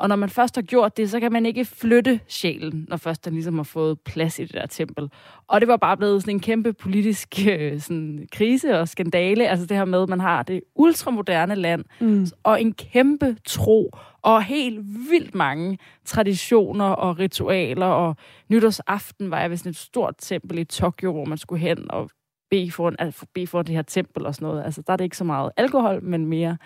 Og 0.01 0.09
når 0.09 0.15
man 0.15 0.29
først 0.29 0.55
har 0.55 0.61
gjort 0.61 0.97
det, 0.97 1.09
så 1.09 1.19
kan 1.19 1.31
man 1.31 1.45
ikke 1.45 1.65
flytte 1.65 2.19
sjælen, 2.27 2.85
når 2.89 2.97
først 2.97 3.25
den 3.25 3.33
ligesom 3.33 3.55
har 3.55 3.63
fået 3.63 3.99
plads 3.99 4.39
i 4.39 4.43
det 4.45 4.53
der 4.53 4.65
tempel. 4.65 5.09
Og 5.47 5.61
det 5.61 5.67
var 5.67 5.77
bare 5.77 5.97
blevet 5.97 6.21
sådan 6.21 6.35
en 6.35 6.39
kæmpe 6.39 6.73
politisk 6.73 7.35
øh, 7.49 7.79
sådan, 7.79 8.27
krise 8.31 8.79
og 8.79 8.87
skandale. 8.87 9.47
Altså 9.47 9.65
det 9.65 9.77
her 9.77 9.85
med, 9.85 10.03
at 10.03 10.09
man 10.09 10.19
har 10.19 10.43
det 10.43 10.61
ultramoderne 10.75 11.55
land, 11.55 11.85
mm. 11.99 12.27
og 12.43 12.61
en 12.61 12.73
kæmpe 12.73 13.37
tro, 13.45 13.91
og 14.21 14.43
helt 14.43 14.79
vildt 15.09 15.35
mange 15.35 15.77
traditioner 16.05 16.85
og 16.85 17.19
ritualer. 17.19 17.85
Og 17.85 18.15
nytårsaften 18.49 19.31
var 19.31 19.41
jeg 19.41 19.49
ved 19.49 19.57
sådan 19.57 19.69
et 19.69 19.75
stort 19.75 20.15
tempel 20.19 20.59
i 20.59 20.63
Tokyo, 20.63 21.11
hvor 21.11 21.25
man 21.25 21.37
skulle 21.37 21.61
hen 21.61 21.91
og 21.91 22.09
bede 22.49 22.71
for, 22.71 22.93
altså, 22.99 23.25
bede 23.33 23.47
for 23.47 23.61
det 23.61 23.75
her 23.75 23.81
tempel 23.81 24.25
og 24.25 24.35
sådan 24.35 24.47
noget. 24.47 24.63
Altså 24.63 24.81
der 24.87 24.93
er 24.93 24.97
det 24.97 25.03
ikke 25.03 25.17
så 25.17 25.23
meget 25.23 25.51
alkohol, 25.57 26.03
men 26.03 26.25
mere 26.25 26.57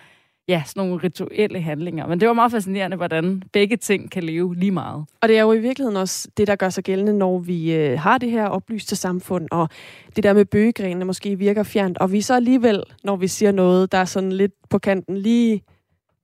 ja, 0.48 0.62
sådan 0.66 0.88
nogle 0.88 1.02
rituelle 1.02 1.60
handlinger. 1.60 2.06
Men 2.06 2.20
det 2.20 2.28
var 2.28 2.34
meget 2.34 2.52
fascinerende, 2.52 2.96
hvordan 2.96 3.42
begge 3.52 3.76
ting 3.76 4.10
kan 4.10 4.22
leve 4.22 4.54
lige 4.54 4.70
meget. 4.70 5.04
Og 5.20 5.28
det 5.28 5.38
er 5.38 5.42
jo 5.42 5.52
i 5.52 5.58
virkeligheden 5.58 5.96
også 5.96 6.28
det, 6.36 6.46
der 6.46 6.56
gør 6.56 6.68
sig 6.68 6.84
gældende, 6.84 7.18
når 7.18 7.38
vi 7.38 7.74
øh, 7.74 7.98
har 7.98 8.18
det 8.18 8.30
her 8.30 8.46
oplyste 8.46 8.96
samfund, 8.96 9.48
og 9.50 9.68
det 10.16 10.24
der 10.24 10.32
med 10.32 10.44
bøgegrenene 10.44 11.04
måske 11.04 11.38
virker 11.38 11.62
fjernt, 11.62 11.98
og 11.98 12.12
vi 12.12 12.20
så 12.20 12.34
alligevel, 12.34 12.82
når 13.04 13.16
vi 13.16 13.28
siger 13.28 13.52
noget, 13.52 13.92
der 13.92 13.98
er 13.98 14.04
sådan 14.04 14.32
lidt 14.32 14.52
på 14.70 14.78
kanten, 14.78 15.16
lige 15.16 15.62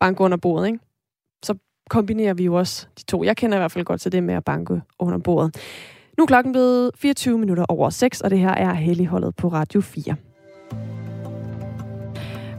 banke 0.01 0.21
under 0.21 0.37
bordet, 0.37 0.67
ikke? 0.67 0.79
så 1.43 1.55
kombinerer 1.91 2.35
vi 2.35 2.45
jo 2.45 2.55
også 2.55 2.87
de 2.99 3.05
to. 3.05 3.25
Jeg 3.25 3.37
kender 3.37 3.57
i 3.57 3.61
hvert 3.61 3.73
fald 3.73 3.85
godt 3.85 4.01
til 4.01 4.13
det 4.13 4.23
med 4.23 4.35
at 4.35 4.45
banke 4.45 4.81
under 4.99 5.19
bordet. 5.19 5.57
Nu 6.19 6.25
er 6.25 6.27
klokken 6.27 6.53
blevet 6.53 6.91
24 6.97 7.39
minutter 7.39 7.65
over 7.69 7.91
6, 7.91 8.21
og 8.21 8.31
det 8.31 8.39
her 8.39 8.51
er 8.51 8.73
Helligholdet 8.73 9.37
på 9.37 9.49
Radio 9.49 9.81
4 9.81 10.17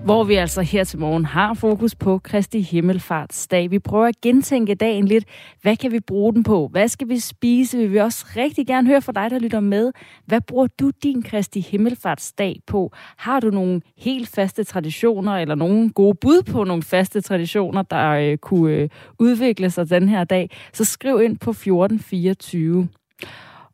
hvor 0.04 0.24
vi 0.24 0.36
altså 0.36 0.62
her 0.62 0.84
til 0.84 1.00
morgen 1.00 1.26
har 1.26 1.54
fokus 1.54 1.96
på 1.96 2.18
Kristi 2.18 2.62
Himmelfartsdag. 2.62 3.72
Vi 3.72 3.80
prøver 3.80 4.06
at 4.06 4.22
gentænke 4.22 4.76
dagen 4.76 5.06
lidt. 5.06 5.26
Hvad 5.62 5.76
kan 5.76 5.92
vi 5.92 6.00
bruge 6.00 6.34
den 6.34 6.44
på? 6.44 6.68
Hvad 6.72 6.88
skal 6.88 7.10
vi 7.10 7.20
spise? 7.20 7.78
Vi 7.78 7.88
vil 7.88 8.02
også 8.02 8.26
rigtig 8.36 8.68
gerne 8.68 8.88
høre 8.88 9.02
fra 9.02 9.12
dig, 9.12 9.32
der 9.32 9.40
lytter 9.40 9.60
med. 9.60 9.92
Hvad 10.26 10.42
bruger 10.42 10.68
du 10.80 10.92
din 11.04 11.24
Kristi 11.24 11.60
Himmelfartsdag 11.60 12.60
på? 12.68 12.92
Har 13.18 13.40
du 13.40 13.50
nogle 13.50 13.82
helt 13.98 14.30
faste 14.30 14.64
traditioner, 14.64 15.38
eller 15.38 15.56
nogle 15.56 15.90
gode 15.90 16.18
bud 16.22 16.44
på 16.52 16.64
nogle 16.64 16.84
faste 16.84 17.22
traditioner, 17.22 17.82
der 17.82 18.10
øh, 18.10 18.38
kunne 18.38 18.74
øh, 18.74 18.90
udvikle 19.20 19.70
sig 19.70 19.90
den 19.90 20.10
her 20.10 20.24
dag? 20.24 20.50
Så 20.74 20.86
skriv 20.86 21.22
ind 21.22 21.38
på 21.38 21.50
1424. 21.50 22.88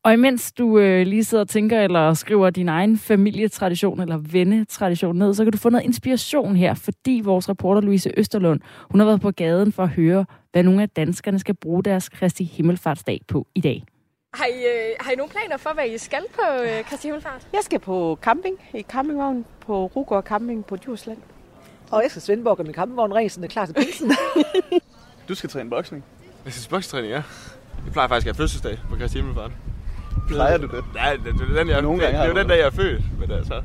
Og 0.03 0.13
imens 0.13 0.51
du 0.51 0.79
øh, 0.79 1.07
lige 1.07 1.23
sidder 1.23 1.43
og 1.43 1.49
tænker 1.49 1.81
eller 1.81 2.13
skriver 2.13 2.49
din 2.49 2.69
egen 2.69 2.97
familietradition 2.97 3.99
eller 3.99 4.17
vennetradition 4.17 5.15
ned, 5.15 5.33
så 5.33 5.43
kan 5.43 5.51
du 5.51 5.57
få 5.57 5.69
noget 5.69 5.85
inspiration 5.85 6.55
her, 6.55 6.73
fordi 6.73 7.21
vores 7.23 7.49
reporter 7.49 7.81
Louise 7.81 8.11
Østerlund, 8.17 8.61
hun 8.91 8.99
har 8.99 9.07
været 9.07 9.21
på 9.21 9.31
gaden 9.31 9.71
for 9.71 9.83
at 9.83 9.89
høre, 9.89 10.25
hvad 10.51 10.63
nogle 10.63 10.81
af 10.81 10.89
danskerne 10.89 11.39
skal 11.39 11.55
bruge 11.55 11.83
deres 11.83 12.09
Kristi 12.09 12.43
Himmelfartsdag 12.43 13.21
på 13.27 13.47
i 13.55 13.61
dag. 13.61 13.83
Har 14.33 14.45
I, 14.45 14.63
øh, 14.63 14.95
har 14.99 15.11
I 15.11 15.15
nogle 15.15 15.31
planer 15.31 15.57
for, 15.57 15.73
hvad 15.73 15.87
I 15.87 15.97
skal 15.97 16.23
på 16.33 16.63
øh, 16.63 16.83
Kristi 16.83 17.07
Himmelfart? 17.07 17.47
Jeg 17.53 17.61
skal 17.63 17.79
på 17.79 18.19
camping, 18.21 18.57
i 18.73 18.81
campingvogn 18.81 19.45
på 19.59 19.85
Rugård 19.85 20.23
Camping 20.23 20.65
på 20.65 20.75
Djursland. 20.75 21.17
Og 21.91 22.01
jeg 22.03 22.11
skal 22.11 22.21
Svendborg 22.21 22.65
med 22.65 22.73
campingvogn 22.73 23.13
ræsen 23.13 23.43
er 23.43 23.47
klar 23.47 23.65
til 23.65 23.73
pinsen. 23.73 24.11
du 25.29 25.35
skal 25.35 25.49
træne 25.49 25.69
boksning. 25.69 26.03
Jeg 26.45 26.53
skal 26.53 26.69
bokstræning, 26.69 27.11
ja. 27.11 27.23
Jeg 27.85 27.93
plejer 27.93 28.07
faktisk 28.07 28.27
at 28.27 28.35
have 28.35 28.43
fødselsdag 28.43 28.79
på 28.89 28.95
Kristi 28.95 29.17
Himmelfart. 29.17 29.51
Plejer 30.27 30.57
du 30.57 30.67
det? 30.67 30.83
Nej, 30.93 31.13
det, 31.13 31.25
det, 31.25 31.41
er 31.41 31.59
den, 31.59 31.69
jeg, 31.69 31.81
Nogle 31.81 32.01
det, 32.01 32.11
gange 32.11 32.17
det, 32.17 32.19
det, 32.19 32.23
er 32.23 32.27
jo 32.27 32.33
du 32.33 32.39
den 32.39 32.47
dag, 32.47 32.57
jeg 32.57 32.65
er 32.65 32.71
født. 32.71 33.19
Men 33.19 33.31
altså, 33.31 33.61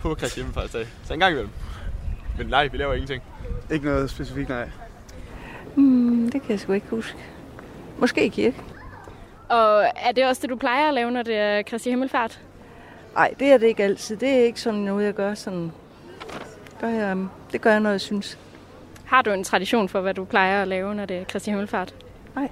på 0.00 0.14
Kristi 0.14 0.40
Himmelfartsdag. 0.40 0.86
Så 1.04 1.14
en 1.14 1.20
gang 1.20 1.32
imellem. 1.32 1.50
Men 2.38 2.46
nej, 2.46 2.66
vi 2.66 2.76
laver 2.76 2.92
ingenting. 2.92 3.22
Ikke 3.70 3.84
noget 3.84 4.10
specifikt, 4.10 4.48
nej. 4.48 4.70
Hmm, 5.74 6.30
det 6.30 6.42
kan 6.42 6.50
jeg 6.50 6.60
sgu 6.60 6.72
ikke 6.72 6.86
huske. 6.90 7.18
Måske 7.98 8.24
i 8.24 8.28
kirke. 8.28 8.56
Og 9.48 9.84
er 9.96 10.12
det 10.12 10.26
også 10.26 10.42
det, 10.42 10.50
du 10.50 10.56
plejer 10.56 10.88
at 10.88 10.94
lave, 10.94 11.10
når 11.10 11.22
det 11.22 11.36
er 11.36 11.62
Kristi 11.62 11.90
Himmelfart? 11.90 12.40
Nej, 13.14 13.34
det 13.38 13.52
er 13.52 13.58
det 13.58 13.66
ikke 13.66 13.84
altid. 13.84 14.16
Det 14.16 14.28
er 14.28 14.44
ikke 14.44 14.60
sådan 14.60 14.80
noget, 14.80 15.04
jeg 15.04 15.14
gør 15.14 15.34
sådan... 15.34 15.72
Gør 16.80 16.88
jeg, 16.88 17.16
det 17.52 17.60
gør 17.60 17.70
jeg, 17.70 17.80
når 17.80 17.90
jeg 17.90 18.00
synes. 18.00 18.38
Har 19.04 19.22
du 19.22 19.30
en 19.30 19.44
tradition 19.44 19.88
for, 19.88 20.00
hvad 20.00 20.14
du 20.14 20.24
plejer 20.24 20.62
at 20.62 20.68
lave, 20.68 20.94
når 20.94 21.06
det 21.06 21.16
er 21.16 21.24
Kristi 21.24 21.50
Himmelfart? 21.50 21.94
Nej. 22.34 22.48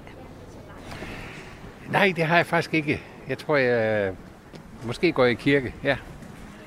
Nej, 1.89 2.13
det 2.15 2.25
har 2.25 2.35
jeg 2.35 2.45
faktisk 2.45 2.73
ikke. 2.73 3.01
Jeg 3.29 3.37
tror, 3.37 3.55
jeg 3.55 4.11
måske 4.83 5.11
går 5.11 5.25
i 5.25 5.33
kirke. 5.33 5.73
Ja, 5.83 5.97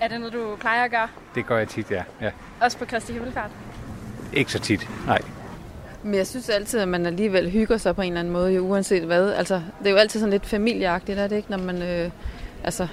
Er 0.00 0.08
det 0.08 0.18
noget, 0.20 0.32
du 0.34 0.56
plejer 0.60 0.84
at 0.84 0.90
gøre? 0.90 1.08
det 1.34 1.46
gør 1.46 1.58
jeg 1.58 1.68
tit, 1.68 1.90
ja. 1.90 2.02
ja. 2.20 2.30
Også 2.60 2.78
på 2.78 2.84
Kristi 2.84 3.12
Himmelfart? 3.12 3.50
Ikke 4.32 4.52
så 4.52 4.58
tit, 4.58 4.88
nej. 5.06 5.18
Men 6.02 6.14
jeg 6.14 6.26
synes 6.26 6.48
altid, 6.48 6.80
at 6.80 6.88
man 6.88 7.06
alligevel 7.06 7.50
hygger 7.50 7.76
sig 7.76 7.94
på 7.96 8.02
en 8.02 8.08
eller 8.08 8.20
anden 8.20 8.32
måde, 8.32 8.52
jo, 8.52 8.62
uanset 8.66 9.02
hvad. 9.02 9.32
Altså, 9.32 9.54
det 9.78 9.86
er 9.86 9.90
jo 9.90 9.96
altid 9.96 10.20
sådan 10.20 10.30
lidt 10.30 10.46
familieagtigt, 10.46 11.18
er 11.18 11.26
det 11.26 11.36
ikke? 11.36 11.50
Når 11.50 11.58
man, 11.58 11.82
øh, 11.82 12.10
altså, 12.64 12.88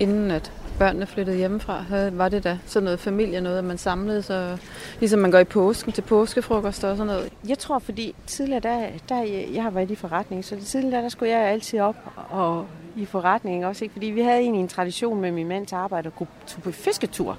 inden 0.00 0.30
at 0.30 0.52
børnene 0.78 1.06
flyttede 1.06 1.36
hjemmefra, 1.36 1.84
var 2.12 2.28
det 2.28 2.44
da 2.44 2.58
sådan 2.66 2.84
noget 2.84 3.00
familie, 3.00 3.40
noget, 3.40 3.58
at 3.58 3.64
man 3.64 3.78
samlede 3.78 4.22
sig, 4.22 4.58
ligesom 5.00 5.20
man 5.20 5.30
går 5.30 5.38
i 5.38 5.44
påsken 5.44 5.92
til 5.92 6.02
påskefrokost 6.02 6.84
og 6.84 6.96
sådan 6.96 7.06
noget. 7.12 7.32
Jeg 7.48 7.58
tror, 7.58 7.78
fordi 7.78 8.14
tidligere, 8.26 8.60
der, 8.60 8.86
der 9.08 9.22
jeg 9.54 9.62
har 9.62 9.70
været 9.70 9.90
i 9.90 9.94
forretning, 9.94 10.44
så 10.44 10.56
tidligere, 10.64 11.02
der 11.02 11.08
skulle 11.08 11.32
jeg 11.32 11.40
altid 11.48 11.80
op 11.80 11.96
og 12.30 12.66
i 12.96 13.04
forretningen 13.04 13.64
også, 13.64 13.84
ikke? 13.84 13.92
Fordi 13.92 14.06
vi 14.06 14.20
havde 14.20 14.40
egentlig 14.40 14.60
en 14.60 14.68
tradition 14.68 15.20
med 15.20 15.32
min 15.32 15.48
mands 15.48 15.72
arbejde 15.72 16.06
at 16.06 16.16
gå 16.16 16.26
på 16.62 16.70
fisketur 16.70 17.38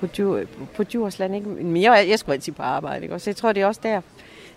på, 0.00 0.06
Djur, 0.06 0.40
på 0.76 0.82
Djursland, 0.82 1.34
ikke? 1.34 1.48
Men 1.48 1.82
jeg, 1.82 2.06
jeg 2.08 2.18
skulle 2.18 2.34
altid 2.34 2.52
på 2.52 2.62
arbejde, 2.62 3.02
ikke? 3.02 3.18
Så 3.18 3.30
jeg 3.30 3.36
tror, 3.36 3.52
det 3.52 3.62
er 3.62 3.66
også 3.66 3.80
der. 3.82 4.00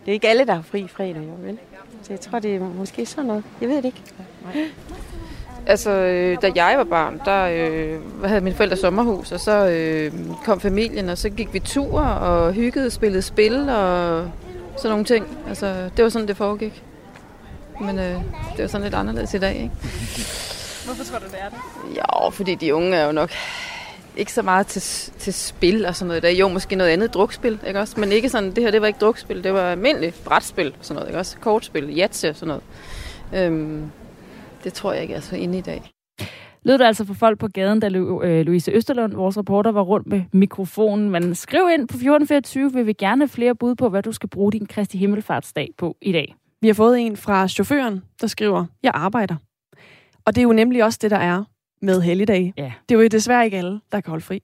Det 0.05 0.11
er 0.11 0.13
ikke 0.13 0.27
alle, 0.29 0.45
der 0.45 0.53
har 0.53 0.61
fri 0.61 0.87
fredag, 0.87 1.15
jo, 1.15 1.47
vel? 1.47 1.57
Så 2.01 2.13
jeg 2.13 2.19
tror, 2.19 2.39
det 2.39 2.55
er 2.55 2.59
måske 2.59 3.05
sådan 3.05 3.25
noget. 3.25 3.43
Jeg 3.61 3.69
ved 3.69 3.77
det 3.77 3.85
ikke. 3.85 4.03
Altså, 5.69 5.91
øh, 5.91 6.37
da 6.41 6.51
jeg 6.55 6.77
var 6.77 6.83
barn, 6.83 7.21
der 7.25 7.43
øh, 7.43 8.25
havde 8.25 8.41
mine 8.41 8.55
forældre 8.55 8.77
sommerhus, 8.77 9.31
og 9.31 9.39
så 9.39 9.67
øh, 9.67 10.11
kom 10.45 10.59
familien, 10.59 11.09
og 11.09 11.17
så 11.17 11.29
gik 11.29 11.53
vi 11.53 11.59
tur 11.59 12.01
og 12.01 12.53
hyggede, 12.53 12.91
spillede 12.91 13.21
spil 13.21 13.69
og 13.69 14.31
sådan 14.77 14.89
nogle 14.89 15.05
ting. 15.05 15.25
Altså, 15.47 15.89
det 15.97 16.03
var 16.03 16.09
sådan, 16.09 16.27
det 16.27 16.37
foregik. 16.37 16.83
Men 17.81 17.99
øh, 17.99 18.21
det 18.51 18.59
var 18.59 18.67
sådan 18.67 18.83
lidt 18.83 18.95
anderledes 18.95 19.33
i 19.33 19.39
dag, 19.39 19.55
ikke? 19.55 19.75
Hvorfor 20.85 21.03
tror 21.03 21.19
du, 21.19 21.25
det 21.25 21.41
er 21.41 21.49
det? 21.49 21.57
Jo, 21.97 22.29
fordi 22.29 22.55
de 22.55 22.75
unge 22.75 22.95
er 22.95 23.05
jo 23.05 23.11
nok 23.11 23.31
ikke 24.17 24.33
så 24.33 24.41
meget 24.41 24.67
til, 24.67 24.81
til 25.19 25.33
spil 25.33 25.85
og 25.85 25.95
sådan 25.95 26.07
noget. 26.07 26.23
Der 26.23 26.29
er 26.29 26.33
jo 26.33 26.47
måske 26.47 26.75
noget 26.75 26.91
andet 26.91 27.13
drukspil, 27.13 27.59
ikke 27.67 27.79
også? 27.79 27.99
Men 27.99 28.11
ikke 28.11 28.29
sådan, 28.29 28.51
det 28.51 28.63
her 28.63 28.71
det 28.71 28.81
var 28.81 28.87
ikke 28.87 28.99
drukspil, 28.99 29.43
det 29.43 29.53
var 29.53 29.71
almindeligt 29.71 30.23
brætspil, 30.25 30.75
sådan 30.81 30.95
noget, 30.95 31.09
ikke 31.09 31.19
også? 31.19 31.37
Kortspil, 31.37 31.95
jatse 31.95 32.29
og 32.29 32.35
sådan 32.35 32.47
noget. 32.47 32.63
Øhm, 33.45 33.91
det 34.63 34.73
tror 34.73 34.93
jeg 34.93 35.01
ikke 35.01 35.13
er 35.13 35.19
så 35.19 35.35
inde 35.35 35.57
i 35.57 35.61
dag. 35.61 35.91
Lød 36.63 36.77
det 36.77 36.85
altså 36.85 37.05
for 37.05 37.13
folk 37.13 37.39
på 37.39 37.47
gaden, 37.47 37.79
da 37.79 37.87
øh, 37.87 38.45
Louise 38.45 38.71
Østerlund, 38.71 39.13
vores 39.13 39.37
reporter, 39.37 39.71
var 39.71 39.81
rundt 39.81 40.07
med 40.07 40.21
mikrofonen. 40.31 41.09
Men 41.09 41.35
skriv 41.35 41.61
ind 41.73 41.81
på 41.87 41.95
1424, 41.95 42.73
vil 42.73 42.87
vi 42.87 42.93
gerne 42.93 43.21
have 43.21 43.29
flere 43.29 43.55
bud 43.55 43.75
på, 43.75 43.89
hvad 43.89 44.03
du 44.03 44.11
skal 44.11 44.29
bruge 44.29 44.51
din 44.51 44.65
Kristi 44.65 44.97
Himmelfartsdag 44.97 45.69
på 45.77 45.97
i 46.01 46.11
dag. 46.11 46.35
Vi 46.61 46.67
har 46.67 46.73
fået 46.73 46.99
en 46.99 47.17
fra 47.17 47.47
chaufføren, 47.47 48.03
der 48.21 48.27
skriver, 48.27 48.65
jeg 48.83 48.91
arbejder. 48.93 49.35
Og 50.25 50.35
det 50.35 50.41
er 50.41 50.43
jo 50.43 50.53
nemlig 50.53 50.83
også 50.83 50.99
det, 51.01 51.11
der 51.11 51.17
er 51.17 51.43
med 51.81 52.01
helligdag. 52.01 52.53
Ja. 52.57 52.73
Det 52.89 52.95
er 52.95 53.01
jo 53.01 53.07
desværre 53.07 53.45
ikke 53.45 53.57
alle, 53.57 53.81
der 53.91 54.01
kan 54.01 54.09
holde 54.09 54.25
fri. 54.25 54.41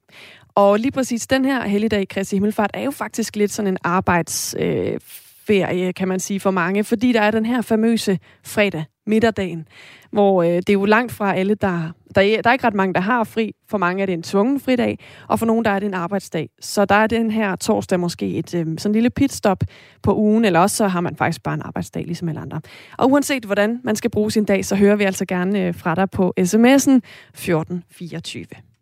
Og 0.54 0.78
lige 0.78 0.92
præcis 0.92 1.26
den 1.26 1.44
her 1.44 1.66
helligdag, 1.66 2.08
Kristi 2.08 2.36
Himmelfart, 2.36 2.70
er 2.74 2.82
jo 2.82 2.90
faktisk 2.90 3.36
lidt 3.36 3.52
sådan 3.52 3.68
en 3.72 3.78
arbejdsferie, 3.84 4.92
øh, 4.92 5.00
ferie, 5.46 5.92
kan 5.92 6.08
man 6.08 6.20
sige, 6.20 6.40
for 6.40 6.50
mange, 6.50 6.84
fordi 6.84 7.12
der 7.12 7.20
er 7.20 7.30
den 7.30 7.46
her 7.46 7.62
famøse 7.62 8.18
fredag, 8.44 8.84
midterdagen, 9.06 9.68
hvor 10.10 10.42
øh, 10.42 10.48
det 10.48 10.68
er 10.68 10.72
jo 10.72 10.84
langt 10.84 11.12
fra 11.12 11.34
alle, 11.34 11.54
der, 11.54 11.92
der, 12.14 12.42
der 12.42 12.44
er 12.44 12.52
ikke 12.52 12.66
ret 12.66 12.74
mange, 12.74 12.94
der 12.94 13.00
har 13.00 13.24
fri. 13.24 13.52
For 13.68 13.78
mange 13.78 14.02
er 14.02 14.06
det 14.06 14.12
en 14.12 14.22
tvungen 14.22 14.60
fridag, 14.60 14.98
og 15.28 15.38
for 15.38 15.46
nogle 15.46 15.64
der 15.64 15.70
er 15.70 15.78
det 15.78 15.86
en 15.86 15.94
arbejdsdag. 15.94 16.48
Så 16.60 16.84
der 16.84 16.94
er 16.94 17.06
den 17.06 17.30
her 17.30 17.56
torsdag 17.56 18.00
måske 18.00 18.26
et 18.26 18.54
øh, 18.54 18.66
sådan 18.78 18.92
lille 18.92 19.10
pitstop 19.10 19.58
på 20.02 20.16
ugen, 20.16 20.44
eller 20.44 20.60
også 20.60 20.76
så 20.76 20.88
har 20.88 21.00
man 21.00 21.16
faktisk 21.16 21.42
bare 21.42 21.54
en 21.54 21.62
arbejdsdag, 21.62 22.04
ligesom 22.04 22.28
alle 22.28 22.40
andre. 22.40 22.60
Og 22.98 23.10
uanset 23.10 23.44
hvordan 23.44 23.80
man 23.84 23.96
skal 23.96 24.10
bruge 24.10 24.30
sin 24.30 24.44
dag, 24.44 24.64
så 24.64 24.76
hører 24.76 24.96
vi 24.96 25.04
altså 25.04 25.26
gerne 25.26 25.66
øh, 25.66 25.74
fra 25.74 25.94
dig 25.94 26.10
på 26.10 26.34
sms'en 26.40 26.44
1424. 26.44 28.73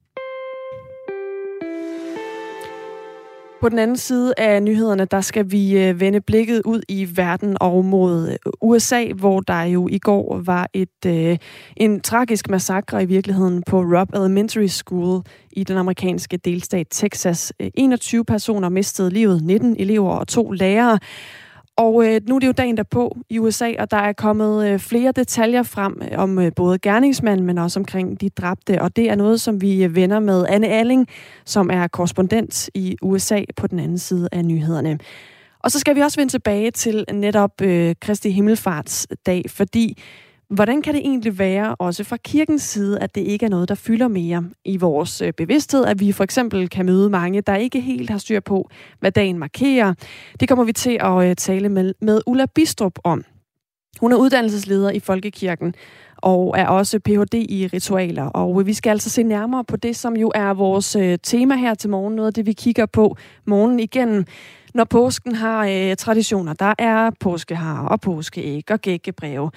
På 3.62 3.68
den 3.68 3.78
anden 3.78 3.96
side 3.96 4.34
af 4.38 4.62
nyhederne, 4.62 5.04
der 5.04 5.20
skal 5.20 5.50
vi 5.50 5.78
øh, 5.78 6.00
vende 6.00 6.20
blikket 6.20 6.62
ud 6.64 6.82
i 6.88 7.08
verden 7.16 7.56
og 7.60 7.84
mod 7.84 8.28
øh, 8.28 8.52
USA, 8.60 9.06
hvor 9.12 9.40
der 9.40 9.62
jo 9.62 9.88
i 9.88 9.98
går 9.98 10.40
var 10.44 10.68
et 10.72 11.06
øh, 11.06 11.38
en 11.76 12.00
tragisk 12.00 12.50
massakre 12.50 13.02
i 13.02 13.06
virkeligheden 13.06 13.62
på 13.66 13.80
Robb 13.80 14.14
Elementary 14.14 14.66
School 14.66 15.22
i 15.52 15.64
den 15.64 15.76
amerikanske 15.76 16.36
delstat 16.36 16.86
Texas. 16.90 17.52
Øh, 17.60 17.70
21 17.74 18.24
personer 18.24 18.68
mistede 18.68 19.10
livet, 19.10 19.42
19 19.42 19.76
elever 19.78 20.10
og 20.10 20.28
to 20.28 20.50
lærere. 20.50 20.98
Og 21.76 22.06
øh, 22.06 22.20
nu 22.28 22.34
er 22.34 22.38
det 22.38 22.46
jo 22.46 22.52
dagen 22.52 22.76
derpå 22.76 23.16
i 23.30 23.38
USA, 23.38 23.72
og 23.78 23.90
der 23.90 23.96
er 23.96 24.12
kommet 24.12 24.68
øh, 24.68 24.78
flere 24.78 25.12
detaljer 25.12 25.62
frem 25.62 26.02
øh, 26.02 26.18
om 26.18 26.38
øh, 26.38 26.52
både 26.56 26.78
gerningsmanden, 26.78 27.46
men 27.46 27.58
også 27.58 27.80
omkring 27.80 28.20
de 28.20 28.28
dræbte. 28.28 28.82
Og 28.82 28.96
det 28.96 29.10
er 29.10 29.14
noget, 29.14 29.40
som 29.40 29.60
vi 29.60 29.84
øh, 29.84 29.96
vender 29.96 30.20
med 30.20 30.46
Anne 30.48 30.68
Alling, 30.68 31.08
som 31.44 31.70
er 31.70 31.86
korrespondent 31.86 32.70
i 32.74 32.96
USA 33.02 33.42
på 33.56 33.66
den 33.66 33.78
anden 33.78 33.98
side 33.98 34.28
af 34.32 34.44
nyhederne. 34.44 34.98
Og 35.60 35.70
så 35.70 35.78
skal 35.78 35.96
vi 35.96 36.00
også 36.00 36.20
vende 36.20 36.32
tilbage 36.32 36.70
til 36.70 37.04
netop 37.12 37.60
øh, 37.62 37.94
Kristi 38.00 38.30
Himmelfartsdag, 38.30 39.44
fordi 39.48 39.98
hvordan 40.52 40.82
kan 40.82 40.94
det 40.94 41.00
egentlig 41.00 41.38
være, 41.38 41.74
også 41.74 42.04
fra 42.04 42.16
kirkens 42.16 42.62
side, 42.62 42.98
at 42.98 43.14
det 43.14 43.20
ikke 43.20 43.46
er 43.46 43.50
noget, 43.50 43.68
der 43.68 43.74
fylder 43.74 44.08
mere 44.08 44.44
i 44.64 44.76
vores 44.76 45.20
øh, 45.20 45.32
bevidsthed, 45.32 45.84
at 45.84 46.00
vi 46.00 46.12
for 46.12 46.24
eksempel 46.24 46.68
kan 46.68 46.86
møde 46.86 47.10
mange, 47.10 47.40
der 47.40 47.56
ikke 47.56 47.80
helt 47.80 48.10
har 48.10 48.18
styr 48.18 48.40
på, 48.40 48.68
hvad 49.00 49.12
dagen 49.12 49.38
markerer. 49.38 49.94
Det 50.40 50.48
kommer 50.48 50.64
vi 50.64 50.72
til 50.72 50.98
at 51.00 51.28
øh, 51.28 51.36
tale 51.36 51.68
med, 51.68 51.94
med 52.00 52.20
Ulla 52.26 52.46
Bistrup 52.46 52.98
om. 53.04 53.24
Hun 54.00 54.12
er 54.12 54.16
uddannelsesleder 54.16 54.90
i 54.90 55.00
Folkekirken 55.00 55.74
og 56.16 56.54
er 56.58 56.66
også 56.66 56.98
Ph.D. 56.98 57.34
i 57.34 57.68
ritualer. 57.72 58.24
Og 58.24 58.60
øh, 58.60 58.66
vi 58.66 58.74
skal 58.74 58.90
altså 58.90 59.10
se 59.10 59.22
nærmere 59.22 59.64
på 59.64 59.76
det, 59.76 59.96
som 59.96 60.16
jo 60.16 60.32
er 60.34 60.54
vores 60.54 60.96
tema 61.22 61.56
her 61.56 61.74
til 61.74 61.90
morgen. 61.90 62.16
Noget 62.16 62.26
af 62.26 62.34
det, 62.34 62.46
vi 62.46 62.52
kigger 62.52 62.86
på 62.86 63.16
morgen 63.44 63.80
igennem. 63.80 64.24
Når 64.74 64.84
påsken 64.84 65.34
har 65.34 65.66
øh, 65.66 65.96
traditioner, 65.96 66.52
der 66.52 66.74
er 66.78 67.10
påskehar 67.20 67.86
og 67.86 68.00
påskeæg 68.00 68.70
og 68.70 68.80
gækkebreve. 68.80 69.50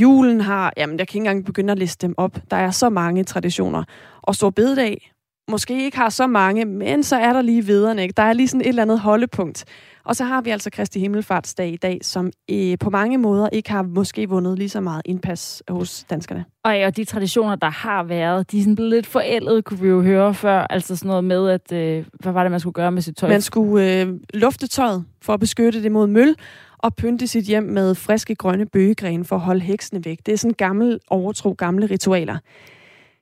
Julen 0.00 0.40
har, 0.40 0.72
jamen 0.76 0.98
jeg 0.98 1.08
kan 1.08 1.18
ikke 1.18 1.28
engang 1.28 1.44
begynde 1.44 1.72
at 1.72 1.78
liste 1.78 2.06
dem 2.06 2.14
op. 2.16 2.38
Der 2.50 2.56
er 2.56 2.70
så 2.70 2.88
mange 2.88 3.24
traditioner. 3.24 3.84
Og 4.22 4.34
Stor 4.34 4.50
Bededag 4.50 5.12
måske 5.50 5.84
ikke 5.84 5.96
har 5.96 6.08
så 6.08 6.26
mange, 6.26 6.64
men 6.64 7.02
så 7.02 7.16
er 7.16 7.32
der 7.32 7.42
lige 7.42 7.66
vederne. 7.66 8.02
Ikke? 8.02 8.14
Der 8.16 8.22
er 8.22 8.32
lige 8.32 8.48
sådan 8.48 8.60
et 8.60 8.66
eller 8.66 8.82
andet 8.82 9.00
holdepunkt. 9.00 9.64
Og 10.04 10.16
så 10.16 10.24
har 10.24 10.40
vi 10.40 10.50
altså 10.50 10.70
Kristi 10.70 11.00
Himmelfartsdag 11.00 11.68
i 11.68 11.76
dag, 11.76 11.98
som 12.02 12.30
øh, 12.50 12.78
på 12.78 12.90
mange 12.90 13.18
måder 13.18 13.48
ikke 13.52 13.70
har 13.70 13.82
måske 13.82 14.28
vundet 14.28 14.58
lige 14.58 14.68
så 14.68 14.80
meget 14.80 15.02
indpas 15.04 15.62
hos 15.68 16.04
danskerne. 16.10 16.44
Og, 16.64 16.72
ja, 16.72 16.86
og 16.86 16.96
de 16.96 17.04
traditioner, 17.04 17.56
der 17.56 17.70
har 17.70 18.02
været, 18.02 18.52
de 18.52 18.58
er 18.58 18.62
sådan 18.62 18.74
blevet 18.74 18.90
lidt 18.90 19.06
forældet, 19.06 19.64
kunne 19.64 19.80
vi 19.80 19.88
jo 19.88 20.02
høre 20.02 20.34
før. 20.34 20.66
Altså 20.70 20.96
sådan 20.96 21.08
noget 21.08 21.24
med, 21.24 21.48
at 21.48 21.72
øh, 21.72 22.04
hvad 22.20 22.32
var 22.32 22.42
det, 22.42 22.50
man 22.50 22.60
skulle 22.60 22.74
gøre 22.74 22.92
med 22.92 23.02
sit 23.02 23.16
tøj? 23.16 23.28
Man 23.28 23.40
skulle 23.40 24.00
øh, 24.00 24.08
lufte 24.34 24.66
tøjet 24.66 25.04
for 25.22 25.34
at 25.34 25.40
beskytte 25.40 25.82
det 25.82 25.92
mod 25.92 26.06
møl, 26.06 26.34
og 26.82 26.94
pynte 26.94 27.26
sit 27.26 27.44
hjem 27.44 27.62
med 27.62 27.94
friske 27.94 28.34
grønne 28.34 28.66
bøgegrene 28.66 29.24
for 29.24 29.36
at 29.36 29.42
holde 29.42 29.60
heksene 29.60 30.04
væk. 30.04 30.18
Det 30.26 30.32
er 30.32 30.38
sådan 30.38 30.54
gammel 30.54 30.98
overtro, 31.10 31.54
gamle 31.58 31.86
ritualer. 31.86 32.38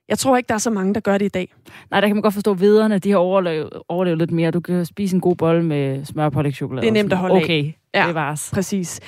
Jeg 0.09 0.19
tror 0.19 0.37
ikke, 0.37 0.49
der 0.49 0.55
er 0.55 0.59
så 0.59 0.71
mange, 0.71 0.95
der 0.95 1.01
gør 1.01 1.19
det 1.19 1.25
i 1.25 1.29
dag. 1.29 1.55
Nej, 1.91 2.01
der 2.01 2.07
kan 2.07 2.17
man 2.17 2.23
godt 2.23 2.35
forstå, 2.35 2.51
at 2.51 2.61
vederne, 2.61 2.99
de 2.99 3.11
har 3.11 3.19
overlevet, 3.19 3.71
overlevet 3.89 4.19
lidt 4.19 4.31
mere. 4.31 4.51
Du 4.51 4.61
kan 4.61 4.85
spise 4.85 5.15
en 5.15 5.21
god 5.21 5.37
bolle 5.37 5.65
med 5.65 6.05
smør 6.05 6.25
og 6.25 6.33
pålægtschokolade. 6.33 6.83
Det 6.83 6.89
er 6.89 6.93
nemt 6.93 7.13
at 7.13 7.19
holde 7.19 7.35
okay. 7.35 7.65
af. 7.65 7.79
Ja, 7.95 8.07
det 8.07 8.15
var 8.15 8.49
præcis. 8.53 9.01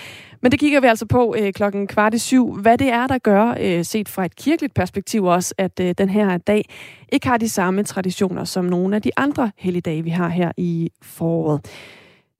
Men 0.42 0.52
det 0.52 0.60
kigger 0.60 0.80
vi 0.80 0.86
altså 0.86 1.06
på 1.06 1.34
øh, 1.38 1.52
klokken 1.52 1.86
kvart 1.86 2.14
i 2.14 2.18
syv. 2.18 2.56
Hvad 2.56 2.78
det 2.78 2.88
er, 2.88 3.06
der 3.06 3.18
gør, 3.18 3.54
øh, 3.60 3.84
set 3.84 4.08
fra 4.08 4.24
et 4.24 4.36
kirkeligt 4.36 4.74
perspektiv 4.74 5.24
også, 5.24 5.54
at 5.58 5.80
øh, 5.80 5.94
den 5.98 6.08
her 6.08 6.38
dag 6.38 6.64
ikke 7.12 7.28
har 7.28 7.36
de 7.36 7.48
samme 7.48 7.82
traditioner 7.82 8.44
som 8.44 8.64
nogle 8.64 8.96
af 8.96 9.02
de 9.02 9.10
andre 9.16 9.50
helligdage, 9.56 10.02
vi 10.04 10.10
har 10.10 10.28
her 10.28 10.52
i 10.56 10.90
foråret. 11.02 11.60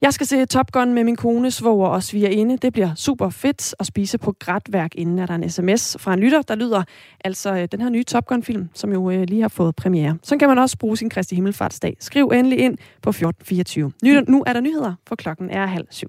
Jeg 0.03 0.15
skal 0.15 0.27
se 0.27 0.47
Top 0.47 0.73
Gun 0.73 0.95
med 0.95 1.05
min 1.05 1.17
kone, 1.17 1.51
svoger 1.51 1.89
og 1.89 2.03
svigerinde. 2.03 2.57
Det 2.57 2.73
bliver 2.73 2.95
super 2.95 3.31
fedt 3.31 3.75
at 3.79 3.87
spise 3.87 4.19
på 4.19 4.35
grætværk, 4.39 4.95
inden 4.95 5.19
er 5.19 5.27
der 5.27 5.35
en 5.35 5.51
sms 5.51 5.97
fra 6.01 6.15
en 6.15 6.21
lytter, 6.21 6.43
der 6.43 6.55
lyder 6.55 6.83
altså 7.25 7.55
øh, 7.55 7.69
den 7.73 7.81
her 7.81 7.89
nye 7.89 8.05
Top 8.05 8.27
Gun-film, 8.27 8.69
som 8.75 8.93
jo 8.93 9.11
øh, 9.11 9.23
lige 9.23 9.41
har 9.41 9.49
fået 9.49 9.77
premiere. 9.77 10.19
Så 10.23 10.37
kan 10.37 10.49
man 10.49 10.59
også 10.59 10.79
bruge 10.79 10.97
sin 10.97 11.11
Kristi 11.11 11.35
Himmelfartsdag. 11.35 11.97
Skriv 12.01 12.27
endelig 12.35 12.59
ind 12.59 12.79
på 13.03 13.11
1424. 13.11 13.93
Nu 14.29 14.45
er 14.47 14.53
der 14.53 14.61
nyheder, 14.61 14.95
for 15.07 15.17
klokken 15.17 15.51
er 15.51 15.67
halv 15.67 15.87
syv. 15.91 16.09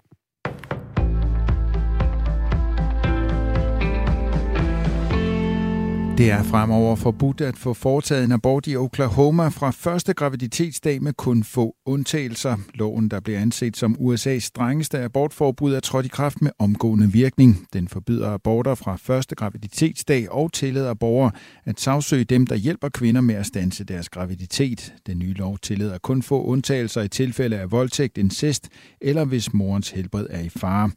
Det 6.22 6.32
er 6.32 6.44
fremover 6.44 6.96
forbudt 6.96 7.42
at 7.42 7.58
få 7.58 7.74
foretaget 7.74 8.24
en 8.24 8.32
abort 8.32 8.68
i 8.68 8.76
Oklahoma 8.76 9.48
fra 9.48 9.72
første 9.72 10.14
graviditetsdag 10.14 11.04
med 11.04 11.14
kun 11.14 11.44
få 11.44 11.76
undtagelser. 11.86 12.58
Loven, 12.74 13.10
der 13.10 13.20
bliver 13.20 13.40
anset 13.40 13.78
som 13.78 13.96
USA's 14.00 14.40
strengeste 14.40 15.00
abortforbud, 15.00 15.74
er 15.74 15.80
trådt 15.80 16.06
i 16.06 16.10
kraft 16.10 16.42
med 16.42 16.52
omgående 16.60 17.12
virkning. 17.12 17.68
Den 17.74 17.88
forbyder 17.88 18.30
aborter 18.30 18.76
fra 18.76 18.96
første 18.96 19.36
graviditetsdag 19.36 20.32
og 20.32 20.54
tillader 20.54 20.94
borgere 20.94 21.32
at 21.66 21.80
sagsøge 21.80 22.24
dem, 22.24 22.48
der 22.48 22.56
hjælper 22.56 22.90
kvinder 22.90 23.22
med 23.22 23.36
at 23.36 23.46
stanse 23.46 23.84
deres 23.84 24.10
graviditet. 24.10 24.94
Den 25.08 25.20
nye 25.20 25.34
lov 25.34 25.58
tillader 25.58 25.98
kun 25.98 26.22
få 26.22 26.44
undtagelser 26.44 27.02
i 27.02 27.08
tilfælde 27.08 27.60
af 27.60 27.72
voldtægt, 27.72 28.18
incest 28.18 28.70
eller 29.02 29.26
hvis 29.26 29.54
morens 29.54 29.90
helbred 29.90 30.28
er 30.30 30.42
i 30.42 30.50
fare. 30.50 30.92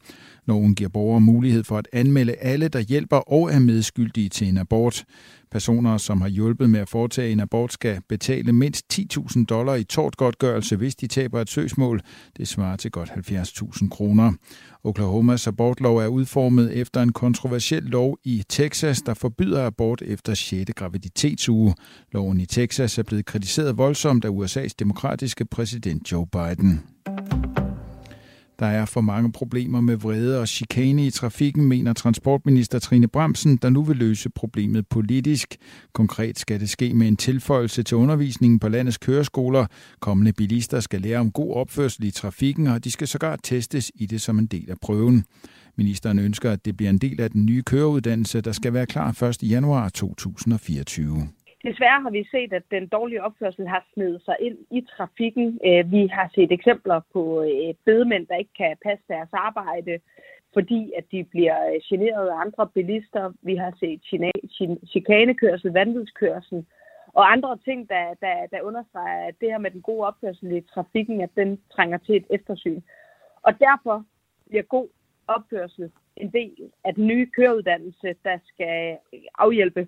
Loven 0.46 0.74
giver 0.74 0.90
borgere 0.90 1.20
mulighed 1.20 1.64
for 1.64 1.78
at 1.78 1.88
anmelde 1.92 2.32
alle, 2.32 2.68
der 2.68 2.80
hjælper 2.80 3.16
og 3.16 3.52
er 3.52 3.58
medskyldige 3.58 4.28
til 4.28 4.48
en 4.48 4.58
abort. 4.58 5.04
Personer, 5.50 5.98
som 5.98 6.20
har 6.20 6.28
hjulpet 6.28 6.70
med 6.70 6.80
at 6.80 6.88
foretage 6.88 7.32
en 7.32 7.40
abort, 7.40 7.72
skal 7.72 8.00
betale 8.08 8.52
mindst 8.52 8.84
10.000 8.92 9.44
dollar 9.44 9.74
i 9.74 9.84
tortgodtgørelse, 9.84 10.76
hvis 10.76 10.96
de 10.96 11.06
taber 11.06 11.40
et 11.40 11.50
søgsmål. 11.50 12.00
Det 12.36 12.48
svarer 12.48 12.76
til 12.76 12.90
godt 12.90 13.10
70.000 13.10 13.88
kroner. 13.88 14.32
Oklahomas 14.84 15.46
abortlov 15.46 15.96
er 15.96 16.06
udformet 16.06 16.76
efter 16.76 17.02
en 17.02 17.12
kontroversiel 17.12 17.82
lov 17.82 18.18
i 18.24 18.42
Texas, 18.48 19.02
der 19.02 19.14
forbyder 19.14 19.66
abort 19.66 20.02
efter 20.02 20.34
6. 20.34 20.70
graviditetsuge. 20.76 21.74
Loven 22.12 22.40
i 22.40 22.46
Texas 22.46 22.98
er 22.98 23.02
blevet 23.02 23.26
kritiseret 23.26 23.78
voldsomt 23.78 24.24
af 24.24 24.28
USA's 24.28 24.74
demokratiske 24.78 25.44
præsident 25.44 26.12
Joe 26.12 26.26
Biden. 26.26 26.82
Der 28.58 28.66
er 28.66 28.84
for 28.84 29.00
mange 29.00 29.32
problemer 29.32 29.80
med 29.80 29.96
vrede 29.96 30.40
og 30.40 30.48
chikane 30.48 31.06
i 31.06 31.10
trafikken, 31.10 31.64
mener 31.66 31.92
transportminister 31.92 32.78
Trine 32.78 33.08
Bremsen, 33.08 33.56
der 33.56 33.70
nu 33.70 33.82
vil 33.82 33.96
løse 33.96 34.30
problemet 34.30 34.88
politisk. 34.88 35.56
Konkret 35.92 36.38
skal 36.38 36.60
det 36.60 36.70
ske 36.70 36.94
med 36.94 37.08
en 37.08 37.16
tilføjelse 37.16 37.82
til 37.82 37.96
undervisningen 37.96 38.58
på 38.58 38.68
landets 38.68 38.98
køreskoler. 38.98 39.66
Kommende 40.00 40.32
bilister 40.32 40.80
skal 40.80 41.00
lære 41.00 41.18
om 41.18 41.30
god 41.30 41.54
opførsel 41.54 42.04
i 42.04 42.10
trafikken, 42.10 42.66
og 42.66 42.84
de 42.84 42.90
skal 42.90 43.08
sågar 43.08 43.36
testes 43.36 43.92
i 43.94 44.06
det 44.06 44.20
som 44.20 44.38
en 44.38 44.46
del 44.46 44.70
af 44.70 44.76
prøven. 44.82 45.24
Ministeren 45.76 46.18
ønsker, 46.18 46.50
at 46.50 46.64
det 46.64 46.76
bliver 46.76 46.90
en 46.90 46.98
del 46.98 47.20
af 47.20 47.30
den 47.30 47.46
nye 47.46 47.62
køreuddannelse, 47.62 48.40
der 48.40 48.52
skal 48.52 48.72
være 48.72 48.86
klar 48.86 49.22
1. 49.22 49.42
januar 49.42 49.88
2024. 49.88 51.28
Desværre 51.64 52.02
har 52.02 52.10
vi 52.10 52.28
set, 52.30 52.52
at 52.52 52.62
den 52.70 52.88
dårlige 52.88 53.22
opførsel 53.22 53.68
har 53.68 53.84
snedet 53.94 54.22
sig 54.24 54.36
ind 54.40 54.58
i 54.70 54.80
trafikken. 54.96 55.60
Øh, 55.66 55.92
vi 55.92 56.06
har 56.06 56.30
set 56.34 56.52
eksempler 56.52 57.00
på 57.12 57.42
øh, 57.42 57.74
bedemænd, 57.84 58.26
der 58.26 58.36
ikke 58.36 58.56
kan 58.56 58.76
passe 58.82 59.04
deres 59.08 59.28
arbejde, 59.32 59.98
fordi 60.52 60.92
at 60.98 61.04
de 61.12 61.24
bliver 61.24 61.58
øh, 61.68 61.80
generet 61.88 62.28
af 62.28 62.40
andre 62.40 62.66
bilister. 62.66 63.32
Vi 63.42 63.54
har 63.56 63.72
set 63.80 64.00
chikanekørsel, 64.92 65.72
vanvidskørsel 65.72 66.66
og 67.12 67.32
andre 67.32 67.58
ting, 67.64 67.88
der, 67.88 68.14
der, 68.20 68.46
der 68.52 68.62
understreger, 68.62 69.26
at 69.26 69.34
det 69.40 69.50
her 69.50 69.58
med 69.58 69.70
den 69.70 69.82
gode 69.82 70.06
opførsel 70.06 70.56
i 70.56 70.60
trafikken, 70.60 71.20
at 71.20 71.30
den 71.36 71.60
trænger 71.74 71.98
til 71.98 72.16
et 72.16 72.26
eftersyn. 72.30 72.80
Og 73.42 73.52
derfor 73.58 74.04
bliver 74.48 74.62
god 74.62 74.88
opførsel 75.26 75.90
en 76.16 76.32
del 76.32 76.70
af 76.84 76.94
den 76.94 77.06
nye 77.06 77.26
køreuddannelse, 77.26 78.14
der 78.24 78.38
skal 78.46 78.96
afhjælpe 79.38 79.86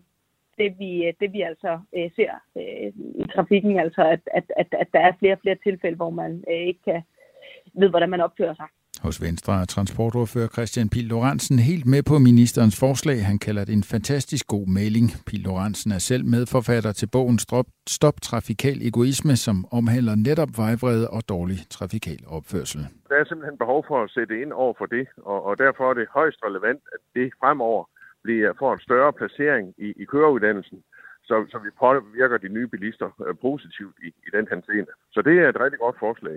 det 0.58 0.78
vi, 0.78 1.12
det 1.20 1.32
vi 1.32 1.40
altså 1.40 1.72
øh, 1.96 2.10
ser 2.16 2.32
øh, 2.56 2.88
i 3.22 3.24
trafikken, 3.34 3.78
altså 3.78 4.02
at, 4.14 4.20
at, 4.38 4.44
at, 4.56 4.66
at 4.82 4.88
der 4.92 5.00
er 5.00 5.12
flere 5.18 5.32
og 5.32 5.38
flere 5.42 5.58
tilfælde, 5.66 5.96
hvor 5.96 6.10
man 6.10 6.44
øh, 6.50 6.66
ikke 6.70 6.82
kan 6.84 7.02
ved, 7.80 7.88
hvordan 7.88 8.10
man 8.10 8.20
opfører 8.20 8.54
sig. 8.54 8.68
Hos 9.02 9.22
Venstre 9.22 9.52
er 9.60 9.64
transportordfører 9.64 10.48
Christian 10.56 10.88
Pil 10.88 11.04
Lorentzen 11.04 11.58
helt 11.58 11.86
med 11.86 12.02
på 12.10 12.18
ministerens 12.18 12.80
forslag. 12.80 13.18
Han 13.30 13.38
kalder 13.38 13.64
det 13.64 13.72
en 13.72 13.82
fantastisk 13.94 14.46
god 14.46 14.66
mailing. 14.78 15.06
Pil 15.26 15.40
Lorentzen 15.40 15.92
er 15.92 15.98
selv 15.98 16.24
medforfatter 16.24 16.92
til 16.92 17.08
bogen 17.12 17.38
Stop, 17.38 17.66
Stop 17.88 18.16
Trafikal 18.22 18.78
Egoisme, 18.88 19.36
som 19.36 19.56
omhandler 19.78 20.14
netop 20.28 20.48
vejvrede 20.56 21.10
og 21.10 21.22
dårlig 21.28 21.58
trafikal 21.70 22.20
opførsel. 22.36 22.80
Der 23.08 23.16
er 23.20 23.24
simpelthen 23.24 23.58
behov 23.58 23.84
for 23.88 23.98
at 24.04 24.10
sætte 24.10 24.34
ind 24.42 24.52
over 24.52 24.74
for 24.78 24.86
det, 24.86 25.06
og, 25.16 25.44
og 25.48 25.58
derfor 25.58 25.90
er 25.90 25.94
det 25.94 26.06
højst 26.18 26.38
relevant, 26.46 26.82
at 26.94 27.00
det 27.14 27.32
fremover 27.40 27.84
bliver, 28.26 28.52
får 28.58 28.72
en 28.72 28.86
større 28.88 29.12
placering 29.12 29.74
i, 29.86 29.88
i 30.02 30.04
køreuddannelsen, 30.12 30.78
så, 31.28 31.34
så 31.50 31.58
vi 31.66 31.70
påvirker 31.82 32.38
de 32.38 32.48
nye 32.56 32.68
bilister 32.74 33.08
øh, 33.26 33.34
positivt 33.46 33.96
i, 34.06 34.08
i 34.26 34.28
den 34.36 34.46
henseende. 34.52 34.92
Så 35.14 35.22
det 35.22 35.34
er 35.38 35.48
et 35.48 35.60
rigtig 35.60 35.80
godt 35.84 35.96
forslag. 36.04 36.36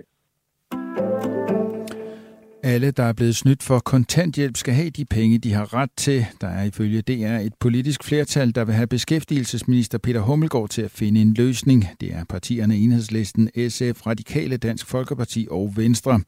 Alle, 2.70 2.90
der 2.90 3.02
er 3.02 3.12
blevet 3.12 3.36
snydt 3.36 3.62
for 3.62 3.78
kontanthjælp, 3.78 4.56
skal 4.56 4.74
have 4.74 4.90
de 4.90 5.04
penge, 5.04 5.38
de 5.38 5.52
har 5.52 5.74
ret 5.74 5.90
til. 5.96 6.26
Der 6.40 6.48
er 6.48 6.64
ifølge 6.64 7.02
DR 7.02 7.38
et 7.46 7.54
politisk 7.60 8.04
flertal, 8.04 8.54
der 8.54 8.64
vil 8.64 8.74
have 8.74 8.86
beskæftigelsesminister 8.86 9.98
Peter 9.98 10.20
Hummelgaard 10.20 10.68
til 10.68 10.82
at 10.82 10.90
finde 10.90 11.20
en 11.20 11.34
løsning. 11.34 11.88
Det 12.00 12.14
er 12.14 12.24
partierne 12.24 12.76
Enhedslisten, 12.76 13.50
SF, 13.68 14.06
Radikale, 14.06 14.56
Dansk 14.56 14.86
Folkeparti 14.86 15.46
og 15.50 15.72
Venstre. 15.76 16.20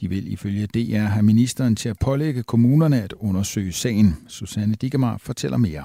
De 0.00 0.08
vil 0.08 0.32
ifølge 0.32 0.66
DR 0.66 0.98
have 0.98 1.22
ministeren 1.22 1.76
til 1.76 1.88
at 1.88 1.96
pålægge 2.00 2.42
kommunerne 2.42 3.02
at 3.02 3.12
undersøge 3.12 3.72
sagen. 3.72 4.16
Susanne 4.28 4.74
Dikemar 4.74 5.18
fortæller 5.18 5.56
mere. 5.56 5.84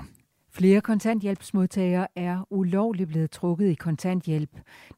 Flere 0.56 0.82
kontanthjælpsmodtagere 0.82 2.08
er 2.16 2.48
ulovligt 2.50 3.10
blevet 3.10 3.32
trukket 3.32 3.70
i 3.70 3.74
kontanthjælp. 3.74 4.50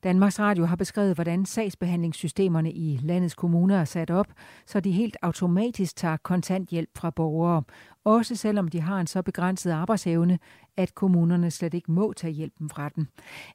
Danmarks 0.04 0.40
Radio 0.40 0.66
har 0.66 0.76
beskrevet, 0.76 1.16
hvordan 1.16 1.46
sagsbehandlingssystemerne 1.46 2.72
i 2.72 3.00
landets 3.04 3.36
kommuner 3.36 3.80
er 3.80 3.86
sat 3.86 4.12
op, 4.12 4.28
så 4.66 4.80
de 4.80 4.92
helt 4.92 5.18
automatisk 5.22 5.96
tager 5.96 6.18
kontanthjælp 6.18 6.90
fra 6.98 7.10
borgere, 7.10 7.64
også 8.04 8.36
selvom 8.36 8.68
de 8.68 8.82
har 8.82 9.00
en 9.00 9.08
så 9.08 9.22
begrænset 9.22 9.72
arbejdsevne, 9.72 10.40
at 10.78 10.96
kommunerne 10.96 11.52
slet 11.52 11.74
ikke 11.74 11.92
må 11.92 12.14
tage 12.14 12.34
hjælpen 12.34 12.70
fra 12.70 12.90
dem. 12.90 13.08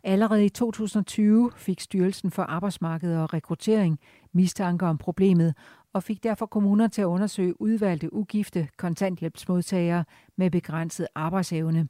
Allerede 0.04 0.44
i 0.44 0.48
2020 0.48 1.50
fik 1.56 1.80
Styrelsen 1.80 2.30
for 2.30 2.42
Arbejdsmarked 2.42 3.16
og 3.16 3.34
Rekruttering 3.34 3.98
mistanke 4.32 4.86
om 4.86 4.98
problemet, 4.98 5.54
og 5.92 6.02
fik 6.02 6.22
derfor 6.22 6.46
kommuner 6.46 6.88
til 6.88 7.02
at 7.02 7.06
undersøge 7.06 7.60
udvalgte 7.60 8.12
ugifte 8.12 8.68
kontanthjælpsmodtagere 8.76 10.04
med 10.36 10.50
begrænset 10.50 11.06
arbejdsevne. 11.14 11.88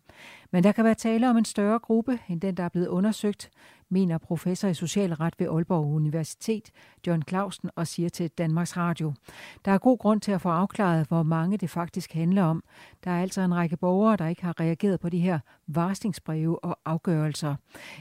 Men 0.51 0.65
der 0.65 0.73
kan 0.73 0.85
være 0.85 0.95
tale 0.95 1.31
om 1.31 1.37
en 1.37 1.45
større 1.45 1.79
gruppe 1.79 2.19
end 2.29 2.41
den, 2.41 2.55
der 2.57 2.65
er 2.65 2.69
blevet 2.69 2.89
undersøgt, 2.89 3.51
mener 3.91 4.19
professor 4.19 4.69
i 4.69 4.75
socialret 4.75 5.35
ved 5.39 5.47
Aalborg 5.47 5.87
Universitet, 5.95 6.71
John 7.07 7.23
Clausen, 7.29 7.71
og 7.77 7.87
siger 7.87 8.09
til 8.09 8.31
Danmarks 8.31 8.77
Radio. 8.77 9.13
Der 9.65 9.73
er 9.73 9.79
god 9.79 9.99
grund 9.99 10.21
til 10.21 10.33
at 10.33 10.41
få 10.41 10.49
afklaret, 10.49 11.07
hvor 11.07 11.23
mange 11.23 11.57
det 11.57 11.71
faktisk 11.71 12.13
handler 12.13 12.43
om. 12.43 12.63
Der 13.05 13.11
er 13.11 13.23
altså 13.23 13.41
en 13.41 13.55
række 13.55 13.77
borgere, 13.77 14.17
der 14.17 14.27
ikke 14.27 14.45
har 14.45 14.61
reageret 14.61 15.01
på 15.01 15.09
de 15.09 15.19
her 15.19 15.39
varslingsbreve 15.67 16.65
og 16.65 16.79
afgørelser. 16.85 17.55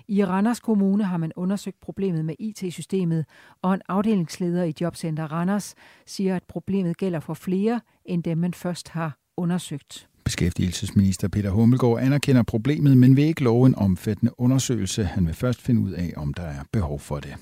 I 0.07 0.25
Randers 0.25 0.59
Kommune 0.59 1.03
har 1.03 1.17
man 1.17 1.31
undersøgt 1.35 1.79
problemet 1.79 2.25
med 2.25 2.35
IT-systemet, 2.39 3.25
og 3.61 3.73
en 3.73 3.81
afdelingsleder 3.87 4.63
i 4.63 4.73
Jobcenter 4.81 5.31
Randers 5.31 5.75
siger, 6.05 6.35
at 6.35 6.43
problemet 6.43 6.97
gælder 6.97 7.19
for 7.19 7.33
flere 7.33 7.81
end 8.05 8.23
dem, 8.23 8.37
man 8.37 8.53
først 8.53 8.89
har 8.89 9.17
undersøgt. 9.37 10.09
Beskæftigelsesminister 10.29 11.27
Peter 11.27 11.49
Hummelgaard 11.49 11.99
anerkender 12.01 12.43
problemet, 12.43 12.97
men 12.97 13.15
vil 13.15 13.23
ikke 13.23 13.43
love 13.43 13.67
en 13.67 13.75
omfattende 13.75 14.31
undersøgelse. 14.37 15.03
Han 15.03 15.25
vil 15.25 15.33
først 15.33 15.61
finde 15.61 15.81
ud 15.81 15.91
af, 15.91 16.13
om 16.17 16.33
der 16.33 16.43
er 16.43 16.63
behov 16.73 16.99
for 16.99 17.19
det. 17.19 17.35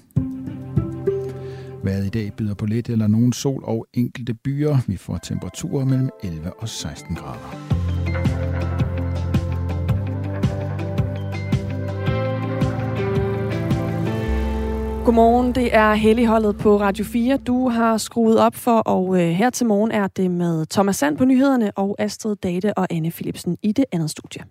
Vejret 1.84 2.06
i 2.06 2.10
dag 2.10 2.34
byder 2.38 2.54
på 2.54 2.66
lidt 2.66 2.90
eller 2.90 3.08
nogen 3.08 3.34
sol 3.34 3.64
og 3.64 3.88
enkelte 3.94 4.34
byer. 4.34 4.78
Vi 4.88 4.98
får 4.98 5.18
temperaturer 5.18 5.86
mellem 5.86 6.10
11 6.24 6.54
og 6.54 6.70
16 6.70 7.16
grader. 7.16 7.67
Godmorgen, 15.08 15.56
det 15.56 15.76
er 15.76 15.94
Helligholdet 15.94 16.58
på 16.58 16.80
Radio 16.80 17.06
4. 17.06 17.38
Du 17.38 17.70
har 17.70 17.98
skruet 17.98 18.40
op 18.40 18.56
for, 18.56 18.80
og 18.80 19.22
øh, 19.22 19.30
her 19.30 19.50
til 19.50 19.68
morgen 19.68 19.92
er 19.92 20.08
det 20.08 20.32
med 20.32 20.66
Thomas 20.66 20.96
Sand 20.96 21.18
på 21.18 21.26
nyhederne 21.26 21.72
og 21.76 21.96
Astrid 22.00 22.36
Date 22.36 22.78
og 22.78 22.88
Anne 22.90 23.12
Philipsen 23.12 23.58
i 23.62 23.72
det 23.72 23.86
andet 23.92 24.10
studie. 24.10 24.42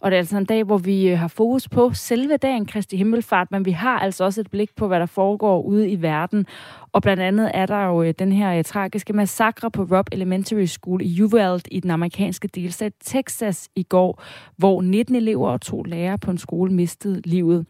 Og 0.00 0.10
det 0.10 0.16
er 0.16 0.18
altså 0.18 0.36
en 0.36 0.44
dag, 0.44 0.64
hvor 0.64 0.78
vi 0.78 1.08
øh, 1.08 1.18
har 1.18 1.28
fokus 1.28 1.68
på 1.68 1.90
selve 1.94 2.36
dagen 2.36 2.66
Kristi 2.66 2.96
Himmelfart, 2.96 3.50
men 3.50 3.64
vi 3.64 3.70
har 3.70 3.98
altså 3.98 4.24
også 4.24 4.40
et 4.40 4.50
blik 4.50 4.70
på, 4.76 4.86
hvad 4.86 5.00
der 5.00 5.06
foregår 5.06 5.62
ude 5.62 5.90
i 5.90 6.02
verden. 6.02 6.46
Og 6.92 7.02
blandt 7.02 7.22
andet 7.22 7.50
er 7.54 7.66
der 7.66 7.86
jo 7.86 8.02
øh, 8.02 8.14
den 8.18 8.32
her 8.32 8.58
øh, 8.58 8.64
tragiske 8.64 9.12
massakre 9.12 9.70
på 9.70 9.82
Rob 9.82 10.06
Elementary 10.12 10.64
School 10.64 11.00
i 11.02 11.22
Uvalde 11.22 11.62
i 11.70 11.80
den 11.80 11.90
amerikanske 11.90 12.48
delstat 12.48 12.92
Texas 13.04 13.68
i 13.76 13.82
går, 13.82 14.22
hvor 14.56 14.82
19 14.82 15.14
elever 15.14 15.48
og 15.48 15.60
to 15.60 15.82
lærere 15.82 16.18
på 16.18 16.30
en 16.30 16.38
skole 16.38 16.72
mistede 16.72 17.20
livet. 17.24 17.66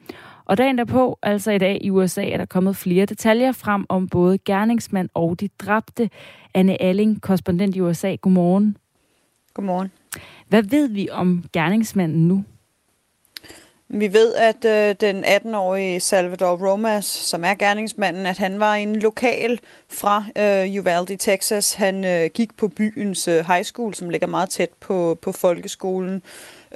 Og 0.48 0.58
dagen 0.58 0.78
derpå, 0.78 1.18
altså 1.22 1.50
i 1.50 1.58
dag 1.58 1.78
i 1.80 1.90
USA, 1.90 2.24
er 2.24 2.36
der 2.36 2.44
kommet 2.44 2.76
flere 2.76 3.06
detaljer 3.06 3.52
frem 3.52 3.86
om 3.88 4.08
både 4.08 4.38
gerningsmand 4.38 5.08
og 5.14 5.40
de 5.40 5.48
dræbte. 5.58 6.10
Anne 6.54 6.82
Alling, 6.82 7.22
korrespondent 7.22 7.76
i 7.76 7.80
USA. 7.80 8.14
Godmorgen. 8.14 8.76
Godmorgen. 9.54 9.92
Hvad 10.48 10.62
ved 10.62 10.88
vi 10.88 11.08
om 11.10 11.44
gerningsmanden 11.52 12.28
nu? 12.28 12.44
Vi 13.90 14.12
ved, 14.12 14.34
at 14.34 14.64
øh, 14.64 14.94
den 15.00 15.24
18-årige 15.24 16.00
Salvador 16.00 16.70
Romas, 16.70 17.04
som 17.04 17.44
er 17.44 17.54
gerningsmanden, 17.54 18.26
at 18.26 18.38
han 18.38 18.60
var 18.60 18.74
en 18.74 18.96
lokal 18.96 19.60
fra 19.88 20.24
øh, 20.38 20.80
Uvalde, 20.80 21.16
Texas. 21.16 21.74
Han 21.74 22.04
øh, 22.04 22.30
gik 22.34 22.56
på 22.56 22.68
byens 22.68 23.28
øh, 23.28 23.46
high 23.46 23.64
school, 23.64 23.94
som 23.94 24.10
ligger 24.10 24.26
meget 24.26 24.50
tæt 24.50 24.70
på, 24.80 25.18
på 25.22 25.32
folkeskolen. 25.32 26.22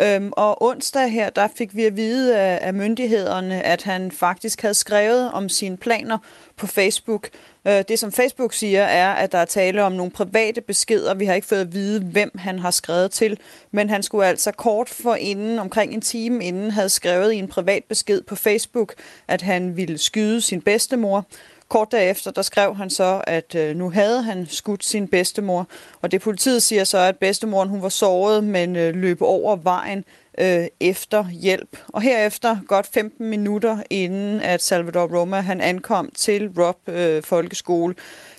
Øhm, 0.00 0.32
og 0.32 0.62
onsdag 0.62 1.08
her, 1.08 1.30
der 1.30 1.48
fik 1.56 1.76
vi 1.76 1.84
at 1.84 1.96
vide 1.96 2.38
af, 2.38 2.58
af 2.62 2.74
myndighederne, 2.74 3.62
at 3.62 3.82
han 3.82 4.10
faktisk 4.10 4.62
havde 4.62 4.74
skrevet 4.74 5.32
om 5.32 5.48
sine 5.48 5.76
planer 5.76 6.18
på 6.56 6.66
Facebook. 6.66 7.28
Øh, 7.66 7.84
det, 7.88 7.98
som 7.98 8.12
Facebook 8.12 8.52
siger, 8.52 8.82
er, 8.82 9.12
at 9.12 9.32
der 9.32 9.38
er 9.38 9.44
tale 9.44 9.82
om 9.82 9.92
nogle 9.92 10.12
private 10.12 10.60
beskeder. 10.60 11.14
Vi 11.14 11.24
har 11.24 11.34
ikke 11.34 11.46
fået 11.46 11.60
at 11.60 11.72
vide, 11.72 12.00
hvem 12.00 12.30
han 12.38 12.58
har 12.58 12.70
skrevet 12.70 13.10
til, 13.10 13.38
men 13.70 13.90
han 13.90 14.02
skulle 14.02 14.26
altså 14.26 14.52
kort 14.52 14.88
for 14.88 15.14
inden, 15.14 15.58
omkring 15.58 15.94
en 15.94 16.00
time 16.00 16.44
inden, 16.44 16.70
havde 16.70 16.88
skrevet 16.88 17.32
i 17.32 17.36
en 17.36 17.48
privat 17.48 17.84
besked 17.88 18.22
på 18.22 18.36
Facebook, 18.36 18.94
at 19.28 19.42
han 19.42 19.76
ville 19.76 19.98
skyde 19.98 20.40
sin 20.40 20.60
bedstemor. 20.60 21.26
Kort 21.72 21.92
derefter, 21.92 22.30
der 22.30 22.42
skrev 22.42 22.76
han 22.76 22.90
så, 22.90 23.22
at 23.26 23.54
øh, 23.54 23.76
nu 23.76 23.90
havde 23.90 24.22
han 24.22 24.46
skudt 24.50 24.84
sin 24.84 25.08
bedstemor. 25.08 25.66
Og 26.02 26.12
det 26.12 26.20
politiet 26.20 26.62
siger 26.62 26.84
så, 26.84 26.98
at 26.98 27.16
bedstemoren 27.16 27.68
hun 27.68 27.82
var 27.82 27.88
såret, 27.88 28.44
men 28.44 28.76
øh, 28.76 28.94
løb 28.94 29.22
over 29.22 29.56
vejen 29.56 30.04
øh, 30.38 30.66
efter 30.80 31.28
hjælp. 31.28 31.76
Og 31.88 32.02
herefter, 32.02 32.56
godt 32.66 32.86
15 32.86 33.26
minutter 33.30 33.82
inden 33.90 34.40
at 34.40 34.62
Salvador 34.62 35.18
Roma 35.18 35.40
han 35.40 35.60
ankom 35.60 36.10
til 36.14 36.50
Rob 36.58 36.88
øh, 36.88 37.22
Folkeskole, 37.22 37.94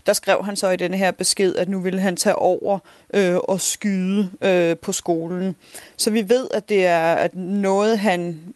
der 0.05 0.13
skrev 0.13 0.45
han 0.45 0.55
så 0.55 0.69
i 0.69 0.77
denne 0.77 0.97
her 0.97 1.11
besked, 1.11 1.55
at 1.55 1.69
nu 1.69 1.79
ville 1.79 1.99
han 1.99 2.15
tage 2.15 2.35
over 2.35 2.79
øh, 3.13 3.35
og 3.35 3.61
skyde 3.61 4.29
øh, 4.41 4.77
på 4.77 4.91
skolen. 4.91 5.55
Så 5.97 6.11
vi 6.11 6.29
ved, 6.29 6.47
at 6.53 6.69
det 6.69 6.85
er 6.85 7.13
at 7.13 7.35
noget, 7.35 7.99
han 7.99 8.53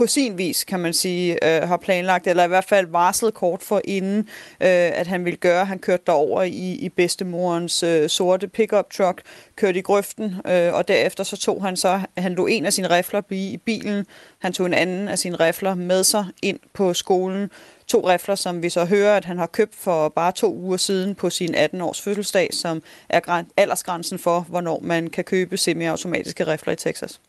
på 0.00 0.06
sin 0.06 0.38
vis, 0.38 0.64
kan 0.64 0.80
man 0.80 0.92
sige, 0.92 1.44
øh, 1.44 1.68
har 1.68 1.76
planlagt, 1.76 2.26
eller 2.26 2.44
i 2.44 2.48
hvert 2.48 2.64
fald 2.64 2.86
varslet 2.86 3.34
kort 3.34 3.62
for 3.62 3.80
inden, 3.84 4.18
øh, 4.18 4.90
at 5.00 5.06
han 5.06 5.24
ville 5.24 5.36
gøre. 5.36 5.64
Han 5.64 5.78
kørte 5.78 6.02
derover 6.06 6.42
i, 6.42 6.72
i 6.72 6.88
bedstemorens 6.88 7.82
øh, 7.82 8.08
sorte 8.08 8.48
pickup 8.48 8.90
truck, 8.90 9.22
kørte 9.56 9.78
i 9.78 9.82
grøften, 9.82 10.34
øh, 10.46 10.74
og 10.74 10.88
derefter 10.88 11.24
så 11.24 11.36
tog 11.36 11.64
han 11.64 11.76
så, 11.76 12.00
han 12.18 12.34
lå 12.34 12.46
en 12.46 12.66
af 12.66 12.72
sine 12.72 12.96
rifler 12.96 13.22
i 13.30 13.60
bilen, 13.64 14.06
han 14.38 14.52
tog 14.52 14.66
en 14.66 14.74
anden 14.74 15.08
af 15.08 15.18
sine 15.18 15.36
rifler 15.36 15.74
med 15.74 16.04
sig 16.04 16.26
ind 16.42 16.58
på 16.72 16.94
skolen, 16.94 17.50
to 17.86 18.10
rifler, 18.10 18.34
som 18.34 18.62
vi 18.62 18.68
så 18.68 18.84
hører, 18.84 19.16
at 19.16 19.24
han 19.24 19.38
har 19.38 19.46
købt 19.46 19.74
for 19.74 20.08
bare 20.08 20.32
to 20.32 20.54
uger 20.54 20.76
siden 20.76 21.14
på 21.14 21.30
sin 21.30 21.54
18-års 21.54 22.00
fødselsdag, 22.00 22.48
som 22.52 22.82
er 23.08 23.42
aldersgrænsen 23.56 24.18
for, 24.18 24.40
hvornår 24.40 24.80
man 24.82 25.10
kan 25.10 25.24
købe 25.24 25.56
semiautomatiske 25.56 26.46
rifler 26.46 26.72
i 26.72 26.76
Texas. 26.76 27.20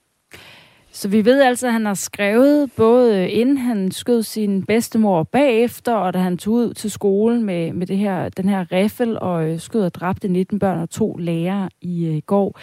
Så 0.93 1.07
vi 1.07 1.25
ved 1.25 1.41
altså, 1.41 1.67
at 1.67 1.73
han 1.73 1.85
har 1.85 1.93
skrevet 1.93 2.71
både 2.75 3.29
inden 3.29 3.57
han 3.57 3.91
skød 3.91 4.23
sin 4.23 4.65
bedstemor 4.65 5.23
bagefter, 5.23 5.93
og 5.93 6.13
da 6.13 6.19
han 6.19 6.37
tog 6.37 6.53
ud 6.53 6.73
til 6.73 6.91
skolen 6.91 7.43
med, 7.43 7.73
med 7.73 7.87
det 7.87 7.97
her, 7.97 8.29
den 8.29 8.49
her 8.49 8.71
riffel 8.71 9.19
og 9.19 9.49
øh, 9.49 9.59
skød 9.59 9.83
og 9.85 9.93
dræbte 9.93 10.27
19 10.27 10.59
børn 10.59 10.79
og 10.79 10.89
to 10.89 11.15
lærere 11.15 11.69
i 11.81 12.05
øh, 12.05 12.21
går. 12.25 12.59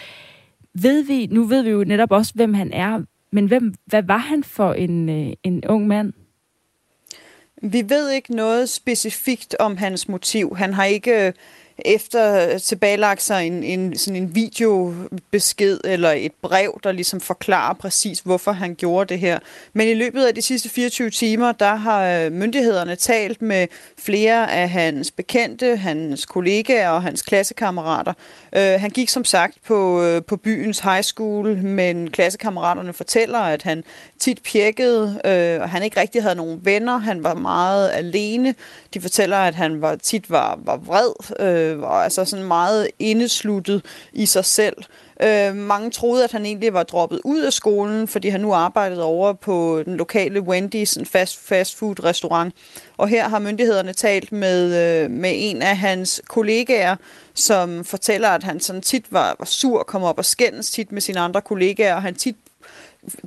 Ved 0.75 1.03
vi, 1.03 1.27
nu 1.27 1.45
ved 1.45 1.63
vi 1.63 1.71
jo 1.71 1.85
netop 1.85 2.13
også, 2.13 2.33
hvem 2.35 2.55
han 2.55 2.73
er, 2.73 3.03
men 3.33 3.47
hvem, 3.47 3.75
hvad 3.87 4.03
var 4.03 4.17
han 4.17 4.45
for 4.45 4.73
en, 4.73 5.09
øh, 5.09 5.33
en 5.43 5.65
ung 5.69 5.87
mand? 5.87 6.13
Vi 7.63 7.85
ved 7.89 8.11
ikke 8.11 8.37
noget 8.37 8.69
specifikt 8.69 9.57
om 9.59 9.77
hans 9.77 10.09
motiv. 10.09 10.57
Han 10.57 10.75
har 10.75 10.85
ikke 10.85 11.33
efter 11.85 12.59
tilbagelagt 12.59 13.23
sig 13.23 13.47
en, 13.47 13.63
en, 13.63 13.99
sådan 13.99 14.23
en 14.23 14.35
videobesked 14.35 15.81
eller 15.85 16.11
et 16.11 16.33
brev, 16.43 16.81
der 16.85 16.93
ligesom 16.93 17.21
forklarer 17.21 17.75
præcis, 17.75 18.21
hvorfor 18.21 18.53
han 18.53 18.75
gjorde 18.75 19.09
det 19.09 19.19
her. 19.19 19.39
Men 19.73 19.89
i 19.89 19.95
løbet 19.95 20.25
af 20.25 20.35
de 20.35 20.43
sidste 20.43 20.69
24 20.69 21.11
timer, 21.11 21.53
der 21.53 21.75
har 21.75 22.25
øh, 22.25 22.33
myndighederne 22.33 22.97
talt 22.97 23.43
med 23.43 23.67
flere 23.99 24.53
af 24.53 24.71
hans 24.71 25.11
bekendte, 25.11 25.77
hans 25.77 26.27
kollegaer 26.27 26.91
og 26.91 27.03
hans 27.03 27.23
klassekammerater. 27.23 28.13
Øh, 28.53 28.81
han 28.81 28.91
gik 28.91 29.09
som 29.09 29.25
sagt 29.25 29.55
på, 29.67 30.03
øh, 30.03 30.23
på 30.23 30.37
byens 30.37 30.81
high 30.81 31.03
school, 31.03 31.57
men 31.57 32.11
klassekammeraterne 32.11 32.93
fortæller, 32.93 33.39
at 33.39 33.63
han 33.63 33.85
tit 34.19 34.43
pjekkede, 34.43 35.21
øh, 35.25 35.63
og 35.63 35.71
han 35.71 35.83
ikke 35.83 36.01
rigtig 36.01 36.23
havde 36.23 36.35
nogen 36.35 36.61
venner. 36.65 36.99
Han 36.99 37.25
var 37.25 37.35
meget 37.35 37.91
alene. 37.91 38.55
De 38.95 39.01
fortæller, 39.01 39.37
at 39.37 39.55
han 39.55 39.81
var, 39.81 39.97
tit 39.97 40.31
var, 40.31 40.59
var 40.65 40.77
vred, 40.77 41.13
øh, 41.41 41.68
Øh, 41.69 41.81
var 41.83 42.03
altså 42.03 42.25
sådan 42.25 42.47
meget 42.47 42.89
indesluttet 42.99 43.85
i 44.13 44.27
sig 44.27 44.45
selv. 44.45 44.77
Øh, 45.23 45.55
mange 45.57 45.91
troede, 45.91 46.25
at 46.25 46.33
han 46.33 46.47
egentlig 46.47 46.73
var 46.73 46.83
droppet 46.83 47.21
ud 47.25 47.41
af 47.41 47.53
skolen, 47.53 48.09
fordi 48.09 48.29
han 48.29 48.41
nu 48.41 48.53
arbejdede 48.53 49.05
over 49.05 49.33
på 49.33 49.83
den 49.85 49.97
lokale 49.97 50.41
Wendy's, 50.41 50.99
en 50.99 51.07
fast, 51.07 51.39
fast 51.49 51.77
food 51.77 52.05
restaurant. 52.05 52.55
Og 52.97 53.09
her 53.09 53.29
har 53.29 53.39
myndighederne 53.39 53.93
talt 53.93 54.33
med, 54.33 54.65
øh, 54.65 55.11
med 55.11 55.33
en 55.35 55.63
af 55.63 55.77
hans 55.77 56.23
kollegaer, 56.29 56.97
som 57.35 57.85
fortæller, 57.85 58.29
at 58.29 58.43
han 58.43 58.61
sådan 58.61 58.83
tit 58.83 59.05
var, 59.11 59.37
var 59.39 59.47
sur, 59.47 59.83
kom 59.83 60.03
op 60.03 60.19
og 60.19 60.25
skændes 60.25 60.71
tit 60.71 60.93
med 60.93 61.01
sine 61.01 61.21
andre 61.21 61.41
kollegaer, 61.41 61.95
og 61.95 62.03
han 62.03 62.15
tit 62.15 62.37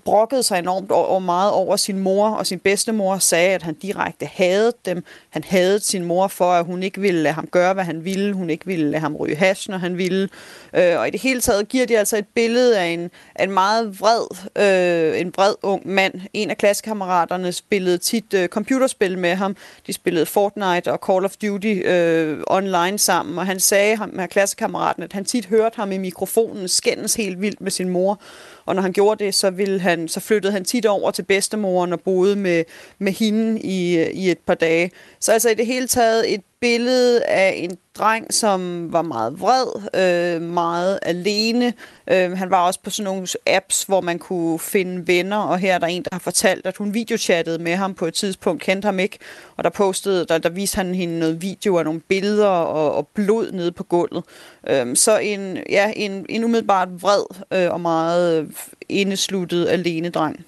brokkede 0.06 0.44
sig 0.44 0.60
enormt 0.60 0.92
over, 0.92 1.20
meget 1.20 1.52
over 1.52 1.76
sin 1.76 2.00
mor 2.00 2.30
og 2.30 2.48
sin 2.48 2.60
bedstemor, 2.60 3.18
sagde, 3.18 3.56
at 3.56 3.64
han 3.64 3.74
direkte 3.74 4.26
havde 4.26 4.74
dem. 4.86 5.04
Han 5.30 5.44
havde 5.44 5.80
sin 5.80 6.06
mor 6.06 6.28
for, 6.28 6.52
at 6.52 6.66
hun 6.66 6.84
ikke 6.84 7.02
ville 7.02 7.22
lade 7.22 7.34
ham 7.34 7.48
gøre, 7.48 7.74
hvad 7.74 7.84
han 7.84 8.06
ville. 8.06 8.34
Hun 8.34 8.50
ikke 8.50 8.66
ville 8.66 8.92
lade 8.92 9.02
ham 9.02 9.16
ryge 9.16 9.36
hash, 9.36 9.70
når 9.70 9.78
han 9.78 9.98
ville. 9.98 10.30
Øh, 10.74 11.00
og 11.00 11.08
i 11.08 11.12
det 11.12 11.22
hele 11.22 11.42
taget 11.42 11.68
giver 11.70 11.86
de 11.86 11.98
altså 11.98 12.18
et 12.18 12.28
billede 12.36 12.80
af 12.80 12.86
en, 12.86 13.12
af 13.36 13.44
en 13.44 13.52
meget 13.52 14.00
vred, 14.00 14.26
øh, 14.56 15.22
en 15.22 15.34
vred 15.36 15.54
ung 15.64 15.88
mand. 15.88 16.14
En 16.34 16.50
af 16.50 16.58
klassekammeraterne 16.58 17.52
spillede 17.52 17.98
tit 17.98 18.34
øh, 18.34 18.48
computerspil 18.48 19.18
med 19.18 19.36
ham. 19.36 19.56
De 19.88 19.94
spillede 19.94 20.26
Fortnite 20.26 20.92
og 20.92 21.00
Call 21.08 21.26
of 21.26 21.36
Duty 21.42 21.82
øh, 21.86 22.44
online 22.48 22.98
sammen, 22.98 23.38
og 23.38 23.46
han 23.46 23.60
sagde 23.60 23.96
ham 23.96 24.10
med 24.14 24.28
klassekammeraten, 24.28 25.04
at 25.04 25.14
han 25.14 25.26
tit 25.26 25.46
hørte 25.46 25.76
ham 25.76 25.92
i 25.92 25.98
mikrofonen 25.98 26.68
skændes 26.68 27.16
helt 27.16 27.42
vildt 27.42 27.62
med 27.62 27.72
sin 27.72 27.90
mor. 27.90 28.20
Og 28.66 28.76
når 28.76 28.82
han 28.82 28.94
gjorde 28.94 29.26
det, 29.26 29.36
så, 29.36 29.50
ville 29.50 29.80
han, 29.80 30.08
så 30.08 30.20
flyttede 30.20 30.54
han 30.54 30.66
tit 30.66 30.86
over 30.86 31.12
til 31.12 31.24
bedstemoren 31.24 31.94
og 31.94 32.02
boede 32.02 32.36
med, 32.36 32.64
med 33.00 33.12
hende 33.12 33.62
i, 33.62 34.04
i 34.12 34.32
et 34.32 34.40
par 34.40 34.54
dage. 34.54 34.92
Så 35.20 35.32
altså 35.32 35.50
i 35.50 35.54
det 35.54 35.66
hele 35.66 35.88
taget 35.88 36.34
et 36.34 36.42
billede 36.62 37.24
af 37.24 37.54
en 37.58 37.78
dreng, 37.98 38.34
som 38.34 38.88
var 38.94 39.02
meget 39.02 39.40
vred, 39.40 39.68
øh, 39.94 40.42
meget 40.42 41.00
alene. 41.02 41.74
Øh, 42.08 42.32
han 42.32 42.50
var 42.50 42.68
også 42.68 42.80
på 42.84 42.90
sådan 42.90 43.04
nogle 43.04 43.28
apps, 43.48 43.84
hvor 43.84 44.02
man 44.02 44.20
kunne 44.20 44.60
finde 44.60 45.08
venner, 45.08 45.38
og 45.38 45.60
her 45.60 45.74
er 45.76 45.80
der 45.80 45.88
en, 45.88 46.04
der 46.04 46.10
har 46.12 46.20
fortalt, 46.20 46.66
at 46.66 46.78
hun 46.78 46.94
videochattede 46.94 47.64
med 47.64 47.76
ham 47.76 47.94
på 47.94 48.06
et 48.06 48.14
tidspunkt, 48.14 48.62
kendte 48.62 48.86
ham 48.86 49.00
ikke, 49.00 49.18
og 49.58 49.64
der 49.64 49.70
postede, 49.70 50.26
der, 50.26 50.38
der 50.38 50.50
viste 50.50 50.76
han 50.76 50.96
hende 50.96 51.20
noget 51.20 51.42
video 51.42 51.78
af 51.78 51.86
nogle 51.86 52.00
billeder 52.00 52.48
og, 52.48 52.96
og 52.96 53.08
blod 53.08 53.52
nede 53.52 53.72
på 53.72 53.84
gulvet. 53.84 54.24
Øh, 54.68 54.96
så 54.96 55.18
en, 55.18 55.58
ja, 55.70 55.94
en, 55.96 56.26
en 56.30 56.44
umiddelbart 56.44 56.90
vred 57.02 57.24
øh, 57.54 57.72
og 57.74 57.82
meget 57.82 58.42
øh, 58.42 58.48
indesluttet 58.90 59.70
alene 59.70 60.10
dreng. 60.10 60.46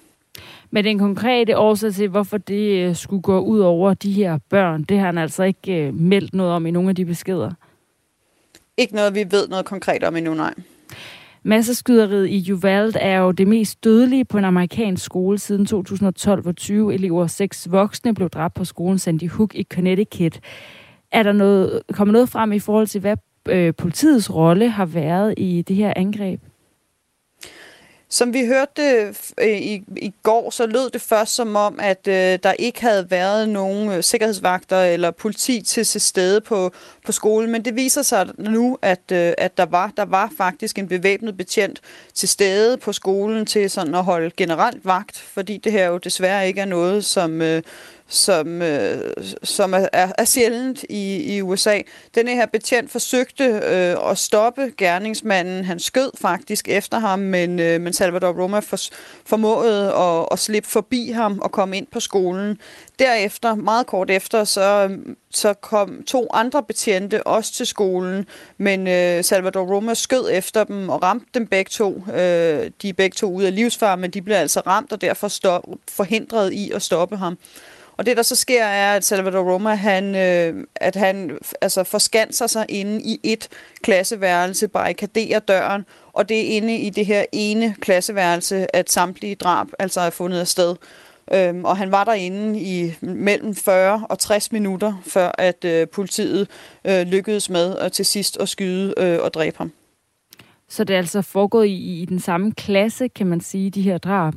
Men 0.74 0.84
den 0.84 0.98
konkrete 0.98 1.58
årsag 1.58 1.92
til, 1.92 2.08
hvorfor 2.08 2.38
det 2.38 2.88
øh, 2.88 2.96
skulle 2.96 3.22
gå 3.22 3.40
ud 3.40 3.58
over 3.58 3.94
de 3.94 4.12
her 4.12 4.38
børn, 4.50 4.82
det 4.82 4.98
har 4.98 5.06
han 5.06 5.18
altså 5.18 5.42
ikke 5.42 5.86
øh, 5.86 5.94
meldt 5.94 6.34
noget 6.34 6.52
om 6.52 6.66
i 6.66 6.70
nogle 6.70 6.88
af 6.88 6.96
de 6.96 7.04
beskeder. 7.04 7.50
Ikke 8.76 8.94
noget, 8.94 9.14
vi 9.14 9.24
ved 9.30 9.48
noget 9.48 9.64
konkret 9.64 10.04
om 10.04 10.16
endnu, 10.16 10.34
nej. 10.34 10.54
Masseskyderiet 11.42 12.28
i 12.28 12.52
Uvalde 12.52 12.98
er 12.98 13.18
jo 13.18 13.30
det 13.30 13.48
mest 13.48 13.84
dødelige 13.84 14.24
på 14.24 14.38
en 14.38 14.44
amerikansk 14.44 15.04
skole 15.04 15.38
siden 15.38 15.66
2012, 15.66 16.42
hvor 16.42 16.52
20 16.52 16.94
elever 16.94 17.22
og 17.22 17.30
6 17.30 17.70
voksne 17.70 18.14
blev 18.14 18.30
dræbt 18.30 18.54
på 18.54 18.64
skolen 18.64 18.98
Sandy 18.98 19.28
Hook 19.28 19.54
i 19.54 19.66
Connecticut. 19.74 20.40
Er 21.12 21.22
der 21.22 21.32
noget, 21.32 21.82
kommer 21.92 22.12
noget 22.12 22.28
frem 22.28 22.52
i 22.52 22.58
forhold 22.58 22.86
til, 22.86 23.00
hvad 23.00 23.16
øh, 23.48 23.74
politiets 23.74 24.34
rolle 24.34 24.68
har 24.68 24.86
været 24.86 25.34
i 25.36 25.62
det 25.62 25.76
her 25.76 25.92
angreb? 25.96 26.40
Som 28.14 28.32
vi 28.32 28.46
hørte 28.46 29.14
øh, 29.40 29.58
i, 29.58 29.84
i 29.96 30.12
går, 30.22 30.50
så 30.50 30.66
lød 30.66 30.90
det 30.90 31.02
først 31.02 31.34
som 31.34 31.56
om, 31.56 31.78
at 31.82 32.08
øh, 32.08 32.38
der 32.42 32.52
ikke 32.52 32.80
havde 32.82 33.10
været 33.10 33.48
nogen 33.48 33.90
øh, 33.90 34.02
sikkerhedsvagter 34.02 34.82
eller 34.82 35.10
politi 35.10 35.62
til 35.62 36.00
stede 36.00 36.40
på, 36.40 36.72
på 37.06 37.12
skolen. 37.12 37.50
Men 37.52 37.64
det 37.64 37.76
viser 37.76 38.02
sig 38.02 38.28
nu, 38.38 38.78
at, 38.82 39.12
øh, 39.12 39.32
at 39.38 39.56
der, 39.58 39.66
var, 39.66 39.92
der 39.96 40.04
var 40.04 40.32
faktisk 40.36 40.78
en 40.78 40.88
bevæbnet 40.88 41.36
betjent 41.36 41.80
til 42.14 42.28
stede 42.28 42.76
på 42.76 42.92
skolen 42.92 43.46
til 43.46 43.70
sådan 43.70 43.94
at 43.94 44.04
holde 44.04 44.30
generelt 44.36 44.84
vagt, 44.84 45.16
fordi 45.18 45.56
det 45.56 45.72
her 45.72 45.86
jo 45.86 45.98
desværre 45.98 46.46
ikke 46.46 46.60
er 46.60 46.64
noget, 46.64 47.04
som, 47.04 47.42
øh, 47.42 47.62
som, 48.14 48.62
øh, 48.62 49.12
som 49.42 49.74
er, 49.74 49.88
er, 49.92 50.24
sjældent 50.24 50.84
i, 50.88 51.34
i 51.36 51.42
USA. 51.42 51.80
Denne 52.14 52.30
her 52.30 52.46
betjent 52.46 52.90
forsøgte 52.90 53.44
øh, 53.44 54.10
at 54.10 54.18
stoppe 54.18 54.72
gerningsmanden. 54.76 55.64
Han 55.64 55.78
skød 55.78 56.10
faktisk 56.20 56.68
efter 56.68 56.98
ham, 56.98 57.18
men, 57.18 57.60
øh, 57.60 57.80
men 57.80 57.92
Salvador 57.92 58.42
Roma 58.42 58.58
for, 58.58 58.76
formåede 59.26 59.94
at, 59.94 60.28
at 60.30 60.38
slippe 60.38 60.68
forbi 60.68 61.10
ham 61.10 61.38
og 61.38 61.52
komme 61.52 61.76
ind 61.76 61.86
på 61.92 62.00
skolen. 62.00 62.58
Derefter, 62.98 63.54
meget 63.54 63.86
kort 63.86 64.10
efter, 64.10 64.44
så, 64.44 64.96
så 65.30 65.54
kom 65.54 66.02
to 66.06 66.28
andre 66.32 66.62
betjente 66.62 67.26
også 67.26 67.52
til 67.52 67.66
skolen, 67.66 68.26
men 68.58 68.88
øh, 68.88 69.24
Salvador 69.24 69.74
Roma 69.74 69.94
skød 69.94 70.30
efter 70.32 70.64
dem 70.64 70.88
og 70.88 71.02
ramte 71.02 71.26
dem 71.34 71.46
begge 71.46 71.68
to. 71.68 72.04
Øh, 72.08 72.70
de 72.82 72.88
er 72.88 72.92
begge 72.96 73.14
to 73.14 73.32
ude 73.32 73.46
af 73.46 73.54
livsfar, 73.54 73.96
men 73.96 74.10
de 74.10 74.22
blev 74.22 74.36
altså 74.36 74.60
ramt 74.60 74.92
og 74.92 75.00
derfor 75.00 75.28
stop, 75.28 75.64
forhindret 75.90 76.52
i 76.52 76.70
at 76.70 76.82
stoppe 76.82 77.16
ham. 77.16 77.38
Og 77.96 78.06
det, 78.06 78.16
der 78.16 78.22
så 78.22 78.36
sker, 78.36 78.64
er, 78.64 78.96
at 78.96 79.04
Salvador 79.04 79.52
Roma, 79.52 79.74
han, 79.74 80.14
øh, 80.14 80.66
at 80.76 80.96
han 80.96 81.38
altså, 81.60 81.84
forskanser 81.84 82.46
sig 82.46 82.66
inde 82.68 83.02
i 83.02 83.20
et 83.22 83.48
klasseværelse, 83.82 84.68
barrikaderer 84.68 85.38
døren, 85.38 85.84
og 86.12 86.28
det 86.28 86.40
er 86.40 86.56
inde 86.56 86.76
i 86.76 86.90
det 86.90 87.06
her 87.06 87.24
ene 87.32 87.74
klasseværelse, 87.80 88.76
at 88.76 88.90
samtlige 88.90 89.34
drab 89.34 89.66
altså 89.78 90.00
er 90.00 90.10
fundet 90.10 90.40
af 90.40 90.48
sted. 90.48 90.76
Øhm, 91.32 91.64
og 91.64 91.76
han 91.76 91.92
var 91.92 92.04
derinde 92.04 92.60
i 92.60 92.94
mellem 93.00 93.54
40 93.54 94.06
og 94.08 94.18
60 94.18 94.52
minutter, 94.52 95.02
før 95.06 95.30
at 95.38 95.64
øh, 95.64 95.88
politiet 95.88 96.48
øh, 96.84 97.06
lykkedes 97.06 97.50
med 97.50 97.76
at 97.76 97.92
til 97.92 98.06
sidst 98.06 98.40
at 98.40 98.48
skyde 98.48 98.94
øh, 98.98 99.18
og 99.22 99.34
dræbe 99.34 99.58
ham. 99.58 99.72
Så 100.68 100.84
det 100.84 100.94
er 100.94 100.98
altså 100.98 101.22
foregået 101.22 101.66
i, 101.66 102.02
i 102.02 102.04
den 102.04 102.20
samme 102.20 102.52
klasse, 102.52 103.08
kan 103.08 103.26
man 103.26 103.40
sige, 103.40 103.70
de 103.70 103.82
her 103.82 103.98
drab? 103.98 104.34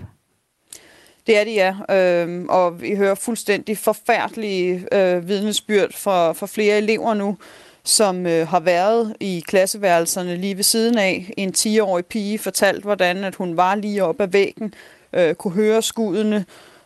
Det 1.28 1.38
er 1.38 1.44
de, 1.44 1.52
ja. 1.52 1.96
Øhm, 1.96 2.46
og 2.50 2.82
vi 2.82 2.96
hører 2.96 3.16
fuldstændig 3.16 3.78
forfærdelige 3.78 4.88
øh, 4.92 5.28
vidnesbyrd 5.28 5.94
fra, 5.94 6.32
fra 6.32 6.48
flere 6.48 6.78
elever 6.78 7.14
nu, 7.14 7.38
som 7.84 8.26
øh, 8.26 8.48
har 8.48 8.60
været 8.60 9.16
i 9.20 9.44
klasseværelserne 9.48 10.36
lige 10.36 10.56
ved 10.56 10.64
siden 10.64 10.98
af. 10.98 11.34
En 11.38 11.54
10-årig 11.58 12.06
pige 12.06 12.40
fortalte, 12.40 12.82
hvordan 12.82 13.24
at 13.24 13.36
hun 13.36 13.58
var 13.58 13.76
lige 13.76 14.04
oppe 14.04 14.24
ad 14.24 14.28
væggen, 14.28 14.74
øh, 15.14 15.36
kunne 15.36 15.54
høre 15.54 15.82
skuddene. 15.82 16.46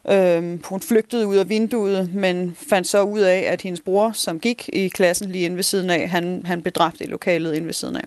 Øh, 0.09 0.65
hun 0.65 0.81
flygtede 0.81 1.27
ud 1.27 1.35
af 1.35 1.49
vinduet, 1.49 2.13
men 2.13 2.57
fandt 2.69 2.87
så 2.87 3.01
ud 3.03 3.19
af, 3.19 3.39
at 3.39 3.61
hendes 3.61 3.81
bror, 3.81 4.11
som 4.11 4.39
gik 4.39 4.69
i 4.73 4.87
klassen 4.87 5.31
lige 5.31 5.45
inde 5.45 5.55
ved 5.55 5.63
siden 5.63 5.89
af, 5.89 6.09
han, 6.09 6.41
han 6.45 6.61
blev 6.61 6.71
dræbt 6.71 7.01
i 7.01 7.05
lokalet 7.05 7.55
inde 7.55 7.67
ved 7.67 7.73
siden 7.73 7.95
af 7.95 8.03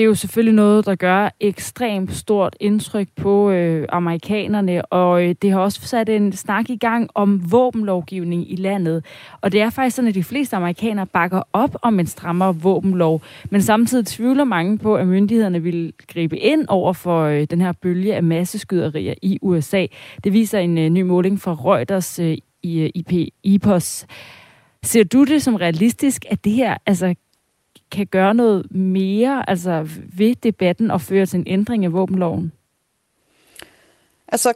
det 0.00 0.04
er 0.04 0.08
jo 0.08 0.14
selvfølgelig 0.14 0.54
noget, 0.54 0.86
der 0.86 0.94
gør 0.94 1.30
ekstremt 1.40 2.16
stort 2.16 2.56
indtryk 2.60 3.08
på 3.16 3.50
øh, 3.50 3.86
amerikanerne, 3.88 4.84
og 4.84 5.24
øh, 5.24 5.34
det 5.42 5.52
har 5.52 5.60
også 5.60 5.80
sat 5.80 6.08
en 6.08 6.32
snak 6.32 6.70
i 6.70 6.76
gang 6.76 7.10
om 7.14 7.52
våbenlovgivning 7.52 8.52
i 8.52 8.56
landet. 8.56 9.04
Og 9.40 9.52
det 9.52 9.60
er 9.60 9.70
faktisk 9.70 9.96
sådan, 9.96 10.08
at 10.08 10.14
de 10.14 10.24
fleste 10.24 10.56
amerikanere 10.56 11.06
bakker 11.06 11.42
op 11.52 11.76
om 11.82 12.00
en 12.00 12.06
strammere 12.06 12.56
våbenlov, 12.56 13.22
men 13.50 13.62
samtidig 13.62 14.06
tvivler 14.06 14.44
mange 14.44 14.78
på, 14.78 14.96
at 14.96 15.06
myndighederne 15.06 15.62
vil 15.62 15.92
gribe 16.08 16.38
ind 16.38 16.64
over 16.68 16.92
for 16.92 17.22
øh, 17.22 17.46
den 17.50 17.60
her 17.60 17.72
bølge 17.72 18.14
af 18.14 18.22
masseskyderier 18.22 19.14
i 19.22 19.38
USA. 19.42 19.86
Det 20.24 20.32
viser 20.32 20.58
en 20.58 20.78
øh, 20.78 20.88
ny 20.88 21.02
måling 21.02 21.40
fra 21.40 21.52
Reuters 21.52 22.18
øh, 22.18 22.38
i 22.62 22.80
øh, 22.80 22.90
IP, 22.94 23.12
IPOS. 23.42 24.06
Ser 24.82 25.04
du 25.04 25.24
det 25.24 25.42
som 25.42 25.54
realistisk, 25.54 26.24
at 26.30 26.44
det 26.44 26.52
her 26.52 26.76
altså 26.86 27.14
kan 27.92 28.06
gøre 28.06 28.34
noget 28.34 28.72
mere 28.72 29.50
altså 29.50 29.88
ved 30.16 30.34
debatten 30.34 30.90
og 30.90 31.00
føre 31.00 31.26
til 31.26 31.38
en 31.38 31.44
ændring 31.46 31.84
af 31.84 31.92
våbenloven? 31.92 32.52
Altså, 34.28 34.52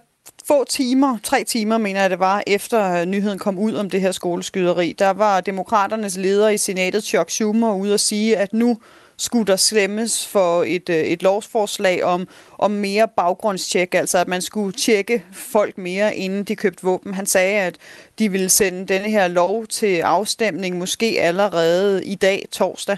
få 0.49 0.65
timer, 0.65 1.19
tre 1.23 1.45
timer 1.45 1.79
mener 1.79 2.01
jeg 2.01 2.11
det 2.11 2.19
var, 2.19 2.43
efter 2.47 3.01
øh, 3.01 3.07
nyheden 3.07 3.39
kom 3.39 3.59
ud 3.59 3.75
om 3.75 3.91
det 3.91 4.01
her 4.01 4.13
skoleskyderi, 4.13 4.95
der 4.99 5.11
var 5.11 5.41
demokraternes 5.41 6.17
leder 6.17 6.49
i 6.49 6.59
senatet, 6.59 7.05
Chuck 7.05 7.31
Schumer, 7.31 7.75
ude 7.75 7.95
at 7.95 8.01
sige, 8.01 8.37
at 8.37 8.53
nu 8.53 8.79
skulle 9.17 9.47
der 9.47 9.57
stemmes 9.57 10.27
for 10.27 10.65
et, 10.67 10.89
øh, 10.89 10.97
et 10.97 11.23
lovsforslag 11.23 12.05
om, 12.05 12.29
om 12.59 12.71
mere 12.71 13.09
baggrundstjek, 13.17 13.95
altså 13.95 14.19
at 14.19 14.29
man 14.29 14.43
skulle 14.43 14.73
tjekke 14.73 15.25
folk 15.33 15.79
mere, 15.79 16.17
inden 16.17 16.45
de 16.45 16.57
købte 16.57 16.83
våben. 16.83 17.15
Han 17.15 17.27
sagde, 17.27 17.61
at 17.61 17.77
de 18.19 18.31
ville 18.31 18.49
sende 18.49 18.87
denne 18.87 19.11
her 19.11 19.29
lov 19.29 19.67
til 19.67 20.01
afstemning 20.01 20.79
måske 20.79 21.17
allerede 21.21 22.05
i 22.05 22.15
dag, 22.15 22.47
torsdag. 22.53 22.97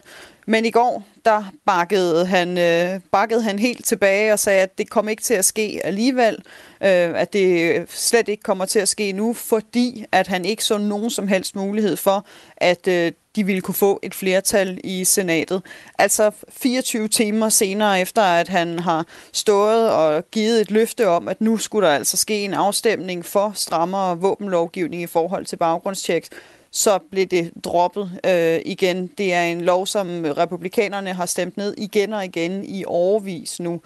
Men 0.48 0.64
i 0.64 0.70
går, 0.70 1.02
der 1.24 1.44
bakkede 1.64 2.26
han, 2.26 2.58
øh, 2.58 3.00
bakkede 3.12 3.42
han 3.42 3.58
helt 3.58 3.84
tilbage 3.84 4.32
og 4.32 4.38
sagde, 4.38 4.62
at 4.62 4.78
det 4.78 4.90
kom 4.90 5.08
ikke 5.08 5.22
til 5.22 5.34
at 5.34 5.44
ske 5.44 5.80
alligevel, 5.84 6.34
øh, 6.80 7.20
at 7.20 7.32
det 7.32 7.84
slet 7.90 8.28
ikke 8.28 8.42
kommer 8.42 8.64
til 8.64 8.78
at 8.78 8.88
ske 8.88 9.12
nu, 9.12 9.32
fordi 9.32 10.04
at 10.12 10.26
han 10.26 10.44
ikke 10.44 10.64
så 10.64 10.78
nogen 10.78 11.10
som 11.10 11.28
helst 11.28 11.56
mulighed 11.56 11.96
for, 11.96 12.26
at 12.56 12.88
øh, 12.88 13.12
de 13.36 13.46
ville 13.46 13.60
kunne 13.60 13.74
få 13.74 14.00
et 14.02 14.14
flertal 14.14 14.80
i 14.84 15.04
senatet. 15.04 15.62
Altså 15.98 16.30
24 16.50 17.08
timer 17.08 17.48
senere 17.48 18.00
efter, 18.00 18.22
at 18.22 18.48
han 18.48 18.78
har 18.78 19.06
stået 19.32 19.90
og 19.90 20.24
givet 20.30 20.60
et 20.60 20.70
løfte 20.70 21.08
om, 21.08 21.28
at 21.28 21.40
nu 21.40 21.56
skulle 21.56 21.88
der 21.88 21.94
altså 21.94 22.16
ske 22.16 22.44
en 22.44 22.54
afstemning 22.54 23.24
for 23.24 23.52
strammere 23.54 24.18
våbenlovgivning 24.18 25.02
i 25.02 25.06
forhold 25.06 25.46
til 25.46 25.56
baggrundstjek, 25.56 26.28
så 26.76 26.98
blev 27.10 27.26
det 27.26 27.52
droppet 27.64 28.20
øh, 28.26 28.60
igen. 28.64 29.06
Det 29.18 29.34
er 29.34 29.42
en 29.42 29.60
lov, 29.60 29.86
som 29.86 30.24
republikanerne 30.36 31.12
har 31.12 31.26
stemt 31.26 31.56
ned 31.56 31.74
igen 31.78 32.12
og 32.12 32.24
igen 32.24 32.64
i 32.64 32.84
overvis 32.86 33.60
nu. 33.60 33.80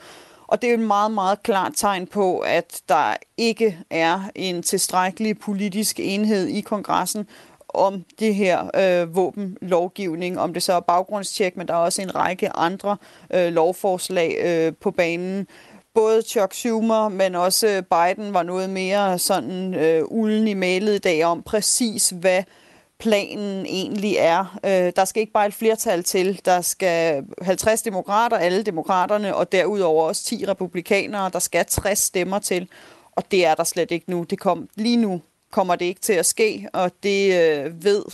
Og 0.47 0.63
det 0.63 0.71
er 0.71 0.75
et 0.75 0.81
meget, 0.81 1.13
meget 1.13 1.43
klart 1.43 1.73
tegn 1.77 2.07
på, 2.07 2.39
at 2.39 2.81
der 2.89 3.17
ikke 3.37 3.79
er 3.91 4.21
en 4.35 4.63
tilstrækkelig 4.63 5.39
politisk 5.39 6.01
enhed 6.01 6.47
i 6.47 6.61
kongressen 6.61 7.27
om 7.69 8.05
det 8.19 8.35
her 8.35 8.71
øh, 8.75 9.17
våbenlovgivning, 9.17 10.41
om 10.41 10.55
det 10.55 10.63
så 10.63 10.73
er 10.73 10.81
baggrundstjek, 10.81 11.57
men 11.57 11.69
der 11.69 11.75
er 11.75 11.79
også 11.79 12.03
en 12.03 12.15
række 12.15 12.57
andre 12.57 12.97
øh, 13.35 13.53
lovforslag 13.53 14.37
øh, 14.45 14.73
på 14.81 14.91
banen. 14.91 15.47
Både 15.95 16.23
Chuck 16.23 16.55
Schumer, 16.55 17.09
men 17.09 17.35
også 17.35 17.83
Biden 17.91 18.35
var 18.35 18.43
noget 18.43 18.71
mere 18.71 19.19
sådan 19.19 19.75
øh, 19.75 20.03
ulden 20.07 20.49
i 20.49 20.55
mailet 20.55 20.95
i 20.95 20.99
dag 20.99 21.25
om 21.25 21.43
præcis, 21.43 22.11
hvad 22.11 22.43
planen 23.01 23.67
egentlig 23.67 24.17
er. 24.19 24.59
Øh, 24.65 24.93
der 24.97 25.05
skal 25.05 25.21
ikke 25.21 25.33
bare 25.33 25.47
et 25.47 25.55
flertal 25.55 26.05
til. 26.05 26.41
Der 26.45 26.61
skal 26.61 27.25
50 27.43 27.83
demokrater, 27.83 28.37
alle 28.37 28.63
demokraterne, 28.63 29.37
og 29.37 29.53
derudover 29.53 30.05
også 30.05 30.25
10 30.25 30.45
republikanere. 30.49 31.31
Der 31.33 31.39
skal 31.39 31.67
60 31.67 31.99
stemmer 31.99 32.39
til, 32.39 32.69
og 33.13 33.25
det 33.31 33.47
er 33.47 33.55
der 33.55 33.65
slet 33.65 33.91
ikke 33.91 34.11
nu. 34.11 34.23
Det 34.31 34.39
kom 34.39 34.69
lige 34.77 34.97
nu 34.97 35.21
kommer 35.51 35.77
det 35.77 35.85
ikke 35.85 36.01
til 36.01 36.13
at 36.13 36.27
ske, 36.27 36.69
og 36.73 36.93
det 37.03 37.41
øh, 37.41 37.85
ved 37.85 38.05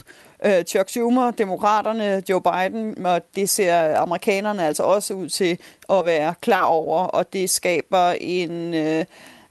øh, 0.44 0.64
Chuck 0.64 0.88
Schumer, 0.88 1.30
demokraterne, 1.30 2.22
Joe 2.28 2.42
Biden, 2.42 3.06
og 3.06 3.22
det 3.36 3.48
ser 3.48 3.96
amerikanerne 3.96 4.66
altså 4.66 4.82
også 4.82 5.14
ud 5.14 5.28
til 5.28 5.58
at 5.90 6.06
være 6.06 6.34
klar 6.40 6.64
over, 6.64 6.98
og 6.98 7.32
det 7.32 7.50
skaber 7.50 8.10
en... 8.20 8.74
Øh, 8.74 9.04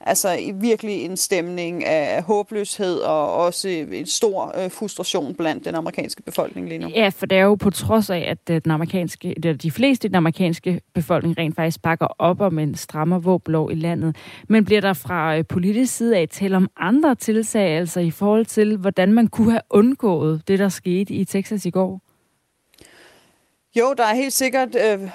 altså 0.06 0.52
virkelig 0.54 1.04
en 1.04 1.16
stemning 1.16 1.84
af 1.84 2.22
håbløshed 2.22 2.98
og 2.98 3.34
også 3.34 3.68
en 3.68 4.06
stor 4.06 4.54
øh, 4.64 4.70
frustration 4.70 5.34
blandt 5.34 5.64
den 5.64 5.74
amerikanske 5.74 6.22
befolkning 6.22 6.68
lige 6.68 6.78
nu. 6.78 6.88
Ja, 6.88 7.08
for 7.08 7.26
det 7.26 7.38
er 7.38 7.42
jo 7.42 7.54
på 7.54 7.70
trods 7.70 8.10
af, 8.10 8.18
at 8.28 8.54
øh, 8.54 8.60
den 8.64 8.70
amerikanske, 8.70 9.34
de 9.62 9.70
fleste 9.70 10.06
i 10.06 10.08
den 10.08 10.16
amerikanske 10.16 10.80
befolkning 10.94 11.38
rent 11.38 11.56
faktisk 11.56 11.82
bakker 11.82 12.06
op 12.18 12.40
om 12.40 12.58
en 12.58 12.74
strammer 12.74 13.18
våblov 13.18 13.70
i 13.72 13.74
landet. 13.74 14.16
Men 14.48 14.64
bliver 14.64 14.80
der 14.80 14.92
fra 14.92 15.36
øh, 15.36 15.44
politisk 15.48 15.96
side 15.96 16.16
af 16.16 16.28
tale 16.28 16.56
om 16.56 16.70
andre 16.76 17.14
tiltag, 17.14 17.78
altså 17.78 18.00
i 18.00 18.10
forhold 18.10 18.46
til, 18.46 18.76
hvordan 18.76 19.12
man 19.12 19.26
kunne 19.26 19.50
have 19.50 19.62
undgået 19.70 20.42
det, 20.48 20.58
der 20.58 20.68
skete 20.68 21.14
i 21.14 21.24
Texas 21.24 21.66
i 21.66 21.70
går? 21.70 22.05
Jo, 23.78 23.94
der 23.94 24.04
er 24.04 24.14
helt 24.14 24.32
sikkert 24.32 24.74
øh, 24.74 25.10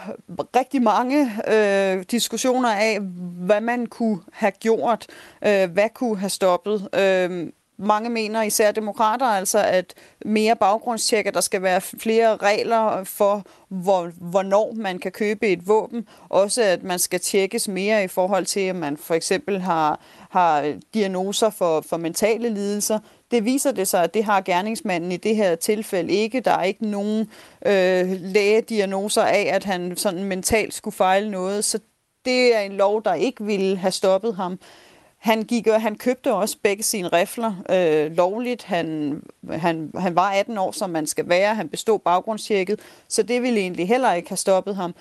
rigtig 0.56 0.82
mange 0.82 1.32
øh, 1.48 2.06
diskussioner 2.12 2.70
af, 2.70 3.00
hvad 3.46 3.62
man 3.62 3.86
kunne 3.86 4.20
have 4.32 4.52
gjort, 4.52 5.08
øh, 5.46 5.72
hvad 5.72 5.90
kunne 5.94 6.18
have 6.18 6.30
stoppet. 6.30 6.90
Øh, 6.96 7.48
mange 7.78 8.10
mener, 8.10 8.42
især 8.42 8.72
demokrater, 8.72 9.26
altså 9.26 9.60
at 9.60 9.94
mere 10.26 10.56
at 11.28 11.34
der 11.34 11.42
skal 11.42 11.62
være 11.62 11.82
flere 11.82 12.38
regler 12.38 13.04
for, 13.04 13.46
hvor, 13.70 14.12
hvornår 14.18 14.74
man 14.76 15.00
kan 15.00 15.12
købe 15.12 15.48
et 15.48 15.68
våben. 15.68 16.08
Også 16.30 16.64
at 16.64 16.84
man 16.84 17.00
skal 17.00 17.20
tjekkes 17.20 17.68
mere 17.68 18.04
i 18.04 18.08
forhold 18.08 18.46
til, 18.46 18.60
at 18.60 18.76
man 18.76 18.98
for 18.98 19.14
eksempel 19.14 19.62
har, 19.62 20.00
har 20.30 20.74
diagnoser 20.94 21.50
for, 21.50 21.82
for 21.90 21.98
mentale 21.98 22.50
lidelser. 22.50 23.00
Det 23.32 23.46
viser 23.46 23.72
det 23.72 23.88
sig, 23.88 24.04
at 24.04 24.14
det 24.14 24.24
har 24.24 24.42
gerningsmanden 24.42 25.12
i 25.12 25.18
det 25.18 25.36
her 25.36 25.56
tilfælde 25.56 26.14
ikke. 26.14 26.40
Der 26.40 26.52
er 26.52 26.64
ikke 26.64 26.88
nogen 26.88 27.30
øh, 27.66 28.22
lægediagnoser 28.22 29.24
af, 29.24 29.50
at 29.54 29.64
han 29.64 29.98
sådan 29.98 30.24
mentalt 30.24 30.74
skulle 30.74 30.96
fejle 30.96 31.32
noget. 31.32 31.66
Så 31.66 31.80
det 32.26 32.56
er 32.56 32.60
en 32.60 32.72
lov, 32.72 33.04
der 33.04 33.14
ikke 33.14 33.44
ville 33.44 33.78
have 33.78 33.92
stoppet 33.92 34.36
ham. 34.36 34.60
Han, 35.18 35.44
gik, 35.44 35.68
og 35.68 35.82
han 35.82 35.96
købte 35.96 36.34
også 36.34 36.58
begge 36.64 36.84
sine 36.84 37.08
rifler 37.08 37.54
øh, 37.70 38.12
lovligt. 38.12 38.64
Han, 38.64 39.22
han, 39.52 39.92
han 39.98 40.16
var 40.16 40.32
18 40.32 40.58
år, 40.58 40.72
som 40.72 40.90
man 40.90 41.08
skal 41.08 41.30
være. 41.30 41.56
Han 41.56 41.70
bestod 41.70 42.00
baggrundstjekket, 42.00 42.80
så 43.08 43.24
det 43.24 43.42
ville 43.42 43.60
egentlig 43.60 43.88
heller 43.88 44.14
ikke 44.14 44.30
have 44.30 44.38
stoppet 44.38 44.76
ham. 44.76 44.96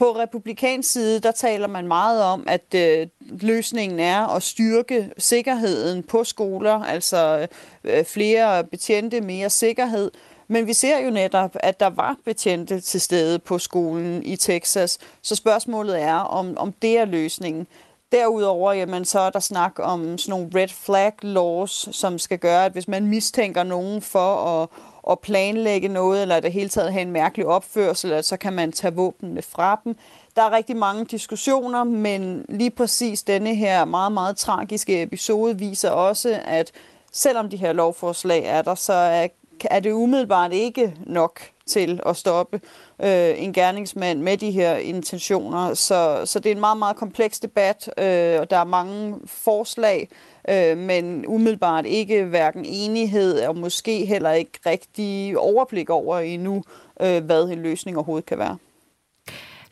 På 0.00 0.12
republikansk 0.12 0.92
side, 0.92 1.20
der 1.20 1.30
taler 1.30 1.66
man 1.66 1.88
meget 1.88 2.22
om, 2.22 2.44
at 2.46 2.74
øh, 2.74 3.06
løsningen 3.20 4.00
er 4.00 4.26
at 4.26 4.42
styrke 4.42 5.10
sikkerheden 5.18 6.02
på 6.02 6.24
skoler, 6.24 6.84
altså 6.84 7.48
øh, 7.84 8.04
flere 8.04 8.64
betjente, 8.64 9.20
mere 9.20 9.50
sikkerhed. 9.50 10.10
Men 10.48 10.66
vi 10.66 10.72
ser 10.72 10.98
jo 10.98 11.10
netop, 11.10 11.50
at 11.54 11.80
der 11.80 11.90
var 11.90 12.16
betjente 12.24 12.80
til 12.80 13.00
stede 13.00 13.38
på 13.38 13.58
skolen 13.58 14.22
i 14.22 14.36
Texas, 14.36 14.98
så 15.22 15.36
spørgsmålet 15.36 16.02
er, 16.02 16.16
om, 16.16 16.56
om 16.56 16.72
det 16.72 16.98
er 16.98 17.04
løsningen. 17.04 17.66
Derudover, 18.12 18.72
jamen, 18.72 19.04
så 19.04 19.20
er 19.20 19.30
der 19.30 19.40
snak 19.40 19.72
om 19.78 20.18
sådan 20.18 20.30
nogle 20.30 20.50
red 20.54 20.68
flag 20.68 21.12
laws, 21.22 21.88
som 21.92 22.18
skal 22.18 22.38
gøre, 22.38 22.64
at 22.64 22.72
hvis 22.72 22.88
man 22.88 23.06
mistænker 23.06 23.62
nogen 23.62 24.02
for 24.02 24.34
at, 24.62 24.68
at 25.10 25.18
planlægge 25.18 25.88
noget, 25.88 26.22
eller 26.22 26.40
det 26.40 26.52
hele 26.52 26.68
taget 26.68 26.92
have 26.92 27.02
en 27.02 27.12
mærkelig 27.12 27.46
opførsel, 27.46 28.24
så 28.24 28.36
kan 28.36 28.52
man 28.52 28.72
tage 28.72 28.94
våbnene 28.94 29.42
fra 29.42 29.80
dem. 29.84 29.96
Der 30.36 30.42
er 30.42 30.52
rigtig 30.52 30.76
mange 30.76 31.04
diskussioner, 31.04 31.84
men 31.84 32.44
lige 32.48 32.70
præcis 32.70 33.22
denne 33.22 33.54
her 33.54 33.84
meget, 33.84 34.12
meget 34.12 34.36
tragiske 34.36 35.02
episode 35.02 35.58
viser 35.58 35.90
også, 35.90 36.40
at 36.44 36.72
selvom 37.12 37.50
de 37.50 37.56
her 37.56 37.72
lovforslag 37.72 38.44
er 38.44 38.62
der, 38.62 38.74
så 38.74 38.92
er, 38.92 39.28
er 39.64 39.80
det 39.80 39.92
umiddelbart 39.92 40.52
ikke 40.52 40.94
nok 41.06 41.40
til 41.66 42.00
at 42.06 42.16
stoppe 42.16 42.60
øh, 43.02 43.42
en 43.42 43.52
gerningsmand 43.52 44.20
med 44.20 44.36
de 44.36 44.50
her 44.50 44.76
intentioner. 44.76 45.74
Så, 45.74 46.22
så 46.24 46.38
det 46.38 46.50
er 46.50 46.54
en 46.54 46.60
meget, 46.60 46.78
meget 46.78 46.96
kompleks 46.96 47.40
debat, 47.40 47.90
øh, 47.98 48.40
og 48.40 48.50
der 48.50 48.56
er 48.56 48.64
mange 48.64 49.16
forslag, 49.26 50.08
øh, 50.48 50.78
men 50.78 51.26
umiddelbart 51.26 51.86
ikke 51.86 52.24
hverken 52.24 52.64
enighed 52.64 53.40
og 53.40 53.56
måske 53.56 54.04
heller 54.04 54.32
ikke 54.32 54.58
rigtig 54.66 55.38
overblik 55.38 55.90
over 55.90 56.18
endnu, 56.18 56.62
øh, 57.02 57.24
hvad 57.24 57.48
en 57.48 57.62
løsning 57.62 57.96
overhovedet 57.96 58.26
kan 58.26 58.38
være. 58.38 58.56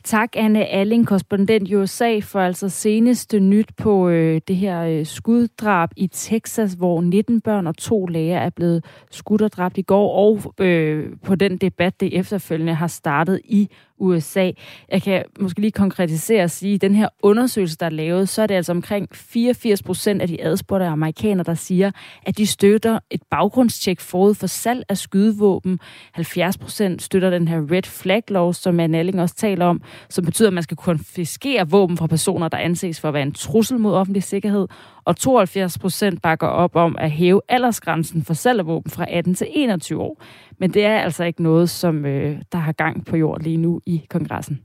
Tak, 0.03 0.29
Anne 0.35 0.65
Alling, 0.65 1.07
korrespondent 1.07 1.69
i 1.69 1.75
USA, 1.75 2.19
for 2.19 2.39
altså 2.39 2.69
seneste 2.69 3.39
nyt 3.39 3.69
på 3.77 4.09
øh, 4.09 4.41
det 4.47 4.55
her 4.55 4.81
øh, 4.81 5.05
skuddrab 5.05 5.89
i 5.95 6.07
Texas, 6.07 6.73
hvor 6.73 7.01
19 7.01 7.41
børn 7.41 7.67
og 7.67 7.77
to 7.77 8.05
læger 8.05 8.37
er 8.37 8.49
blevet 8.49 8.85
skudt 9.11 9.41
og 9.41 9.51
dræbt 9.51 9.77
i 9.77 9.81
går, 9.81 10.13
og 10.15 10.53
øh, 10.65 11.09
på 11.23 11.35
den 11.35 11.57
debat, 11.57 11.99
det 11.99 12.19
efterfølgende 12.19 12.73
har 12.73 12.87
startet 12.87 13.41
i 13.43 13.69
USA. 13.99 14.51
Jeg 14.91 15.01
kan 15.01 15.23
måske 15.39 15.61
lige 15.61 15.71
konkretisere 15.71 16.43
og 16.43 16.49
sige, 16.49 16.75
at 16.75 16.81
den 16.81 16.95
her 16.95 17.09
undersøgelse, 17.23 17.77
der 17.77 17.85
er 17.85 17.89
lavet, 17.89 18.29
så 18.29 18.41
er 18.41 18.47
det 18.47 18.55
altså 18.55 18.71
omkring 18.71 19.07
84 19.13 19.83
procent 19.83 20.21
af 20.21 20.27
de 20.27 20.43
adspurgte 20.43 20.85
amerikanere, 20.85 21.43
der 21.43 21.53
siger, 21.53 21.91
at 22.23 22.37
de 22.37 22.47
støtter 22.47 22.99
et 23.09 23.21
baggrundstjek 23.31 23.99
forud 23.99 24.35
for 24.35 24.47
salg 24.47 24.83
af 24.89 24.97
skydevåben. 24.97 25.79
70 26.11 26.57
procent 26.57 27.01
støtter 27.01 27.29
den 27.29 27.47
her 27.47 27.71
red 27.71 27.83
flag 27.83 28.23
law, 28.27 28.51
som 28.51 28.79
Anne 28.79 28.97
Alling 28.97 29.21
også 29.21 29.35
taler 29.35 29.65
om, 29.65 29.81
som 30.09 30.25
betyder, 30.25 30.49
at 30.49 30.53
man 30.53 30.63
skal 30.63 30.77
konfiskere 30.77 31.69
våben 31.69 31.97
fra 31.97 32.07
personer, 32.07 32.47
der 32.47 32.57
anses 32.57 32.99
for 32.99 33.07
at 33.07 33.13
være 33.13 33.23
en 33.23 33.31
trussel 33.31 33.79
mod 33.79 33.93
offentlig 33.93 34.23
sikkerhed. 34.23 34.67
Og 35.05 35.17
72 35.17 35.77
procent 35.77 36.21
bakker 36.21 36.47
op 36.47 36.75
om 36.75 36.95
at 36.99 37.11
hæve 37.11 37.41
aldersgrænsen 37.49 38.23
for 38.23 38.33
salg 38.33 38.59
af 38.59 38.65
våben 38.65 38.91
fra 38.91 39.05
18 39.09 39.35
til 39.35 39.47
21 39.51 40.01
år. 40.01 40.23
Men 40.59 40.73
det 40.73 40.85
er 40.85 40.99
altså 40.99 41.23
ikke 41.23 41.43
noget, 41.43 41.69
som 41.69 42.05
øh, 42.05 42.41
der 42.51 42.57
har 42.57 42.71
gang 42.71 43.05
på 43.05 43.17
jord 43.17 43.41
lige 43.41 43.57
nu 43.57 43.81
i 43.85 44.05
kongressen. 44.09 44.59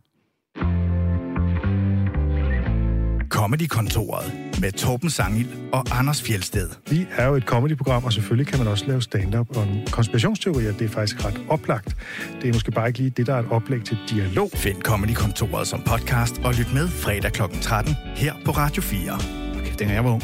Comedy-kontoret 3.28 4.32
med 4.61 4.72
Torben 4.72 5.11
Sangil 5.11 5.49
og 5.72 5.84
Anders 5.99 6.22
Fjelsted. 6.22 6.70
Vi 6.90 7.07
er 7.16 7.26
jo 7.26 7.34
et 7.34 7.42
comedy-program, 7.42 8.05
og 8.05 8.12
selvfølgelig 8.12 8.47
kan 8.47 8.59
man 8.59 8.68
også 8.68 8.86
lave 8.86 9.03
stand-up 9.03 9.57
om 9.57 9.68
konspirationsteorier. 9.90 10.72
Det 10.72 10.84
er 10.84 10.88
faktisk 10.88 11.24
ret 11.24 11.40
oplagt. 11.49 11.97
Det 12.42 12.49
er 12.49 12.53
måske 12.53 12.70
bare 12.70 12.86
ikke 12.86 12.99
lige 12.99 13.11
det, 13.11 13.26
der 13.26 13.34
er 13.34 13.38
et 13.38 13.51
oplæg 13.51 13.84
til 13.84 13.99
dialog. 14.11 14.51
Find 14.55 14.82
Comedy-kontoret 14.82 15.66
som 15.66 15.80
podcast 15.86 16.40
og 16.45 16.55
lyt 16.55 16.74
med 16.74 16.88
fredag 16.88 17.32
kl. 17.32 17.42
13 17.61 17.95
her 18.16 18.34
på 18.45 18.51
Radio 18.51 18.82
4. 18.82 19.12
Okay, 19.55 19.72
dengang 19.78 19.95
jeg 19.95 20.05
var 20.05 20.11
ung, 20.11 20.22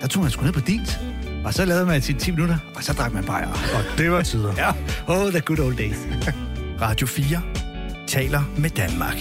der 0.00 0.06
tog 0.06 0.22
man 0.22 0.30
sgu 0.30 0.44
ned 0.44 0.52
på 0.52 0.60
dit. 0.60 1.15
Og 1.46 1.54
så 1.54 1.64
lavede 1.64 1.86
man 1.86 2.02
sine 2.02 2.18
10 2.18 2.30
minutter, 2.30 2.58
og 2.76 2.82
så 2.82 2.92
drak 2.92 3.12
man 3.12 3.24
bajer. 3.24 3.48
Og 3.48 3.98
det 3.98 4.10
var 4.10 4.22
tider. 4.22 4.54
ja, 4.62 4.70
oh, 5.08 5.30
the 5.30 5.40
good 5.40 5.58
old 5.58 5.76
days. 5.76 5.96
Radio 6.80 7.06
4 7.06 7.42
taler 8.06 8.40
med 8.58 8.70
Danmark. 8.70 9.16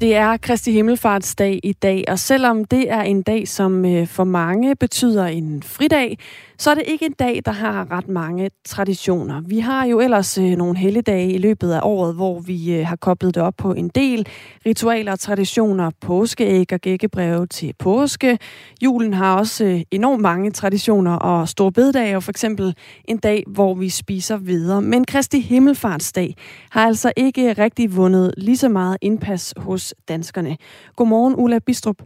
Det 0.00 0.16
er 0.16 0.36
Kristi 0.36 0.72
Himmelfartsdag 0.72 1.60
i 1.62 1.72
dag, 1.72 2.04
og 2.08 2.18
selvom 2.18 2.64
det 2.64 2.90
er 2.90 3.02
en 3.02 3.22
dag, 3.22 3.48
som 3.48 3.84
øh, 3.84 4.06
for 4.06 4.24
mange 4.24 4.76
betyder 4.76 5.26
en 5.26 5.62
fridag, 5.62 6.18
så 6.58 6.70
er 6.70 6.74
det 6.74 6.84
ikke 6.86 7.06
en 7.06 7.12
dag, 7.12 7.40
der 7.44 7.52
har 7.52 7.90
ret 7.90 8.08
mange 8.08 8.50
traditioner. 8.64 9.40
Vi 9.40 9.58
har 9.58 9.86
jo 9.86 10.00
ellers 10.00 10.38
øh, 10.38 10.44
nogle 10.44 10.76
helligdage 10.76 11.32
i 11.32 11.38
løbet 11.38 11.72
af 11.72 11.80
året, 11.82 12.14
hvor 12.14 12.40
vi 12.40 12.74
øh, 12.74 12.86
har 12.86 12.96
koblet 12.96 13.34
det 13.34 13.42
op 13.42 13.54
på 13.56 13.72
en 13.72 13.88
del 13.88 14.28
ritualer 14.66 15.12
og 15.12 15.18
traditioner. 15.18 15.90
Påskeæg 16.00 16.72
og 16.72 16.80
gækkebreve 16.80 17.46
til 17.46 17.74
påske. 17.78 18.38
Julen 18.82 19.14
har 19.14 19.38
også 19.38 19.64
øh, 19.64 19.80
enormt 19.90 20.22
mange 20.22 20.50
traditioner, 20.50 21.16
og 21.16 21.48
store 21.48 21.72
bededage, 21.72 22.16
og 22.16 22.22
for 22.22 22.30
eksempel 22.30 22.74
en 23.04 23.18
dag, 23.18 23.44
hvor 23.46 23.74
vi 23.74 23.88
spiser 23.88 24.36
videre. 24.36 24.82
Men 24.82 25.04
Kristi 25.04 25.40
Himmelfartsdag 25.40 26.34
har 26.70 26.86
altså 26.86 27.12
ikke 27.16 27.52
rigtig 27.52 27.96
vundet 27.96 28.34
lige 28.36 28.56
så 28.56 28.68
meget 28.68 28.96
indpas 29.02 29.54
hos 29.56 29.94
danskerne. 30.08 30.56
Godmorgen, 30.96 31.34
Ulla 31.36 31.58
Bistrup. 31.58 32.02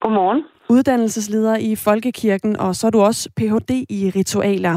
Godmorgen. 0.00 0.42
Uddannelsesleder 0.74 1.56
i 1.70 1.70
Folkekirken, 1.86 2.52
og 2.64 2.70
så 2.74 2.86
er 2.86 2.90
du 2.90 3.00
også 3.00 3.22
Ph.D. 3.36 3.70
i 3.98 4.00
ritualer. 4.18 4.74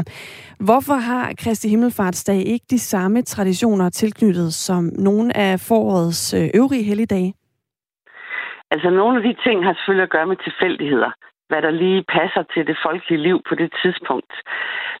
Hvorfor 0.68 0.98
har 1.08 1.24
Kristi 1.42 1.68
Himmelfartsdag 1.68 2.40
ikke 2.52 2.66
de 2.70 2.78
samme 2.78 3.22
traditioner 3.22 3.88
tilknyttet 3.90 4.54
som 4.54 4.82
nogle 5.08 5.36
af 5.36 5.60
forårets 5.68 6.34
øh, 6.34 6.46
øvrige 6.60 6.84
helligdage? 6.90 7.34
Altså, 8.70 8.90
nogle 8.90 9.14
af 9.18 9.22
de 9.28 9.34
ting 9.46 9.64
har 9.64 9.74
selvfølgelig 9.74 10.02
at 10.08 10.14
gøre 10.16 10.26
med 10.26 10.36
tilfældigheder 10.46 11.10
hvad 11.48 11.62
der 11.62 11.70
lige 11.70 12.04
passer 12.08 12.42
til 12.42 12.66
det 12.66 12.78
folkelige 12.84 13.22
liv 13.22 13.42
på 13.48 13.54
det 13.54 13.70
tidspunkt. 13.82 14.32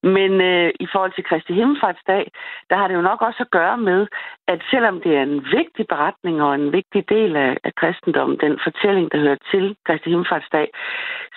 Men 0.02 0.40
øh, 0.40 0.70
i 0.80 0.86
forhold 0.92 1.12
til 1.14 1.24
Kristi 1.24 1.52
Himmelfartsdag, 1.52 2.30
der 2.70 2.76
har 2.76 2.88
det 2.88 2.94
jo 2.94 3.08
nok 3.10 3.22
også 3.22 3.42
at 3.42 3.50
gøre 3.50 3.78
med, 3.78 4.06
at 4.48 4.60
selvom 4.70 5.00
det 5.00 5.16
er 5.16 5.22
en 5.22 5.44
vigtig 5.58 5.86
beretning 5.88 6.42
og 6.42 6.54
en 6.54 6.72
vigtig 6.72 7.08
del 7.08 7.36
af, 7.36 7.56
af 7.64 7.74
kristendommen, 7.74 8.38
den 8.40 8.58
fortælling, 8.64 9.12
der 9.12 9.18
hører 9.18 9.40
til 9.50 9.76
Kristi 9.86 10.10
Himmelfartsdag, 10.10 10.68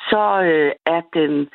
så 0.09 0.41
øh, 0.41 0.71
er 0.85 1.01
den 1.13 1.49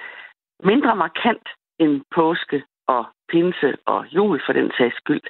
mindre 0.63 0.97
markant 0.97 1.49
end 1.79 2.03
påske 2.15 2.63
og 2.87 3.05
pinse 3.29 3.77
og 3.87 4.07
jul 4.17 4.41
for 4.47 4.53
den 4.53 4.71
sags 4.79 4.97
skyld. 4.97 5.27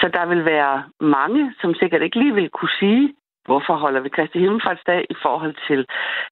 Så 0.00 0.10
der 0.16 0.26
vil 0.26 0.44
være 0.44 0.84
mange, 1.00 1.54
som 1.60 1.74
sikkert 1.74 2.02
ikke 2.02 2.18
lige 2.18 2.34
vil 2.34 2.50
kunne 2.50 2.76
sige, 2.78 3.14
Hvorfor 3.48 3.74
holder 3.74 4.00
vi 4.00 4.08
Kristi 4.08 4.38
Himmelfartsdag 4.38 5.06
i 5.10 5.16
forhold 5.22 5.54
til 5.68 5.86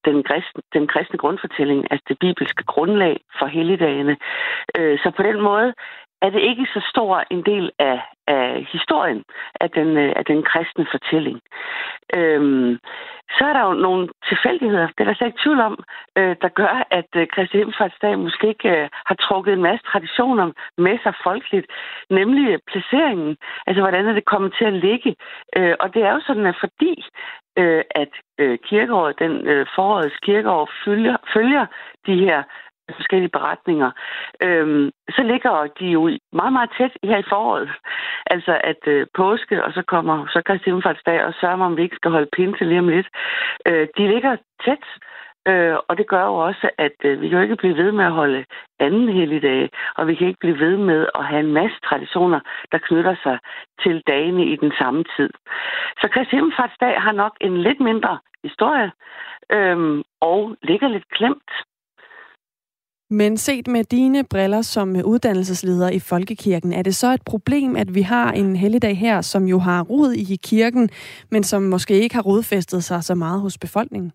den 0.04 0.22
kristne, 0.22 0.62
den 0.72 0.86
kristne 0.92 1.18
grundfortælling, 1.18 1.80
altså 1.90 2.04
det 2.08 2.18
bibelske 2.18 2.64
grundlag 2.64 3.20
for 3.38 3.46
helligdagene? 3.46 4.16
Øh, 4.78 4.98
så 4.98 5.10
på 5.16 5.22
den 5.22 5.40
måde 5.40 5.74
er 6.22 6.30
det 6.30 6.40
ikke 6.40 6.66
så 6.74 6.80
stor 6.92 7.24
en 7.30 7.42
del 7.42 7.70
af, 7.78 8.00
af 8.26 8.68
historien 8.72 9.22
af 9.60 9.70
den, 9.70 9.96
øh, 9.96 10.12
af 10.16 10.24
den 10.24 10.42
kristne 10.42 10.86
fortælling. 10.90 11.40
Øhm, 12.14 12.78
så 13.36 13.42
er 13.44 13.52
der 13.52 13.64
jo 13.68 13.72
nogle 13.72 14.08
tilfældigheder, 14.28 14.86
det 14.86 15.00
er 15.00 15.04
der 15.04 15.14
slet 15.14 15.26
ikke 15.26 15.42
tvivl 15.44 15.60
om, 15.60 15.84
øh, 16.18 16.36
der 16.42 16.48
gør, 16.48 16.86
at 16.90 17.10
øh, 17.16 17.26
Kristi 17.26 17.56
Himmelfartsdag 17.58 18.18
måske 18.18 18.48
ikke 18.48 18.70
øh, 18.76 18.88
har 19.08 19.14
trukket 19.14 19.52
en 19.52 19.62
masse 19.62 19.84
traditioner 19.86 20.52
med 20.78 20.98
sig 21.02 21.14
folkeligt, 21.24 21.66
nemlig 22.10 22.58
placeringen, 22.70 23.36
altså 23.66 23.80
hvordan 23.82 24.06
er 24.06 24.12
det 24.12 24.24
kommet 24.32 24.54
til 24.58 24.64
at 24.64 24.78
ligge. 24.86 25.16
Øh, 25.56 25.74
og 25.80 25.94
det 25.94 26.02
er 26.02 26.12
jo 26.12 26.20
sådan, 26.26 26.46
at 26.46 26.56
fordi 26.60 27.04
øh, 27.58 27.84
at 27.90 28.12
øh, 28.38 28.58
kirkeåret, 28.68 29.18
den 29.18 29.46
øh, 29.46 29.66
forårets 29.74 30.18
kirkeår 30.22 30.70
følger, 30.84 31.16
følger 31.34 31.66
de 32.06 32.14
her 32.16 32.42
forskellige 32.90 33.36
beretninger, 33.36 33.90
øhm, 34.42 34.90
så 35.10 35.22
ligger 35.22 35.66
de 35.80 35.86
jo 35.86 36.18
meget, 36.32 36.52
meget 36.52 36.70
tæt 36.78 36.92
her 37.02 37.18
i 37.18 37.28
foråret. 37.28 37.70
Altså 38.26 38.60
at 38.64 38.82
øh, 38.86 39.06
påske, 39.14 39.64
og 39.64 39.72
så 39.72 39.82
kommer 39.82 40.26
så 40.26 40.42
Kristi 40.46 40.64
Himmelfartsdag, 40.64 41.24
og 41.24 41.34
sørger 41.40 41.64
om 41.64 41.76
vi 41.76 41.82
ikke 41.82 41.96
skal 41.96 42.10
holde 42.10 42.34
pinse 42.36 42.64
lige 42.64 42.78
om 42.78 42.88
lidt. 42.88 43.08
Øh, 43.68 43.88
de 43.96 44.08
ligger 44.08 44.36
tæt, 44.64 44.84
øh, 45.48 45.76
og 45.88 45.98
det 45.98 46.06
gør 46.06 46.24
jo 46.24 46.34
også, 46.34 46.70
at 46.78 46.98
øh, 47.04 47.20
vi 47.20 47.28
kan 47.28 47.38
jo 47.38 47.42
ikke 47.42 47.56
blive 47.56 47.76
ved 47.76 47.92
med 47.92 48.04
at 48.04 48.12
holde 48.12 48.44
anden 48.80 49.08
helligdag, 49.08 49.70
og 49.96 50.06
vi 50.06 50.14
kan 50.14 50.26
ikke 50.26 50.40
blive 50.40 50.58
ved 50.58 50.76
med 50.76 51.06
at 51.14 51.24
have 51.24 51.40
en 51.40 51.52
masse 51.52 51.76
traditioner, 51.88 52.40
der 52.72 52.78
knytter 52.78 53.14
sig 53.22 53.38
til 53.82 54.02
dagene 54.06 54.44
i 54.44 54.56
den 54.56 54.72
samme 54.78 55.04
tid. 55.16 55.30
Så 56.00 56.08
Kristi 56.12 56.36
Himmelfartsdag 56.36 57.00
har 57.00 57.12
nok 57.12 57.36
en 57.40 57.56
lidt 57.56 57.80
mindre 57.80 58.18
historie, 58.44 58.92
øh, 59.52 60.04
og 60.20 60.56
ligger 60.62 60.88
lidt 60.88 61.08
klemt 61.08 61.50
men 63.12 63.36
set 63.36 63.66
med 63.68 63.84
dine 63.84 64.24
briller 64.24 64.62
som 64.62 64.96
uddannelsesleder 65.04 65.88
i 65.90 65.98
Folkekirken, 65.98 66.72
er 66.72 66.82
det 66.82 66.94
så 66.94 67.12
et 67.12 67.22
problem, 67.22 67.76
at 67.76 67.94
vi 67.94 68.02
har 68.02 68.32
en 68.32 68.56
helligdag 68.56 68.98
her, 68.98 69.20
som 69.20 69.44
jo 69.44 69.58
har 69.58 69.82
rod 69.82 70.12
i 70.12 70.36
kirken, 70.36 70.90
men 71.30 71.44
som 71.44 71.62
måske 71.62 72.00
ikke 72.00 72.14
har 72.14 72.22
rodfæstet 72.22 72.84
sig 72.84 73.04
så 73.04 73.14
meget 73.14 73.40
hos 73.40 73.58
befolkningen? 73.58 74.12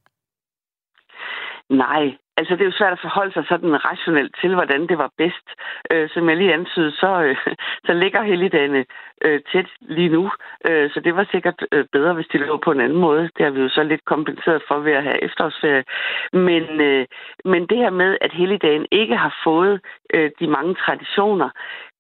Nej, 1.70 2.04
Altså, 2.38 2.54
det 2.54 2.62
er 2.62 2.72
jo 2.72 2.80
svært 2.80 2.94
at 2.94 3.06
forholde 3.06 3.34
sig 3.34 3.46
sådan 3.50 3.86
rationelt 3.86 4.36
til, 4.42 4.54
hvordan 4.54 4.88
det 4.88 4.98
var 4.98 5.12
bedst. 5.18 5.48
Øh, 5.92 6.10
som 6.14 6.30
jeg 6.30 6.38
lige 6.38 6.54
antydede, 6.54 6.92
så, 6.92 7.22
øh, 7.22 7.38
så 7.88 7.94
ligger 7.94 8.22
helligdagene 8.22 8.86
øh, 9.26 9.40
tæt 9.52 9.70
lige 9.82 10.10
nu. 10.10 10.32
Øh, 10.70 10.92
så 10.92 11.00
det 11.00 11.16
var 11.16 11.28
sikkert 11.32 11.66
øh, 11.72 11.86
bedre, 11.92 12.14
hvis 12.14 12.28
de 12.34 12.38
lå 12.38 12.58
på 12.58 12.72
en 12.72 12.82
anden 12.82 12.98
måde. 12.98 13.30
Det 13.38 13.44
har 13.46 13.50
vi 13.50 13.62
jo 13.62 13.70
så 13.70 13.84
lidt 13.84 14.06
kompenseret 14.06 14.62
for 14.68 14.80
ved 14.80 14.92
at 14.92 15.04
have 15.04 15.24
efterårsferie. 15.24 15.84
Men, 16.34 16.64
øh, 16.82 17.06
men 17.46 17.62
det 17.68 17.78
her 17.78 17.90
med, 17.90 18.18
at 18.22 18.32
helligdagen 18.34 18.86
ikke 18.92 19.16
har 19.16 19.34
fået 19.44 19.82
øh, 20.14 20.32
de 20.40 20.48
mange 20.48 20.76
traditioner, 20.76 21.50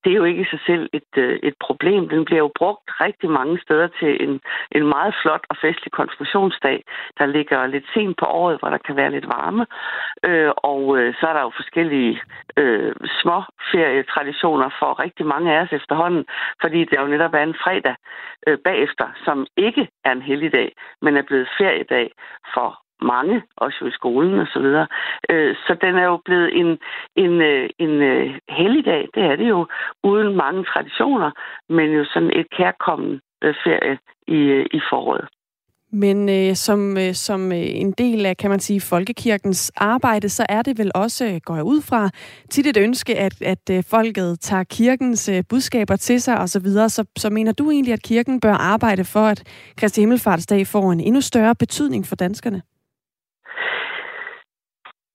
det 0.07 0.13
er 0.13 0.21
jo 0.23 0.31
ikke 0.31 0.41
i 0.41 0.51
sig 0.53 0.61
selv 0.65 0.89
et, 0.93 1.11
øh, 1.17 1.39
et 1.43 1.55
problem. 1.67 2.09
Den 2.09 2.25
bliver 2.25 2.41
jo 2.45 2.51
brugt 2.59 2.85
rigtig 3.05 3.29
mange 3.29 3.59
steder 3.65 3.87
til 3.99 4.11
en, 4.25 4.39
en 4.71 4.85
meget 4.95 5.13
flot 5.21 5.45
og 5.49 5.55
festlig 5.61 5.91
konfirmationsdag, 5.91 6.83
der 7.19 7.25
ligger 7.25 7.67
lidt 7.67 7.87
sent 7.93 8.17
på 8.17 8.25
året, 8.25 8.59
hvor 8.59 8.69
der 8.69 8.77
kan 8.77 8.95
være 8.95 9.11
lidt 9.11 9.27
varme. 9.27 9.65
Øh, 10.29 10.51
og 10.57 10.81
øh, 10.97 11.13
så 11.19 11.27
er 11.27 11.33
der 11.33 11.41
jo 11.41 11.51
forskellige 11.59 12.21
øh, 12.57 12.93
små 13.21 13.37
ferietraditioner 13.71 14.69
for 14.79 14.99
rigtig 15.03 15.25
mange 15.25 15.53
af 15.53 15.61
os 15.61 15.73
efterhånden, 15.79 16.25
fordi 16.61 16.79
det 16.85 16.97
jo 16.99 17.07
netop 17.07 17.33
er 17.33 17.43
en 17.43 17.61
fredag 17.63 17.95
øh, 18.47 18.57
bagefter, 18.63 19.07
som 19.25 19.47
ikke 19.57 19.87
er 20.05 20.11
en 20.11 20.21
helligdag, 20.21 20.69
men 21.01 21.17
er 21.17 21.21
blevet 21.29 21.49
feriedag 21.57 22.11
for 22.53 22.86
mange, 23.01 23.41
også 23.57 23.85
i 23.85 23.91
skolen 23.91 24.39
og 24.39 24.47
så 24.53 24.59
videre. 24.59 24.87
Øh, 25.29 25.55
så 25.55 25.77
den 25.81 25.95
er 25.95 26.05
jo 26.05 26.17
blevet 26.25 26.59
en, 26.59 26.77
en, 27.15 27.41
øh, 27.41 27.69
en 27.79 28.01
øh, 28.01 28.39
helligdag, 28.49 29.07
det 29.15 29.23
er 29.23 29.35
det 29.35 29.49
jo, 29.49 29.67
uden 30.03 30.35
mange 30.35 30.63
traditioner, 30.63 31.31
men 31.69 31.91
jo 31.91 32.05
sådan 32.05 32.31
et 32.39 32.49
kærkommen 32.57 33.21
øh, 33.43 33.55
ferie 33.63 33.97
i, 34.27 34.39
i 34.77 34.79
foråret. 34.89 35.27
Men 35.91 36.29
øh, 36.29 36.55
som, 36.55 36.97
øh, 36.97 37.13
som 37.13 37.51
en 37.51 37.91
del 37.91 38.25
af, 38.25 38.37
kan 38.37 38.49
man 38.49 38.59
sige, 38.59 38.81
folkekirkens 38.81 39.71
arbejde, 39.75 40.29
så 40.29 40.45
er 40.49 40.61
det 40.61 40.77
vel 40.77 40.91
også, 40.95 41.39
går 41.45 41.55
jeg 41.55 41.63
ud 41.63 41.81
fra, 41.81 42.09
tit 42.49 42.67
et 42.67 42.77
ønske, 42.77 43.17
at, 43.17 43.41
at 43.41 43.69
øh, 43.71 43.83
folket 43.83 44.39
tager 44.39 44.63
kirkens 44.63 45.29
øh, 45.29 45.43
budskaber 45.49 45.95
til 45.95 46.21
sig 46.21 46.37
osv. 46.37 46.47
Så, 46.47 46.59
videre. 46.59 46.89
så, 46.89 47.05
så 47.17 47.29
mener 47.29 47.51
du 47.51 47.71
egentlig, 47.71 47.93
at 47.93 48.03
kirken 48.03 48.39
bør 48.39 48.53
arbejde 48.53 49.05
for, 49.05 49.19
at 49.19 49.43
Kristi 49.77 50.01
Himmelfartsdag 50.01 50.67
får 50.67 50.91
en 50.91 50.99
endnu 50.99 51.21
større 51.21 51.55
betydning 51.55 52.05
for 52.07 52.15
danskerne? 52.15 52.61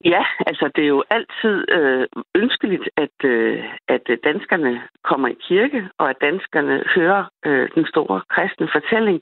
Ja, 0.05 0.25
altså 0.47 0.71
det 0.77 0.85
er 0.85 0.89
jo 0.89 1.05
altid 1.11 1.65
øh, 1.71 2.07
ønskeligt, 2.35 2.89
at, 2.97 3.17
øh, 3.25 3.65
at 3.89 4.07
danskerne 4.25 4.83
kommer 5.05 5.29
i 5.29 5.37
kirke, 5.41 5.89
og 5.99 6.11
at 6.11 6.17
danskerne 6.21 6.85
hører 6.95 7.25
øh, 7.47 7.69
den 7.75 7.87
store 7.87 8.23
kristne 8.29 8.69
fortælling. 8.73 9.21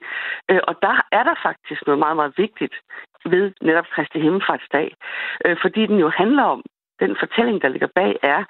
Øh, 0.51 0.61
og 0.69 0.75
der 0.83 0.97
er 1.13 1.23
der 1.23 1.35
faktisk 1.43 1.83
noget 1.87 1.99
meget, 1.99 2.17
meget 2.17 2.35
vigtigt 2.37 2.75
ved 3.25 3.53
netop 3.63 3.87
Kristi 3.95 4.21
Himmelfartsdag, 4.21 4.95
øh, 5.45 5.57
fordi 5.63 5.87
den 5.87 5.99
jo 5.99 6.09
handler 6.09 6.43
om, 6.43 6.63
den 7.01 7.17
fortælling, 7.23 7.63
der 7.63 7.69
ligger 7.69 7.89
bag, 7.95 8.13
er, 8.23 8.45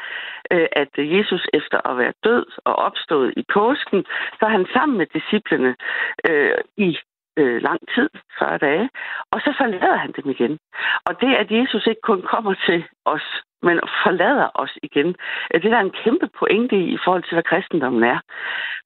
øh, 0.53 0.69
at 0.73 0.93
Jesus 0.97 1.47
efter 1.53 1.89
at 1.91 1.99
være 1.99 2.13
død 2.25 2.47
og 2.65 2.75
opstået 2.77 3.35
i 3.37 3.45
påsken, 3.53 4.05
så 4.39 4.43
er 4.47 4.53
han 4.59 4.67
sammen 4.75 4.99
med 4.99 5.07
disciplene 5.07 5.77
øh, 6.29 6.59
i 6.77 6.99
øh, 7.41 7.63
lang 7.63 7.81
tid, 7.95 8.09
40 8.39 8.59
dage, 8.59 8.91
og 9.33 9.41
så 9.41 9.55
forlader 9.59 9.97
han 9.97 10.13
dem 10.17 10.31
igen. 10.31 10.59
Og 11.07 11.21
det, 11.21 11.35
at 11.35 11.51
Jesus 11.51 11.87
ikke 11.87 12.01
kun 12.11 12.23
kommer 12.23 12.55
til 12.67 12.85
os, 13.05 13.27
men 13.63 13.81
forlader 14.05 14.49
os 14.55 14.79
igen, 14.83 15.09
øh, 15.55 15.63
det 15.63 15.71
der 15.71 15.77
er 15.77 15.89
en 15.89 15.99
kæmpe 16.05 16.29
pointe 16.39 16.77
i, 16.77 16.85
i 16.95 16.99
forhold 17.05 17.23
til, 17.23 17.35
hvad 17.35 17.43
kristendommen 17.43 18.05
er. 18.05 18.19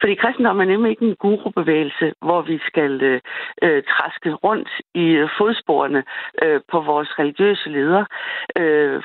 Fordi 0.00 0.14
kristendommen 0.14 0.62
er 0.68 0.72
nemlig 0.72 0.90
ikke 0.90 1.06
en 1.06 1.16
gurubevægelse, 1.16 2.12
hvor 2.22 2.42
vi 2.42 2.58
skal 2.66 3.02
øh, 3.02 3.20
øh, 3.62 3.82
træske 3.82 4.32
rundt 4.32 4.70
i 4.94 5.06
øh, 5.20 5.28
fodsporene 5.38 6.04
øh, 6.42 6.60
på 6.70 6.80
vores 6.80 7.18
religiøse 7.18 7.68
ledere. 7.68 8.06
Øh, 8.58 9.02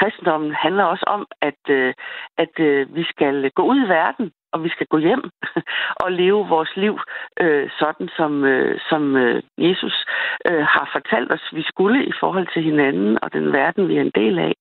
kristendommen 0.00 0.52
handler 0.54 0.84
også 0.84 1.04
om, 1.06 1.26
at, 1.40 1.62
øh, 1.68 1.94
at 2.38 2.54
øh, 2.60 2.94
vi 2.94 3.04
skal 3.04 3.50
gå 3.50 3.62
ud 3.62 3.78
i 3.86 3.88
verden 3.88 4.32
og 4.52 4.64
vi 4.64 4.68
skal 4.68 4.86
gå 4.86 4.98
hjem 4.98 5.24
og 6.04 6.12
leve 6.12 6.48
vores 6.48 6.76
liv 6.76 6.98
øh, 7.40 7.70
sådan, 7.78 8.08
som, 8.16 8.44
øh, 8.44 8.80
som 8.88 9.16
øh, 9.16 9.42
Jesus 9.58 10.06
øh, 10.50 10.64
har 10.74 10.88
fortalt 10.92 11.32
os, 11.32 11.44
vi 11.52 11.62
skulle 11.62 12.06
i 12.06 12.12
forhold 12.20 12.46
til 12.52 12.62
hinanden 12.62 13.18
og 13.22 13.32
den 13.32 13.52
verden, 13.52 13.88
vi 13.88 13.96
er 13.96 14.00
en 14.00 14.18
del 14.22 14.38
af. 14.38 14.54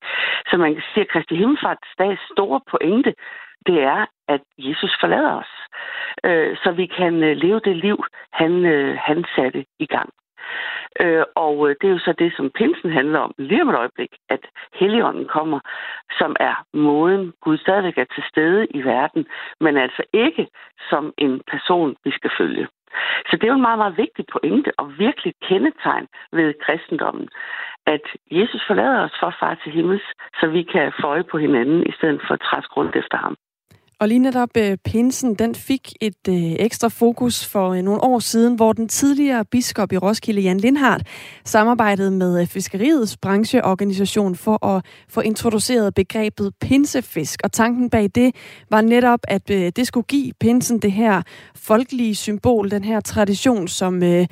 Så 0.50 0.58
man 0.58 0.74
kan 0.74 0.84
sige, 0.94 1.02
at 1.02 1.10
Kristi 1.10 1.36
Himmelfartsdags 1.36 2.22
store 2.34 2.62
pointe, 2.72 3.14
det 3.68 3.82
er, 3.82 4.06
at 4.28 4.42
Jesus 4.58 4.94
forlader 5.02 5.34
os, 5.44 5.54
øh, 6.26 6.58
så 6.64 6.72
vi 6.72 6.86
kan 6.86 7.24
øh, 7.24 7.38
leve 7.38 7.60
det 7.60 7.76
liv, 7.78 7.98
han, 8.34 8.66
øh, 8.66 8.98
han 9.02 9.26
satte 9.36 9.66
i 9.80 9.86
gang. 9.86 10.10
Øh, 11.02 11.24
og 11.36 11.70
øh, 11.70 11.76
det 11.82 11.88
er 11.88 11.92
jo 11.92 12.00
så 12.00 12.14
det, 12.20 12.34
som 12.38 12.52
pinsen 12.56 12.92
handler 12.92 13.20
om 13.20 13.34
lige 13.38 13.62
om 13.62 13.70
et 13.70 13.76
øjeblik, 13.76 14.12
at 14.30 14.44
Helligånden 14.74 15.28
kommer, 15.28 15.60
som 16.20 16.36
er 16.40 16.66
måden, 16.74 17.34
Gud 17.42 17.58
stadigvæk 17.58 17.98
er 17.98 18.06
til 18.16 18.24
stede 18.30 18.68
i 18.70 18.82
verden, 18.84 19.26
men 19.60 19.78
altså 19.78 20.04
ikke 20.14 20.48
som 20.90 21.14
en 21.18 21.42
person, 21.52 21.96
vi 22.04 22.12
skal 22.12 22.32
følge. 22.40 22.68
Så 23.30 23.34
det 23.38 23.44
er 23.44 23.48
jo 23.54 23.60
en 23.62 23.68
meget, 23.70 23.78
meget 23.78 23.98
vigtig 23.98 24.26
pointe 24.32 24.72
og 24.78 24.98
virkelig 24.98 25.34
kendetegn 25.48 26.08
ved 26.32 26.54
kristendommen, 26.66 27.30
at 27.86 28.06
Jesus 28.32 28.64
forlader 28.68 29.04
os 29.04 29.16
for 29.20 29.34
far 29.40 29.56
til 29.64 29.72
himmels, 29.72 30.08
så 30.40 30.48
vi 30.48 30.64
kan 30.64 30.94
få 31.02 31.08
øje 31.08 31.24
på 31.24 31.38
hinanden, 31.38 31.80
i 31.90 31.92
stedet 31.92 32.22
for 32.28 32.34
at 32.34 32.42
træske 32.42 32.74
rundt 32.74 32.96
efter 32.96 33.18
ham. 33.18 33.36
Og 34.00 34.08
lige 34.08 34.20
netop 34.20 34.50
øh, 34.58 34.78
pinsen, 34.78 35.36
den 35.36 35.56
fik 35.56 35.94
et 36.02 36.28
øh, 36.30 36.36
ekstra 36.36 36.88
fokus 36.88 37.46
for 37.46 37.70
øh, 37.70 37.82
nogle 37.82 38.04
år 38.04 38.20
siden, 38.20 38.56
hvor 38.56 38.74
den 38.74 38.88
tidligere 38.88 39.46
biskop 39.46 39.92
i 39.92 39.98
Roskilde, 39.98 40.42
Jan 40.42 40.58
Lindhardt, 40.58 41.04
samarbejdede 41.46 42.12
med 42.12 42.42
øh, 42.42 42.48
Fiskeriets 42.48 43.18
brancheorganisation 43.18 44.36
for 44.36 44.66
at 44.66 44.86
få 45.10 45.22
introduceret 45.22 45.94
begrebet 45.94 46.54
pinsefisk. 46.62 47.40
Og 47.44 47.52
tanken 47.52 47.90
bag 47.90 48.10
det 48.16 48.36
var 48.70 48.82
netop, 48.82 49.20
at 49.28 49.50
øh, 49.50 49.72
det 49.76 49.88
skulle 49.88 50.06
give 50.08 50.34
pinsen 50.40 50.80
det 50.80 50.92
her 50.92 51.22
folkelige 51.56 52.16
symbol, 52.16 52.72
den 52.72 52.84
her 52.84 53.00
tradition, 53.00 53.68
som 53.68 54.04
øh, 54.04 54.28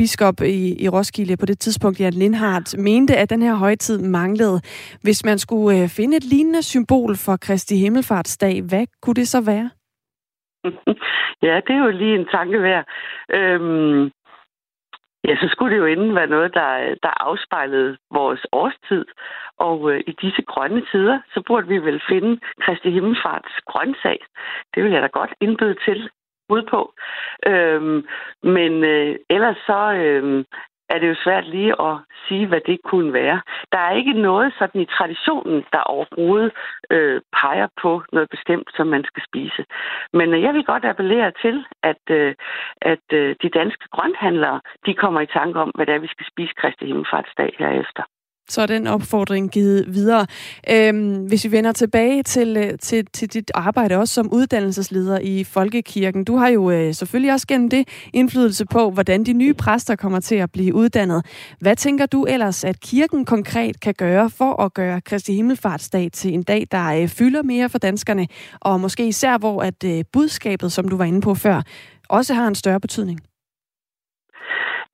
biskop 0.00 0.38
i, 0.40 0.84
i 0.84 0.86
Roskilde 0.88 1.36
på 1.36 1.46
det 1.46 1.58
tidspunkt, 1.58 2.00
Jan 2.00 2.12
Lindhardt, 2.12 2.78
mente, 2.78 3.12
at 3.22 3.30
den 3.30 3.42
her 3.42 3.54
højtid 3.54 3.98
manglede. 4.18 4.56
Hvis 5.04 5.20
man 5.24 5.38
skulle 5.38 5.82
øh, 5.82 5.88
finde 5.98 6.16
et 6.16 6.24
lignende 6.32 6.62
symbol 6.62 7.12
for 7.24 7.34
Kristi 7.46 7.74
Himmelfartsdag, 7.76 8.54
hvad 8.70 8.84
kunne 9.02 9.18
det 9.20 9.28
så 9.28 9.40
være? 9.52 9.70
Ja, 11.42 11.60
det 11.66 11.72
er 11.74 11.84
jo 11.84 11.90
lige 11.90 12.18
en 12.20 12.28
tanke 12.36 12.62
værd. 12.62 12.84
Øhm, 13.38 14.02
ja, 15.28 15.34
så 15.40 15.46
skulle 15.52 15.74
det 15.74 15.80
jo 15.82 15.86
inden 15.86 16.14
være 16.14 16.34
noget, 16.36 16.54
der, 16.54 16.70
der 17.02 17.22
afspejlede 17.28 17.96
vores 18.12 18.42
årstid. 18.52 19.04
Og 19.58 19.92
øh, 19.92 20.00
i 20.06 20.12
disse 20.22 20.42
grønne 20.42 20.82
tider, 20.92 21.18
så 21.34 21.42
burde 21.46 21.68
vi 21.68 21.78
vel 21.78 22.00
finde 22.08 22.40
Kristi 22.62 22.90
Himmelfarts 22.90 23.54
grøntsag. 23.66 24.18
Det 24.74 24.84
vil 24.84 24.92
jeg 24.92 25.02
da 25.02 25.06
godt 25.06 25.32
indbyde 25.40 25.76
til 25.86 26.10
bud 26.50 26.62
på. 26.74 26.80
Øhm, 27.50 27.98
men 28.56 28.72
øh, 28.84 29.12
ellers 29.34 29.58
så 29.68 29.80
øh, 30.04 30.44
er 30.92 30.98
det 30.98 31.08
jo 31.08 31.22
svært 31.24 31.46
lige 31.46 31.74
at 31.88 31.94
sige, 32.28 32.46
hvad 32.46 32.60
det 32.66 32.78
kunne 32.90 33.12
være. 33.12 33.40
Der 33.72 33.78
er 33.78 33.92
ikke 34.00 34.12
noget 34.12 34.54
sådan 34.58 34.80
i 34.80 34.92
traditionen, 34.96 35.64
der 35.72 35.90
overhovedet 35.94 36.52
øh, 36.90 37.20
peger 37.40 37.68
på 37.82 38.02
noget 38.12 38.28
bestemt, 38.30 38.68
som 38.76 38.86
man 38.86 39.04
skal 39.04 39.22
spise. 39.28 39.62
Men 40.12 40.34
øh, 40.34 40.42
jeg 40.42 40.54
vil 40.54 40.64
godt 40.64 40.84
appellere 40.84 41.32
til, 41.42 41.64
at, 41.82 42.04
øh, 42.10 42.34
at 42.82 43.06
øh, 43.12 43.36
de 43.42 43.48
danske 43.48 43.86
grønthandlere, 43.94 44.60
de 44.86 44.94
kommer 44.94 45.20
i 45.20 45.32
tanke 45.38 45.60
om, 45.60 45.70
hvad 45.74 45.86
det 45.86 45.94
er, 45.94 46.06
vi 46.06 46.14
skal 46.14 46.26
spise 46.32 46.54
Kristi 46.60 46.86
Himmelfartsdag 46.86 47.54
herefter 47.58 48.02
så 48.50 48.62
er 48.62 48.66
den 48.66 48.86
opfordring 48.86 49.50
givet 49.50 49.94
videre. 49.94 50.26
Øhm, 50.70 51.16
hvis 51.16 51.44
vi 51.44 51.52
vender 51.52 51.72
tilbage 51.72 52.22
til, 52.22 52.56
øh, 52.56 52.78
til, 52.78 53.06
til 53.12 53.32
dit 53.32 53.50
arbejde 53.54 53.96
også 53.96 54.14
som 54.14 54.32
uddannelsesleder 54.32 55.18
i 55.18 55.44
Folkekirken. 55.44 56.24
Du 56.24 56.36
har 56.36 56.48
jo 56.48 56.70
øh, 56.70 56.94
selvfølgelig 56.94 57.32
også 57.32 57.46
gennem 57.46 57.70
det 57.70 57.88
indflydelse 58.12 58.66
på, 58.66 58.90
hvordan 58.90 59.24
de 59.24 59.32
nye 59.32 59.54
præster 59.54 59.96
kommer 59.96 60.20
til 60.20 60.34
at 60.34 60.50
blive 60.52 60.74
uddannet. 60.74 61.26
Hvad 61.60 61.76
tænker 61.76 62.06
du 62.06 62.24
ellers, 62.24 62.64
at 62.64 62.80
kirken 62.80 63.24
konkret 63.24 63.80
kan 63.80 63.94
gøre 63.94 64.30
for 64.30 64.62
at 64.62 64.74
gøre 64.74 65.00
Kristi 65.00 65.34
Himmelfartsdag 65.34 66.12
til 66.12 66.34
en 66.34 66.42
dag, 66.42 66.66
der 66.70 66.86
øh, 66.86 67.08
fylder 67.08 67.42
mere 67.42 67.68
for 67.68 67.78
danskerne, 67.78 68.26
og 68.60 68.80
måske 68.80 69.08
især 69.08 69.38
hvor 69.38 69.62
at 69.62 69.84
øh, 69.84 70.04
budskabet, 70.12 70.72
som 70.72 70.88
du 70.88 70.96
var 70.96 71.04
inde 71.04 71.20
på 71.20 71.34
før, 71.34 71.62
også 72.08 72.34
har 72.34 72.48
en 72.48 72.54
større 72.54 72.80
betydning? 72.80 73.29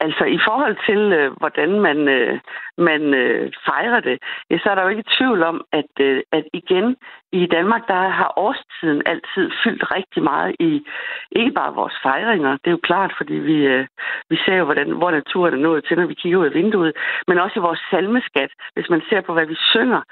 Altså 0.00 0.24
i 0.24 0.38
forhold 0.48 0.76
til, 0.86 1.00
øh, 1.18 1.32
hvordan 1.40 1.80
man, 1.80 2.08
øh, 2.08 2.40
man 2.78 3.14
øh, 3.14 3.52
fejrer 3.64 4.00
det, 4.00 4.18
ja, 4.50 4.58
så 4.58 4.70
er 4.70 4.74
der 4.74 4.82
jo 4.82 4.88
ikke 4.88 5.10
tvivl 5.18 5.42
om, 5.42 5.64
at, 5.72 5.92
øh, 6.00 6.22
at 6.32 6.44
igen 6.52 6.96
i 7.42 7.46
Danmark, 7.46 7.88
der 7.88 8.08
har 8.08 8.32
årstiden 8.36 9.02
altid 9.06 9.50
fyldt 9.64 9.84
rigtig 9.96 10.22
meget 10.22 10.56
i 10.60 10.86
ikke 11.32 11.50
bare 11.50 11.74
vores 11.74 11.96
fejringer, 12.02 12.52
det 12.52 12.66
er 12.66 12.76
jo 12.78 12.86
klart, 12.90 13.12
fordi 13.16 13.34
vi, 13.34 13.56
øh, 13.66 13.86
vi 14.30 14.36
ser 14.44 14.56
jo, 14.56 14.64
hvordan, 14.64 14.90
hvor 14.90 15.10
naturen 15.10 15.54
er 15.54 15.58
nået 15.58 15.84
til, 15.84 15.96
når 15.96 16.06
vi 16.06 16.14
kigger 16.14 16.38
ud 16.38 16.46
af 16.46 16.54
vinduet, 16.54 16.92
men 17.28 17.38
også 17.38 17.58
i 17.58 17.66
vores 17.68 17.80
salmeskat, 17.90 18.50
hvis 18.74 18.90
man 18.90 19.02
ser 19.08 19.20
på, 19.20 19.32
hvad 19.32 19.46
vi 19.46 19.56
synger 19.72 20.02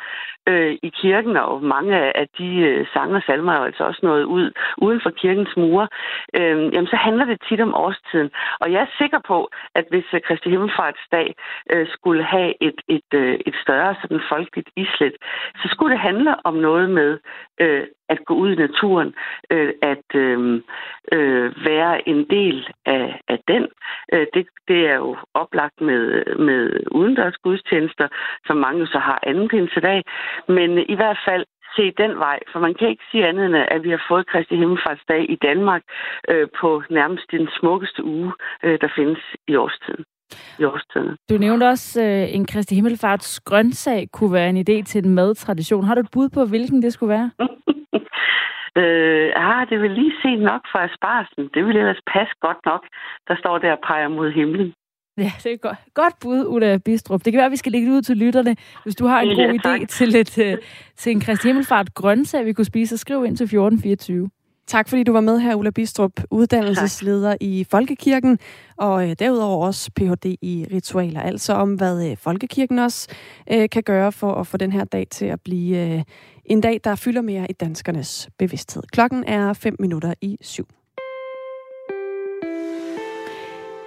øh, 0.48 0.72
i 0.82 0.88
kirken, 0.88 1.36
og 1.36 1.62
mange 1.62 2.16
af 2.16 2.26
de 2.38 2.56
øh, 2.56 2.86
sange 2.92 3.16
og 3.16 3.22
salmer 3.26 3.52
er 3.52 3.58
jo 3.58 3.64
altså 3.64 3.84
også 3.84 4.00
noget 4.02 4.24
ud 4.24 4.52
uden 4.76 5.00
for 5.02 5.10
kirkens 5.10 5.56
mure, 5.56 5.88
øh, 6.34 6.74
jamen 6.74 6.86
så 6.86 6.96
handler 6.96 7.24
det 7.24 7.38
tit 7.48 7.60
om 7.60 7.74
årstiden. 7.74 8.30
Og 8.60 8.72
jeg 8.72 8.80
er 8.82 8.96
sikker 8.98 9.20
på, 9.26 9.48
at 9.74 9.84
hvis 9.90 10.04
øh, 10.14 10.20
Kristi 10.20 10.50
Himmelfartsdag 10.50 11.34
øh, 11.72 11.86
skulle 11.88 12.24
have 12.24 12.54
et, 12.60 12.78
et, 12.88 13.10
øh, 13.14 13.38
et 13.46 13.54
større 13.62 13.94
sådan 14.02 14.20
folkeligt 14.28 14.70
islet, 14.76 15.14
så 15.60 15.68
skulle 15.68 15.92
det 15.92 16.00
handle 16.00 16.34
om 16.44 16.54
noget 16.54 16.90
med 16.90 17.13
øh, 17.60 17.86
at 18.08 18.24
gå 18.24 18.34
ud 18.34 18.52
i 18.52 18.62
naturen, 18.66 19.14
øh, 19.50 19.72
at 19.82 20.08
øh, 20.14 20.62
øh, 21.12 21.64
være 21.64 22.08
en 22.08 22.30
del 22.30 22.68
af, 22.86 23.20
af 23.28 23.38
den. 23.48 23.66
Øh, 24.12 24.26
det, 24.34 24.46
det 24.68 24.88
er 24.88 24.94
jo 24.94 25.16
oplagt 25.34 25.80
med, 25.80 26.36
med 26.36 26.80
udendørs 26.90 27.36
gudstjenester, 27.36 28.08
som 28.46 28.56
mange 28.56 28.86
så 28.86 28.98
har 28.98 29.18
anden 29.22 29.48
dag. 29.82 30.02
Men 30.48 30.78
i 30.78 30.94
hvert 30.94 31.18
fald 31.28 31.44
se 31.76 31.92
den 32.02 32.18
vej, 32.18 32.38
for 32.52 32.58
man 32.60 32.74
kan 32.74 32.88
ikke 32.88 33.04
sige 33.10 33.26
andet 33.26 33.46
end, 33.46 33.56
at 33.56 33.84
vi 33.84 33.90
har 33.90 34.04
fået 34.08 34.26
Kristi 34.26 34.56
Himmelfartsdag 34.56 35.30
i 35.30 35.36
Danmark 35.36 35.82
øh, 36.28 36.48
på 36.60 36.82
nærmest 36.90 37.30
den 37.30 37.48
smukkeste 37.58 38.04
uge, 38.04 38.32
øh, 38.62 38.80
der 38.80 38.88
findes 38.96 39.22
i 39.48 39.56
årstiden. 39.56 40.04
I 40.58 40.64
årstiden. 40.64 41.16
Du 41.30 41.38
nævnte 41.38 41.64
også, 41.68 42.02
øh, 42.02 42.34
en 42.34 42.46
Kristi 42.46 42.74
Himmelfarts 42.74 43.40
grøntsag 43.40 44.08
kunne 44.12 44.32
være 44.32 44.48
en 44.48 44.56
idé 44.58 44.82
til 44.84 45.06
en 45.06 45.14
madtradition. 45.14 45.84
Har 45.84 45.94
du 45.94 46.00
et 46.00 46.10
bud 46.12 46.28
på, 46.28 46.44
hvilken 46.44 46.82
det 46.82 46.92
skulle 46.92 47.10
være? 47.10 47.30
øh, 48.80 49.32
ah, 49.36 49.68
det 49.70 49.80
vil 49.82 49.90
lige 49.90 50.12
se 50.22 50.36
nok 50.36 50.60
for 50.72 50.78
asparsen. 50.78 51.50
Det 51.54 51.64
vil 51.66 51.76
ellers 51.76 52.00
passe 52.14 52.34
godt 52.40 52.58
nok. 52.66 52.82
Der 53.28 53.36
står 53.36 53.58
der 53.58 53.72
og 53.72 53.78
peger 53.86 54.08
mod 54.08 54.30
himlen. 54.32 54.72
Ja, 55.18 55.32
det 55.44 55.52
er 55.52 55.56
godt, 55.56 55.78
godt 55.94 56.14
bud, 56.22 56.44
Ulla 56.48 56.78
Bistrup. 56.84 57.20
Det 57.24 57.32
kan 57.32 57.38
være, 57.38 57.46
at 57.46 57.52
vi 57.52 57.56
skal 57.56 57.72
lægge 57.72 57.88
det 57.88 57.96
ud 57.96 58.02
til 58.02 58.16
lytterne. 58.16 58.56
Hvis 58.82 58.96
du 58.96 59.06
har 59.06 59.20
en 59.20 59.28
Ja, 59.28 59.46
god 59.46 59.58
tak. 59.58 59.80
idé 59.80 59.84
til, 59.86 60.16
et, 60.16 60.38
øh, 60.38 60.58
til 60.96 61.12
en 61.12 61.20
Kristi 61.20 61.48
Himmelfart 61.48 61.94
grøntsag, 61.94 62.44
vi 62.44 62.52
kunne 62.52 62.64
spise, 62.64 62.96
så 62.96 63.00
skriv 63.00 63.24
ind 63.24 63.36
til 63.36 63.44
1424. 63.44 64.30
Tak 64.66 64.88
fordi 64.88 65.02
du 65.02 65.12
var 65.12 65.20
med 65.20 65.38
her, 65.40 65.54
Ulla 65.54 65.70
Bistrup, 65.70 66.12
uddannelsesleder 66.30 67.30
tak. 67.30 67.38
i 67.40 67.66
Folkekirken, 67.70 68.38
og 68.76 69.10
øh, 69.10 69.16
derudover 69.18 69.66
også 69.66 69.90
Ph.D. 69.96 70.36
i 70.42 70.66
ritualer, 70.72 71.20
altså 71.20 71.52
om 71.52 71.74
hvad 71.74 72.10
øh, 72.10 72.16
Folkekirken 72.16 72.78
også 72.78 73.08
øh, 73.52 73.68
kan 73.68 73.82
gøre 73.82 74.12
for 74.12 74.34
at 74.34 74.46
få 74.46 74.56
den 74.56 74.72
her 74.72 74.84
dag 74.84 75.06
til 75.10 75.26
at 75.26 75.40
blive 75.40 75.96
øh, 75.96 76.02
en 76.44 76.60
dag, 76.60 76.80
der 76.84 76.94
fylder 76.94 77.22
mere 77.22 77.46
i 77.50 77.52
danskernes 77.52 78.28
bevidsthed. 78.38 78.82
Klokken 78.92 79.24
er 79.24 79.52
5 79.52 79.76
minutter 79.78 80.14
i 80.20 80.38
syv. 80.40 80.66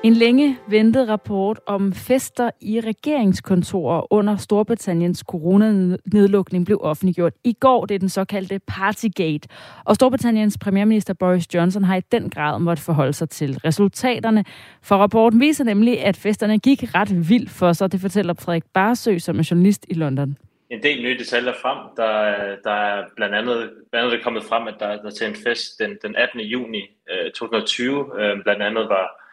En 0.08 0.14
længe 0.14 0.58
ventet 0.68 1.10
rapport 1.10 1.60
om 1.66 1.94
fester 1.94 2.50
i 2.62 2.80
regeringskontorer 2.80 4.14
under 4.14 4.38
Storbritanniens 4.38 5.20
coronanedlukning 5.20 6.66
blev 6.66 6.80
offentliggjort 6.82 7.34
i 7.44 7.54
går. 7.54 7.86
Det 7.86 7.96
er 7.96 8.00
den 8.00 8.10
såkaldte 8.10 8.60
Partygate. 8.68 9.50
Og 9.86 9.96
Storbritanniens 9.96 10.58
premierminister 10.62 11.14
Boris 11.14 11.54
Johnson 11.54 11.84
har 11.84 11.96
i 11.96 12.02
den 12.12 12.30
grad 12.30 12.60
måttet 12.60 12.86
forholde 12.86 13.14
sig 13.14 13.30
til 13.30 13.58
resultaterne. 13.66 14.46
For 14.84 14.96
rapporten 14.96 15.40
viser 15.40 15.64
nemlig, 15.64 16.04
at 16.04 16.18
festerne 16.18 16.60
gik 16.60 16.96
ret 16.96 17.30
vildt 17.30 17.50
for 17.50 17.74
sig. 17.74 17.92
Det 17.92 18.02
fortæller 18.02 18.34
Frederik 18.34 18.64
Barsø, 18.74 19.18
som 19.20 19.40
er 19.40 19.48
journalist 19.52 19.86
i 19.90 19.94
London. 19.94 20.38
en 20.70 20.84
del 20.84 21.02
nye 21.02 21.18
detaljer 21.18 21.54
frem. 21.62 21.78
Der, 21.98 22.12
der 22.64 22.72
er 22.72 23.04
blandt 23.16 23.36
andet, 23.36 23.72
blandt 23.92 24.06
andet 24.06 24.20
er 24.20 24.24
kommet 24.24 24.44
frem, 24.44 24.68
at 24.68 24.76
der, 24.80 25.02
der 25.02 25.10
til 25.10 25.28
en 25.28 25.36
fest 25.36 25.80
den, 25.80 25.98
den 26.04 26.16
18. 26.16 26.40
juni 26.40 26.82
øh, 27.12 27.32
2020 27.32 28.22
øh, 28.22 28.44
blandt 28.44 28.62
andet 28.62 28.90
var, 28.90 29.27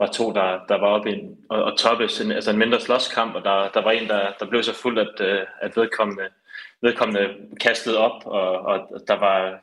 var 0.00 0.06
to, 0.06 0.32
der, 0.32 0.60
der 0.68 0.78
var 0.78 0.86
oppe 0.86 1.10
i 1.10 1.12
en, 1.12 1.36
og, 1.50 1.64
og 1.64 1.78
toppes 1.78 2.20
en, 2.20 2.32
altså 2.32 2.50
en 2.50 2.58
mindre 2.58 2.80
slåskamp, 2.80 3.34
og 3.34 3.44
der, 3.44 3.68
der 3.74 3.82
var 3.82 3.90
en, 3.90 4.08
der, 4.08 4.32
der 4.40 4.46
blev 4.46 4.62
så 4.62 4.74
fuld, 4.74 4.98
at, 4.98 5.20
øh, 5.20 5.40
at 5.60 5.76
vedkommende, 5.76 6.28
vedkommende 6.82 7.34
kastede 7.60 7.98
op, 7.98 8.26
og, 8.26 8.50
og 8.60 8.88
der 9.08 9.18
var 9.18 9.58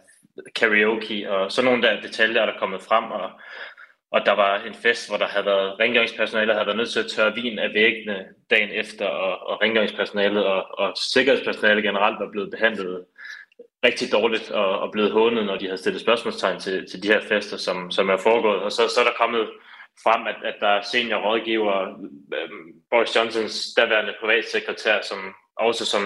karaoke, 0.55 1.31
og 1.31 1.51
sådan 1.51 1.71
nogle 1.71 1.87
der 1.87 2.01
detaljer 2.01 2.45
der 2.45 2.53
er 2.53 2.59
kommet 2.59 2.81
frem, 2.81 3.03
og, 3.03 3.31
og 4.11 4.25
der 4.25 4.31
var 4.31 4.59
en 4.59 4.73
fest, 4.73 5.09
hvor 5.09 5.17
der 5.17 5.27
havde 5.27 5.45
været 5.45 5.79
rengøringspersonale, 5.79 6.47
der 6.47 6.53
havde 6.53 6.65
været 6.65 6.77
nødt 6.77 6.89
til 6.89 6.99
at 6.99 7.11
tørre 7.15 7.35
vin 7.35 7.59
af 7.59 7.73
væggene 7.73 8.25
dagen 8.49 8.69
efter, 8.69 9.05
og, 9.05 9.47
og 9.47 9.61
rengøringspersonalet 9.61 10.45
og, 10.45 10.79
og 10.79 10.93
sikkerhedspersonalet 10.97 11.83
generelt 11.83 12.19
var 12.19 12.31
blevet 12.31 12.51
behandlet 12.51 13.05
rigtig 13.85 14.11
dårligt 14.11 14.51
og, 14.51 14.79
og 14.79 14.91
blevet 14.91 15.11
hånet, 15.11 15.45
når 15.45 15.57
de 15.57 15.65
havde 15.65 15.77
stillet 15.77 16.01
spørgsmålstegn 16.01 16.59
til, 16.59 16.89
til 16.89 17.03
de 17.03 17.07
her 17.07 17.21
fester, 17.21 17.57
som, 17.57 17.91
som 17.91 18.09
er 18.09 18.17
foregået. 18.17 18.59
Og 18.59 18.71
så, 18.71 18.87
så 18.87 18.99
er 18.99 19.05
der 19.05 19.11
kommet 19.17 19.47
frem, 20.03 20.27
at, 20.27 20.35
at 20.43 20.55
der 20.59 20.67
er 20.67 20.81
senior 20.81 21.17
rådgiver, 21.17 21.87
øh, 22.33 22.49
Boris 22.89 23.15
Johnsons 23.15 23.73
daværende 23.77 24.13
privatsekretær, 24.19 25.01
som 25.01 25.35
også 25.55 25.85
som, 25.85 26.03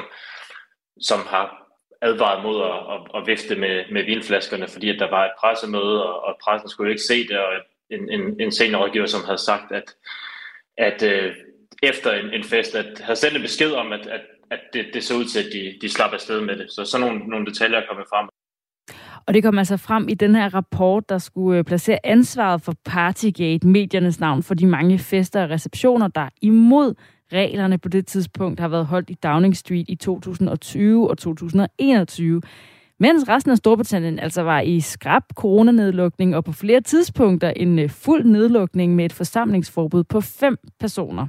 som 1.01 1.19
har 1.19 1.61
advaret 2.01 2.43
mod 2.43 2.61
at, 2.61 2.79
at, 2.93 3.21
at 3.21 3.27
vifte 3.27 3.55
med, 3.55 3.85
med 3.91 4.03
vinflaskerne, 4.03 4.67
fordi 4.67 4.89
at 4.89 4.99
der 4.99 5.09
var 5.09 5.25
et 5.25 5.31
pressemøde, 5.39 6.05
og, 6.05 6.23
og 6.23 6.37
pressen 6.43 6.69
skulle 6.69 6.91
ikke 6.91 7.03
se 7.03 7.27
det, 7.27 7.37
og 7.39 7.53
en, 7.89 8.09
en, 8.09 8.41
en 8.41 8.51
seniorrådgiver, 8.51 9.05
som 9.05 9.23
havde 9.23 9.37
sagt, 9.37 9.71
at, 9.71 9.95
at 10.77 11.03
øh, 11.03 11.35
efter 11.83 12.11
en, 12.11 12.33
en 12.33 12.43
fest, 12.43 12.75
at 12.75 12.99
havde 12.99 13.19
sendt 13.19 13.35
en 13.35 13.41
besked 13.41 13.71
om, 13.71 13.91
at, 13.91 14.07
at, 14.07 14.21
at 14.51 14.59
det, 14.73 14.85
det 14.93 15.03
så 15.03 15.15
ud 15.15 15.25
til, 15.25 15.39
at 15.39 15.53
de, 15.53 15.77
de 15.81 15.89
slap 15.89 16.13
afsted 16.13 16.41
med 16.41 16.57
det. 16.57 16.71
Så 16.71 16.85
sådan 16.85 17.07
nogle, 17.07 17.29
nogle 17.29 17.45
detaljer 17.45 17.79
er 17.79 17.87
kommet 17.87 18.05
frem. 18.09 18.29
Og 19.27 19.33
det 19.33 19.43
kom 19.43 19.57
altså 19.57 19.77
frem 19.77 20.09
i 20.09 20.13
den 20.13 20.35
her 20.35 20.53
rapport, 20.53 21.09
der 21.09 21.17
skulle 21.17 21.59
øh, 21.59 21.63
placere 21.63 22.05
ansvaret 22.05 22.61
for 22.61 22.73
Partygate, 22.85 23.67
mediernes 23.67 24.19
navn, 24.19 24.43
for 24.43 24.53
de 24.53 24.65
mange 24.65 24.99
fester 24.99 25.43
og 25.43 25.49
receptioner, 25.49 26.07
der 26.07 26.29
imod 26.41 26.93
reglerne 27.33 27.77
på 27.77 27.89
det 27.89 28.07
tidspunkt 28.07 28.59
har 28.59 28.67
været 28.67 28.85
holdt 28.85 29.09
i 29.09 29.13
Downing 29.13 29.57
Street 29.57 29.85
i 29.89 29.95
2020 29.95 31.09
og 31.09 31.17
2021. 31.17 32.41
Mens 32.99 33.29
resten 33.29 33.51
af 33.51 33.57
Storbritannien 33.57 34.19
altså 34.19 34.41
var 34.41 34.59
i 34.59 34.79
skrab 34.79 35.23
coronanedlukning 35.35 36.35
og 36.35 36.43
på 36.43 36.51
flere 36.51 36.81
tidspunkter 36.81 37.49
en 37.49 37.79
øh, 37.79 37.89
fuld 37.89 38.25
nedlukning 38.25 38.95
med 38.95 39.05
et 39.05 39.13
forsamlingsforbud 39.13 40.03
på 40.03 40.21
fem 40.21 40.57
personer. 40.79 41.27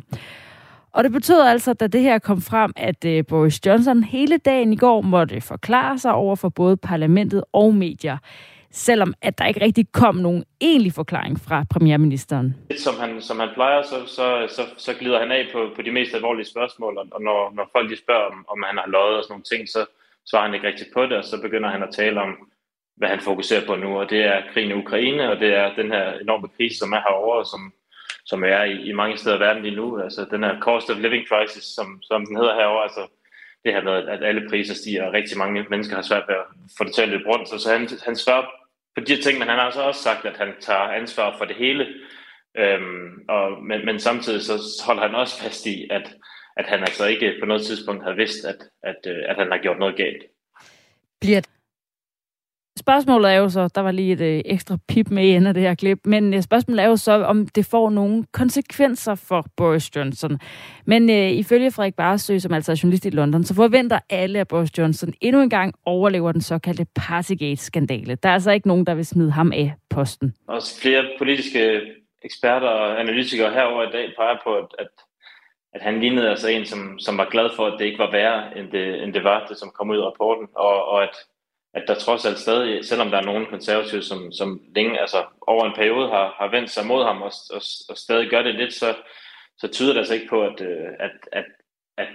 Og 0.95 1.05
det 1.05 1.13
betød 1.13 1.41
altså, 1.41 1.73
da 1.73 1.87
det 1.87 2.01
her 2.01 2.19
kom 2.19 2.41
frem, 2.41 2.73
at 2.77 3.05
øh, 3.05 3.25
Boris 3.27 3.67
Johnson 3.67 4.03
hele 4.03 4.39
dagen 4.39 4.73
i 4.73 4.77
går 4.77 5.01
måtte 5.01 5.41
forklare 5.41 5.99
sig 5.99 6.13
over 6.13 6.37
for 6.37 6.49
både 6.49 6.77
parlamentet 6.77 7.45
og 7.53 7.75
medier, 7.75 8.19
selvom 8.71 9.15
at 9.23 9.39
der 9.39 9.47
ikke 9.47 9.61
rigtig 9.61 9.93
kom 9.93 10.15
nogen 10.15 10.45
egentlig 10.61 10.93
forklaring 10.93 11.41
fra 11.41 11.65
premierministeren. 11.71 12.57
Som 12.79 12.95
han, 13.01 13.21
som 13.21 13.39
han 13.41 13.49
plejer, 13.55 13.83
så, 13.83 14.07
så, 14.07 14.47
så, 14.57 14.63
så 14.77 14.95
glider 14.99 15.19
han 15.19 15.33
af 15.33 15.49
på, 15.53 15.71
på 15.77 15.83
de 15.83 15.91
mest 15.91 16.15
alvorlige 16.15 16.47
spørgsmål, 16.47 16.99
og 16.99 17.07
og 17.13 17.23
når, 17.23 17.53
når 17.55 17.69
folk 17.73 17.91
de 17.91 17.99
spørger, 17.99 18.27
om, 18.33 18.47
om 18.49 18.63
han 18.67 18.79
har 18.79 18.89
løjet 18.89 19.17
og 19.17 19.23
sådan 19.25 19.33
nogle 19.33 19.51
ting, 19.53 19.69
så 19.69 19.87
svarer 20.31 20.45
han 20.45 20.55
ikke 20.55 20.67
rigtigt 20.67 20.91
på 20.95 21.03
det, 21.03 21.13
og 21.13 21.25
så 21.25 21.41
begynder 21.43 21.71
han 21.71 21.83
at 21.83 21.95
tale 21.95 22.21
om, 22.21 22.49
hvad 22.97 23.09
han 23.09 23.21
fokuserer 23.21 23.67
på 23.67 23.77
nu, 23.77 23.99
og 24.01 24.11
det 24.11 24.23
er 24.25 24.43
krigen 24.53 24.71
i 24.71 24.81
Ukraine, 24.85 25.31
og 25.31 25.41
det 25.41 25.55
er 25.55 25.75
den 25.75 25.89
her 25.91 26.13
enorme 26.13 26.49
krise, 26.57 26.79
som 26.79 26.93
er 26.93 27.01
herovre, 27.07 27.45
som, 27.45 27.73
som 28.25 28.45
er 28.45 28.63
i, 28.63 28.89
i 28.89 28.93
mange 28.93 29.17
steder 29.17 29.37
i 29.37 29.41
verden 29.41 29.63
lige 29.63 29.77
nu. 29.77 30.01
Altså 30.01 30.27
den 30.31 30.45
her 30.45 30.61
cost 30.61 30.91
of 30.91 30.99
living 30.99 31.27
crisis, 31.29 31.65
som, 31.65 32.03
som 32.03 32.27
den 32.27 32.37
hedder 32.37 32.55
herovre, 32.55 32.83
altså 32.83 33.07
det 33.65 33.73
her 33.73 33.83
med, 33.83 33.93
at 33.93 34.25
alle 34.25 34.49
priser 34.49 34.75
stiger, 34.75 35.05
og 35.07 35.13
rigtig 35.13 35.39
mange 35.39 35.67
mennesker 35.71 35.95
har 35.95 36.03
svært 36.03 36.25
ved 36.29 36.35
at 36.35 36.47
få 36.79 36.85
det 36.85 36.95
til 36.95 37.03
at 37.03 37.09
løbe 37.09 37.29
rundt. 37.29 37.49
Så, 37.49 37.59
så 37.59 37.73
han, 37.73 37.89
han 38.05 38.17
svarer 38.17 38.47
på 38.97 39.01
de 39.05 39.15
her 39.15 39.23
ting, 39.23 39.39
men 39.39 39.49
han 39.49 39.59
har 39.59 39.65
altså 39.65 39.83
også 39.83 40.03
sagt, 40.03 40.25
at 40.25 40.37
han 40.37 40.55
tager 40.61 40.81
ansvar 41.01 41.39
for 41.39 41.45
det 41.45 41.57
hele. 41.57 41.87
Øhm, 42.59 43.25
og, 43.29 43.63
men, 43.63 43.85
men 43.85 43.99
samtidig 43.99 44.43
så 44.43 44.83
holder 44.87 45.03
han 45.03 45.15
også 45.15 45.43
fast 45.43 45.67
i, 45.67 45.89
at, 45.91 46.15
at 46.57 46.67
han 46.67 46.81
altså 46.81 47.07
ikke 47.07 47.37
på 47.41 47.47
noget 47.47 47.63
tidspunkt 47.63 48.05
har 48.05 48.13
vidst, 48.13 48.45
at, 48.45 48.61
at, 48.83 49.01
øh, 49.07 49.23
at 49.29 49.37
han 49.37 49.51
har 49.51 49.59
gjort 49.59 49.79
noget 49.79 49.97
galt. 49.97 50.23
Bliver 51.21 51.41
Spørgsmålet 52.79 53.33
er 53.33 53.37
jo 53.37 53.49
så, 53.49 53.69
der 53.75 53.81
var 53.81 53.91
lige 53.91 54.13
et 54.13 54.21
øh, 54.21 54.43
ekstra 54.45 54.77
pip 54.89 55.11
med 55.11 55.25
i 55.25 55.31
enden 55.31 55.47
af 55.47 55.55
det 55.55 55.63
her 55.63 55.75
klip, 55.75 55.99
men 56.05 56.35
øh, 56.35 56.43
spørgsmålet 56.43 56.85
er 56.85 56.89
jo 56.89 56.97
så, 56.97 57.13
om 57.13 57.47
det 57.47 57.67
får 57.67 57.91
nogle 57.91 58.25
konsekvenser 58.33 59.15
for 59.15 59.47
Boris 59.57 59.97
Johnson. 59.97 60.41
Men 60.85 61.11
øh, 61.11 61.31
ifølge 61.31 61.71
Frederik 61.71 61.95
Barsø, 61.95 62.39
som 62.39 62.53
altså 62.53 62.73
er 62.73 62.81
journalist 62.83 63.07
i 63.07 63.11
London, 63.11 63.45
så 63.45 63.55
forventer 63.55 63.99
alle, 64.11 64.41
at 64.41 64.49
Boris 64.49 64.79
Johnson 64.79 65.13
endnu 65.21 65.43
en 65.43 65.51
gang 65.51 65.75
overlever 65.87 66.33
den 66.33 66.41
såkaldte 66.41 66.87
Partygate-skandale. 66.97 68.15
Der 68.15 68.29
er 68.29 68.33
altså 68.35 68.51
ikke 68.51 68.69
nogen, 68.69 68.87
der 68.87 68.95
vil 68.95 69.07
smide 69.07 69.31
ham 69.31 69.53
af 69.53 69.75
posten. 69.91 70.35
Også 70.49 70.81
flere 70.81 71.05
politiske 71.19 71.81
eksperter 72.25 72.69
og 72.69 73.01
analytikere 73.01 73.53
herover 73.53 73.83
i 73.83 73.93
dag 73.93 74.13
peger 74.17 74.37
på, 74.45 74.55
at, 74.55 74.67
at, 74.79 74.89
at 75.75 75.83
han 75.83 76.01
lignede 76.01 76.31
altså 76.31 76.49
en, 76.49 76.67
som, 76.67 76.99
som 76.99 77.19
var 77.19 77.29
glad 77.31 77.51
for, 77.57 77.67
at 77.67 77.75
det 77.79 77.85
ikke 77.85 77.99
var 77.99 78.11
værre, 78.11 78.59
end 78.59 78.71
det, 78.71 79.03
end 79.03 79.15
det 79.15 79.25
var, 79.25 79.47
det 79.47 79.59
som 79.59 79.71
kom 79.79 79.91
ud 79.91 79.99
af 79.99 80.07
rapporten, 80.07 80.49
og, 80.55 80.89
og 80.89 81.03
at 81.03 81.17
at 81.75 81.85
der 81.89 81.95
trods 81.95 82.27
alt 82.27 82.39
stadig, 82.39 82.85
selvom 82.85 83.11
der 83.11 83.19
er 83.19 83.25
nogen 83.25 83.47
konservative, 83.47 84.03
som, 84.03 84.33
som 84.33 84.61
længe, 84.77 85.01
altså 85.01 85.25
over 85.41 85.65
en 85.65 85.75
periode 85.75 86.09
har, 86.09 86.35
har 86.39 86.51
vendt 86.51 86.71
sig 86.71 86.87
mod 86.87 87.05
ham 87.05 87.23
og, 87.23 87.33
og, 87.51 87.63
og 87.89 87.97
stadig 87.97 88.31
gør 88.31 88.43
det 88.43 88.55
lidt, 88.55 88.75
så, 88.75 88.95
så 89.59 89.69
tyder 89.69 89.93
det 89.93 89.99
altså 89.99 90.15
ikke 90.15 90.29
på, 90.29 90.43
at, 90.43 90.61
øh, 90.61 90.89
at, 91.01 91.11
at, 91.33 91.45
at 91.97 92.09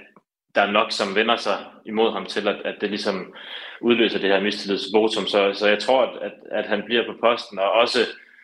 der 0.55 0.61
er 0.61 0.71
nok, 0.71 0.91
som 0.91 1.15
vender 1.15 1.35
sig 1.35 1.65
imod 1.85 2.11
ham 2.11 2.25
til, 2.25 2.47
at, 2.47 2.61
at 2.65 2.75
det 2.81 2.89
ligesom 2.89 3.33
udløser 3.81 4.19
det 4.19 4.29
her 4.29 4.39
mistillidsvotum. 4.39 5.25
Så, 5.25 5.53
så 5.53 5.67
jeg 5.67 5.79
tror, 5.79 6.01
at, 6.01 6.21
at, 6.21 6.33
at 6.51 6.65
han 6.65 6.83
bliver 6.85 7.05
på 7.05 7.17
posten, 7.21 7.59
og 7.59 7.71
også 7.71 7.99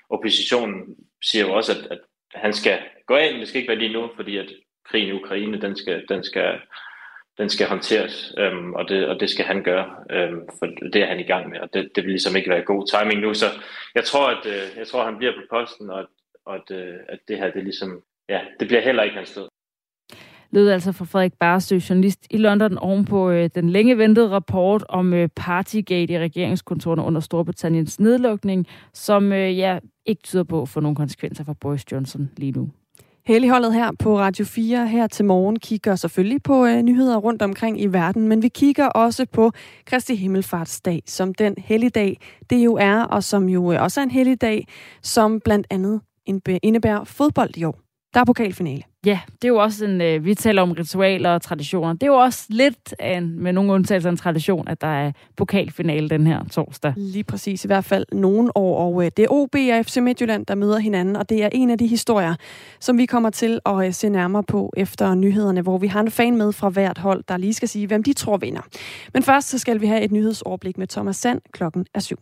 oppositionen 0.09 0.95
siger 1.23 1.45
jo 1.45 1.53
også, 1.53 1.71
at, 1.71 1.91
at 1.91 1.99
han 2.33 2.53
skal 2.53 2.79
gå 3.07 3.15
af, 3.15 3.31
men 3.31 3.39
det 3.39 3.47
skal 3.47 3.61
ikke 3.61 3.69
være 3.69 3.79
lige 3.79 3.93
nu, 3.93 4.09
fordi 4.15 4.37
at 4.37 4.49
krigen 4.85 5.07
i 5.07 5.11
Ukraine, 5.11 5.61
den 5.61 5.77
skal, 5.77 6.05
den 6.09 6.23
skal, 6.23 6.59
den 7.37 7.49
skal 7.49 7.67
håndteres, 7.67 8.33
øhm, 8.37 8.73
og, 8.73 8.89
det, 8.89 9.07
og 9.07 9.19
det 9.19 9.29
skal 9.29 9.45
han 9.45 9.63
gøre, 9.63 9.85
øhm, 10.11 10.41
for 10.59 10.65
det 10.65 11.01
er 11.03 11.07
han 11.07 11.19
i 11.19 11.23
gang 11.23 11.49
med, 11.49 11.59
og 11.59 11.69
det, 11.73 11.89
det 11.95 12.03
vil 12.03 12.11
ligesom 12.11 12.35
ikke 12.35 12.49
være 12.49 12.61
god 12.61 12.87
timing 12.87 13.21
nu, 13.21 13.33
så 13.33 13.45
jeg 13.95 14.03
tror, 14.03 14.27
at, 14.29 14.45
øh, 14.45 14.77
jeg 14.77 14.87
tror, 14.87 14.99
at 14.99 15.05
han 15.05 15.17
bliver 15.17 15.33
på 15.33 15.57
posten, 15.57 15.89
og, 15.89 16.05
og 16.45 16.55
at, 16.55 16.77
øh, 16.77 16.95
at 17.09 17.19
det 17.27 17.37
her, 17.37 17.51
det 17.51 17.63
ligesom, 17.63 18.01
ja, 18.29 18.39
det 18.59 18.67
bliver 18.67 18.81
heller 18.81 19.03
ikke 19.03 19.15
hans 19.15 19.29
sted. 19.29 19.47
Lød 20.51 20.69
altså 20.69 20.91
fra 20.91 21.05
Frederik 21.05 21.33
Barsø, 21.39 21.79
journalist 21.89 22.27
i 22.29 22.37
London, 22.37 22.77
ovenpå 22.77 23.29
øh, 23.29 23.49
den 23.55 23.69
længe 23.69 23.97
ventede 23.97 24.29
rapport 24.29 24.83
om 24.89 25.13
øh, 25.13 25.29
Partygate 25.35 26.13
i 26.13 26.19
regeringskontorene 26.19 27.03
under 27.03 27.21
Storbritanniens 27.21 27.99
nedlukning, 27.99 28.67
som 28.93 29.31
øh, 29.31 29.57
ja, 29.57 29.79
ikke 30.05 30.21
tyder 30.21 30.43
på 30.43 30.61
at 30.61 30.69
få 30.69 30.79
nogle 30.79 30.95
konsekvenser 30.95 31.43
for 31.43 31.53
Boris 31.53 31.91
Johnson 31.91 32.31
lige 32.37 32.51
nu. 32.51 32.69
Helligholdet 33.25 33.73
her 33.73 33.91
på 33.99 34.19
Radio 34.19 34.45
4 34.45 34.87
her 34.87 35.07
til 35.07 35.25
morgen 35.25 35.59
kigger 35.59 35.95
selvfølgelig 35.95 36.43
på 36.43 36.65
øh, 36.65 36.81
nyheder 36.81 37.17
rundt 37.17 37.41
omkring 37.41 37.81
i 37.81 37.87
verden, 37.87 38.27
men 38.27 38.41
vi 38.41 38.47
kigger 38.47 38.85
også 38.87 39.25
på 39.25 39.51
Kristi 39.85 40.15
Himmelfartsdag, 40.15 41.03
som 41.05 41.33
den 41.33 41.55
helligdag 41.57 42.17
det 42.49 42.65
jo 42.65 42.75
er, 42.75 43.03
og 43.03 43.23
som 43.23 43.49
jo 43.49 43.71
øh, 43.71 43.81
også 43.81 43.99
er 43.99 44.03
en 44.03 44.11
helligdag, 44.11 44.67
som 45.01 45.39
blandt 45.39 45.67
andet 45.69 46.01
indebærer 46.63 47.03
fodbold 47.03 47.57
i 47.57 47.63
år. 47.63 47.82
Der 48.13 48.19
er 48.19 48.25
pokalfinale. 48.25 48.83
Ja, 49.05 49.19
det 49.41 49.43
er 49.43 49.47
jo 49.47 49.57
også 49.57 49.85
en, 49.85 50.01
øh, 50.01 50.25
vi 50.25 50.35
taler 50.35 50.61
om 50.61 50.71
ritualer 50.71 51.29
og 51.29 51.41
traditioner. 51.41 51.93
Det 51.93 52.03
er 52.03 52.07
jo 52.07 52.15
også 52.15 52.45
lidt 52.49 52.95
af 52.99 53.17
en, 53.17 53.43
med 53.43 53.53
nogle 53.53 53.73
undtagelser 53.73 54.09
en 54.09 54.17
tradition, 54.17 54.67
at 54.67 54.81
der 54.81 54.87
er 54.87 55.11
pokalfinale 55.35 56.09
den 56.09 56.27
her 56.27 56.43
torsdag. 56.51 56.93
Lige 56.97 57.23
præcis, 57.23 57.63
i 57.65 57.67
hvert 57.67 57.85
fald 57.85 58.05
nogle 58.11 58.57
år. 58.57 58.77
Og 58.77 59.05
øh, 59.05 59.11
det 59.17 59.23
er 59.23 59.27
OB 59.31 59.55
og 59.55 59.85
FC 59.85 59.97
Midtjylland, 59.97 60.45
der 60.45 60.55
møder 60.55 60.77
hinanden, 60.77 61.15
og 61.15 61.29
det 61.29 61.43
er 61.43 61.49
en 61.51 61.69
af 61.69 61.77
de 61.77 61.87
historier, 61.87 62.35
som 62.79 62.97
vi 62.97 63.05
kommer 63.05 63.29
til 63.29 63.59
at 63.65 63.85
øh, 63.87 63.93
se 63.93 64.09
nærmere 64.09 64.43
på 64.43 64.73
efter 64.77 65.15
nyhederne, 65.15 65.61
hvor 65.61 65.77
vi 65.77 65.87
har 65.87 65.99
en 65.99 66.11
fan 66.11 66.37
med 66.37 66.51
fra 66.53 66.69
hvert 66.69 66.97
hold, 66.97 67.23
der 67.27 67.37
lige 67.37 67.53
skal 67.53 67.69
sige, 67.69 67.87
hvem 67.87 68.03
de 68.03 68.13
tror 68.13 68.37
vinder. 68.37 68.61
Men 69.13 69.23
først 69.23 69.49
så 69.49 69.57
skal 69.57 69.81
vi 69.81 69.87
have 69.87 70.01
et 70.01 70.11
nyhedsoverblik 70.11 70.77
med 70.77 70.87
Thomas 70.87 71.15
Sand 71.15 71.41
klokken 71.53 71.85
er 71.93 71.99
syv. 71.99 72.17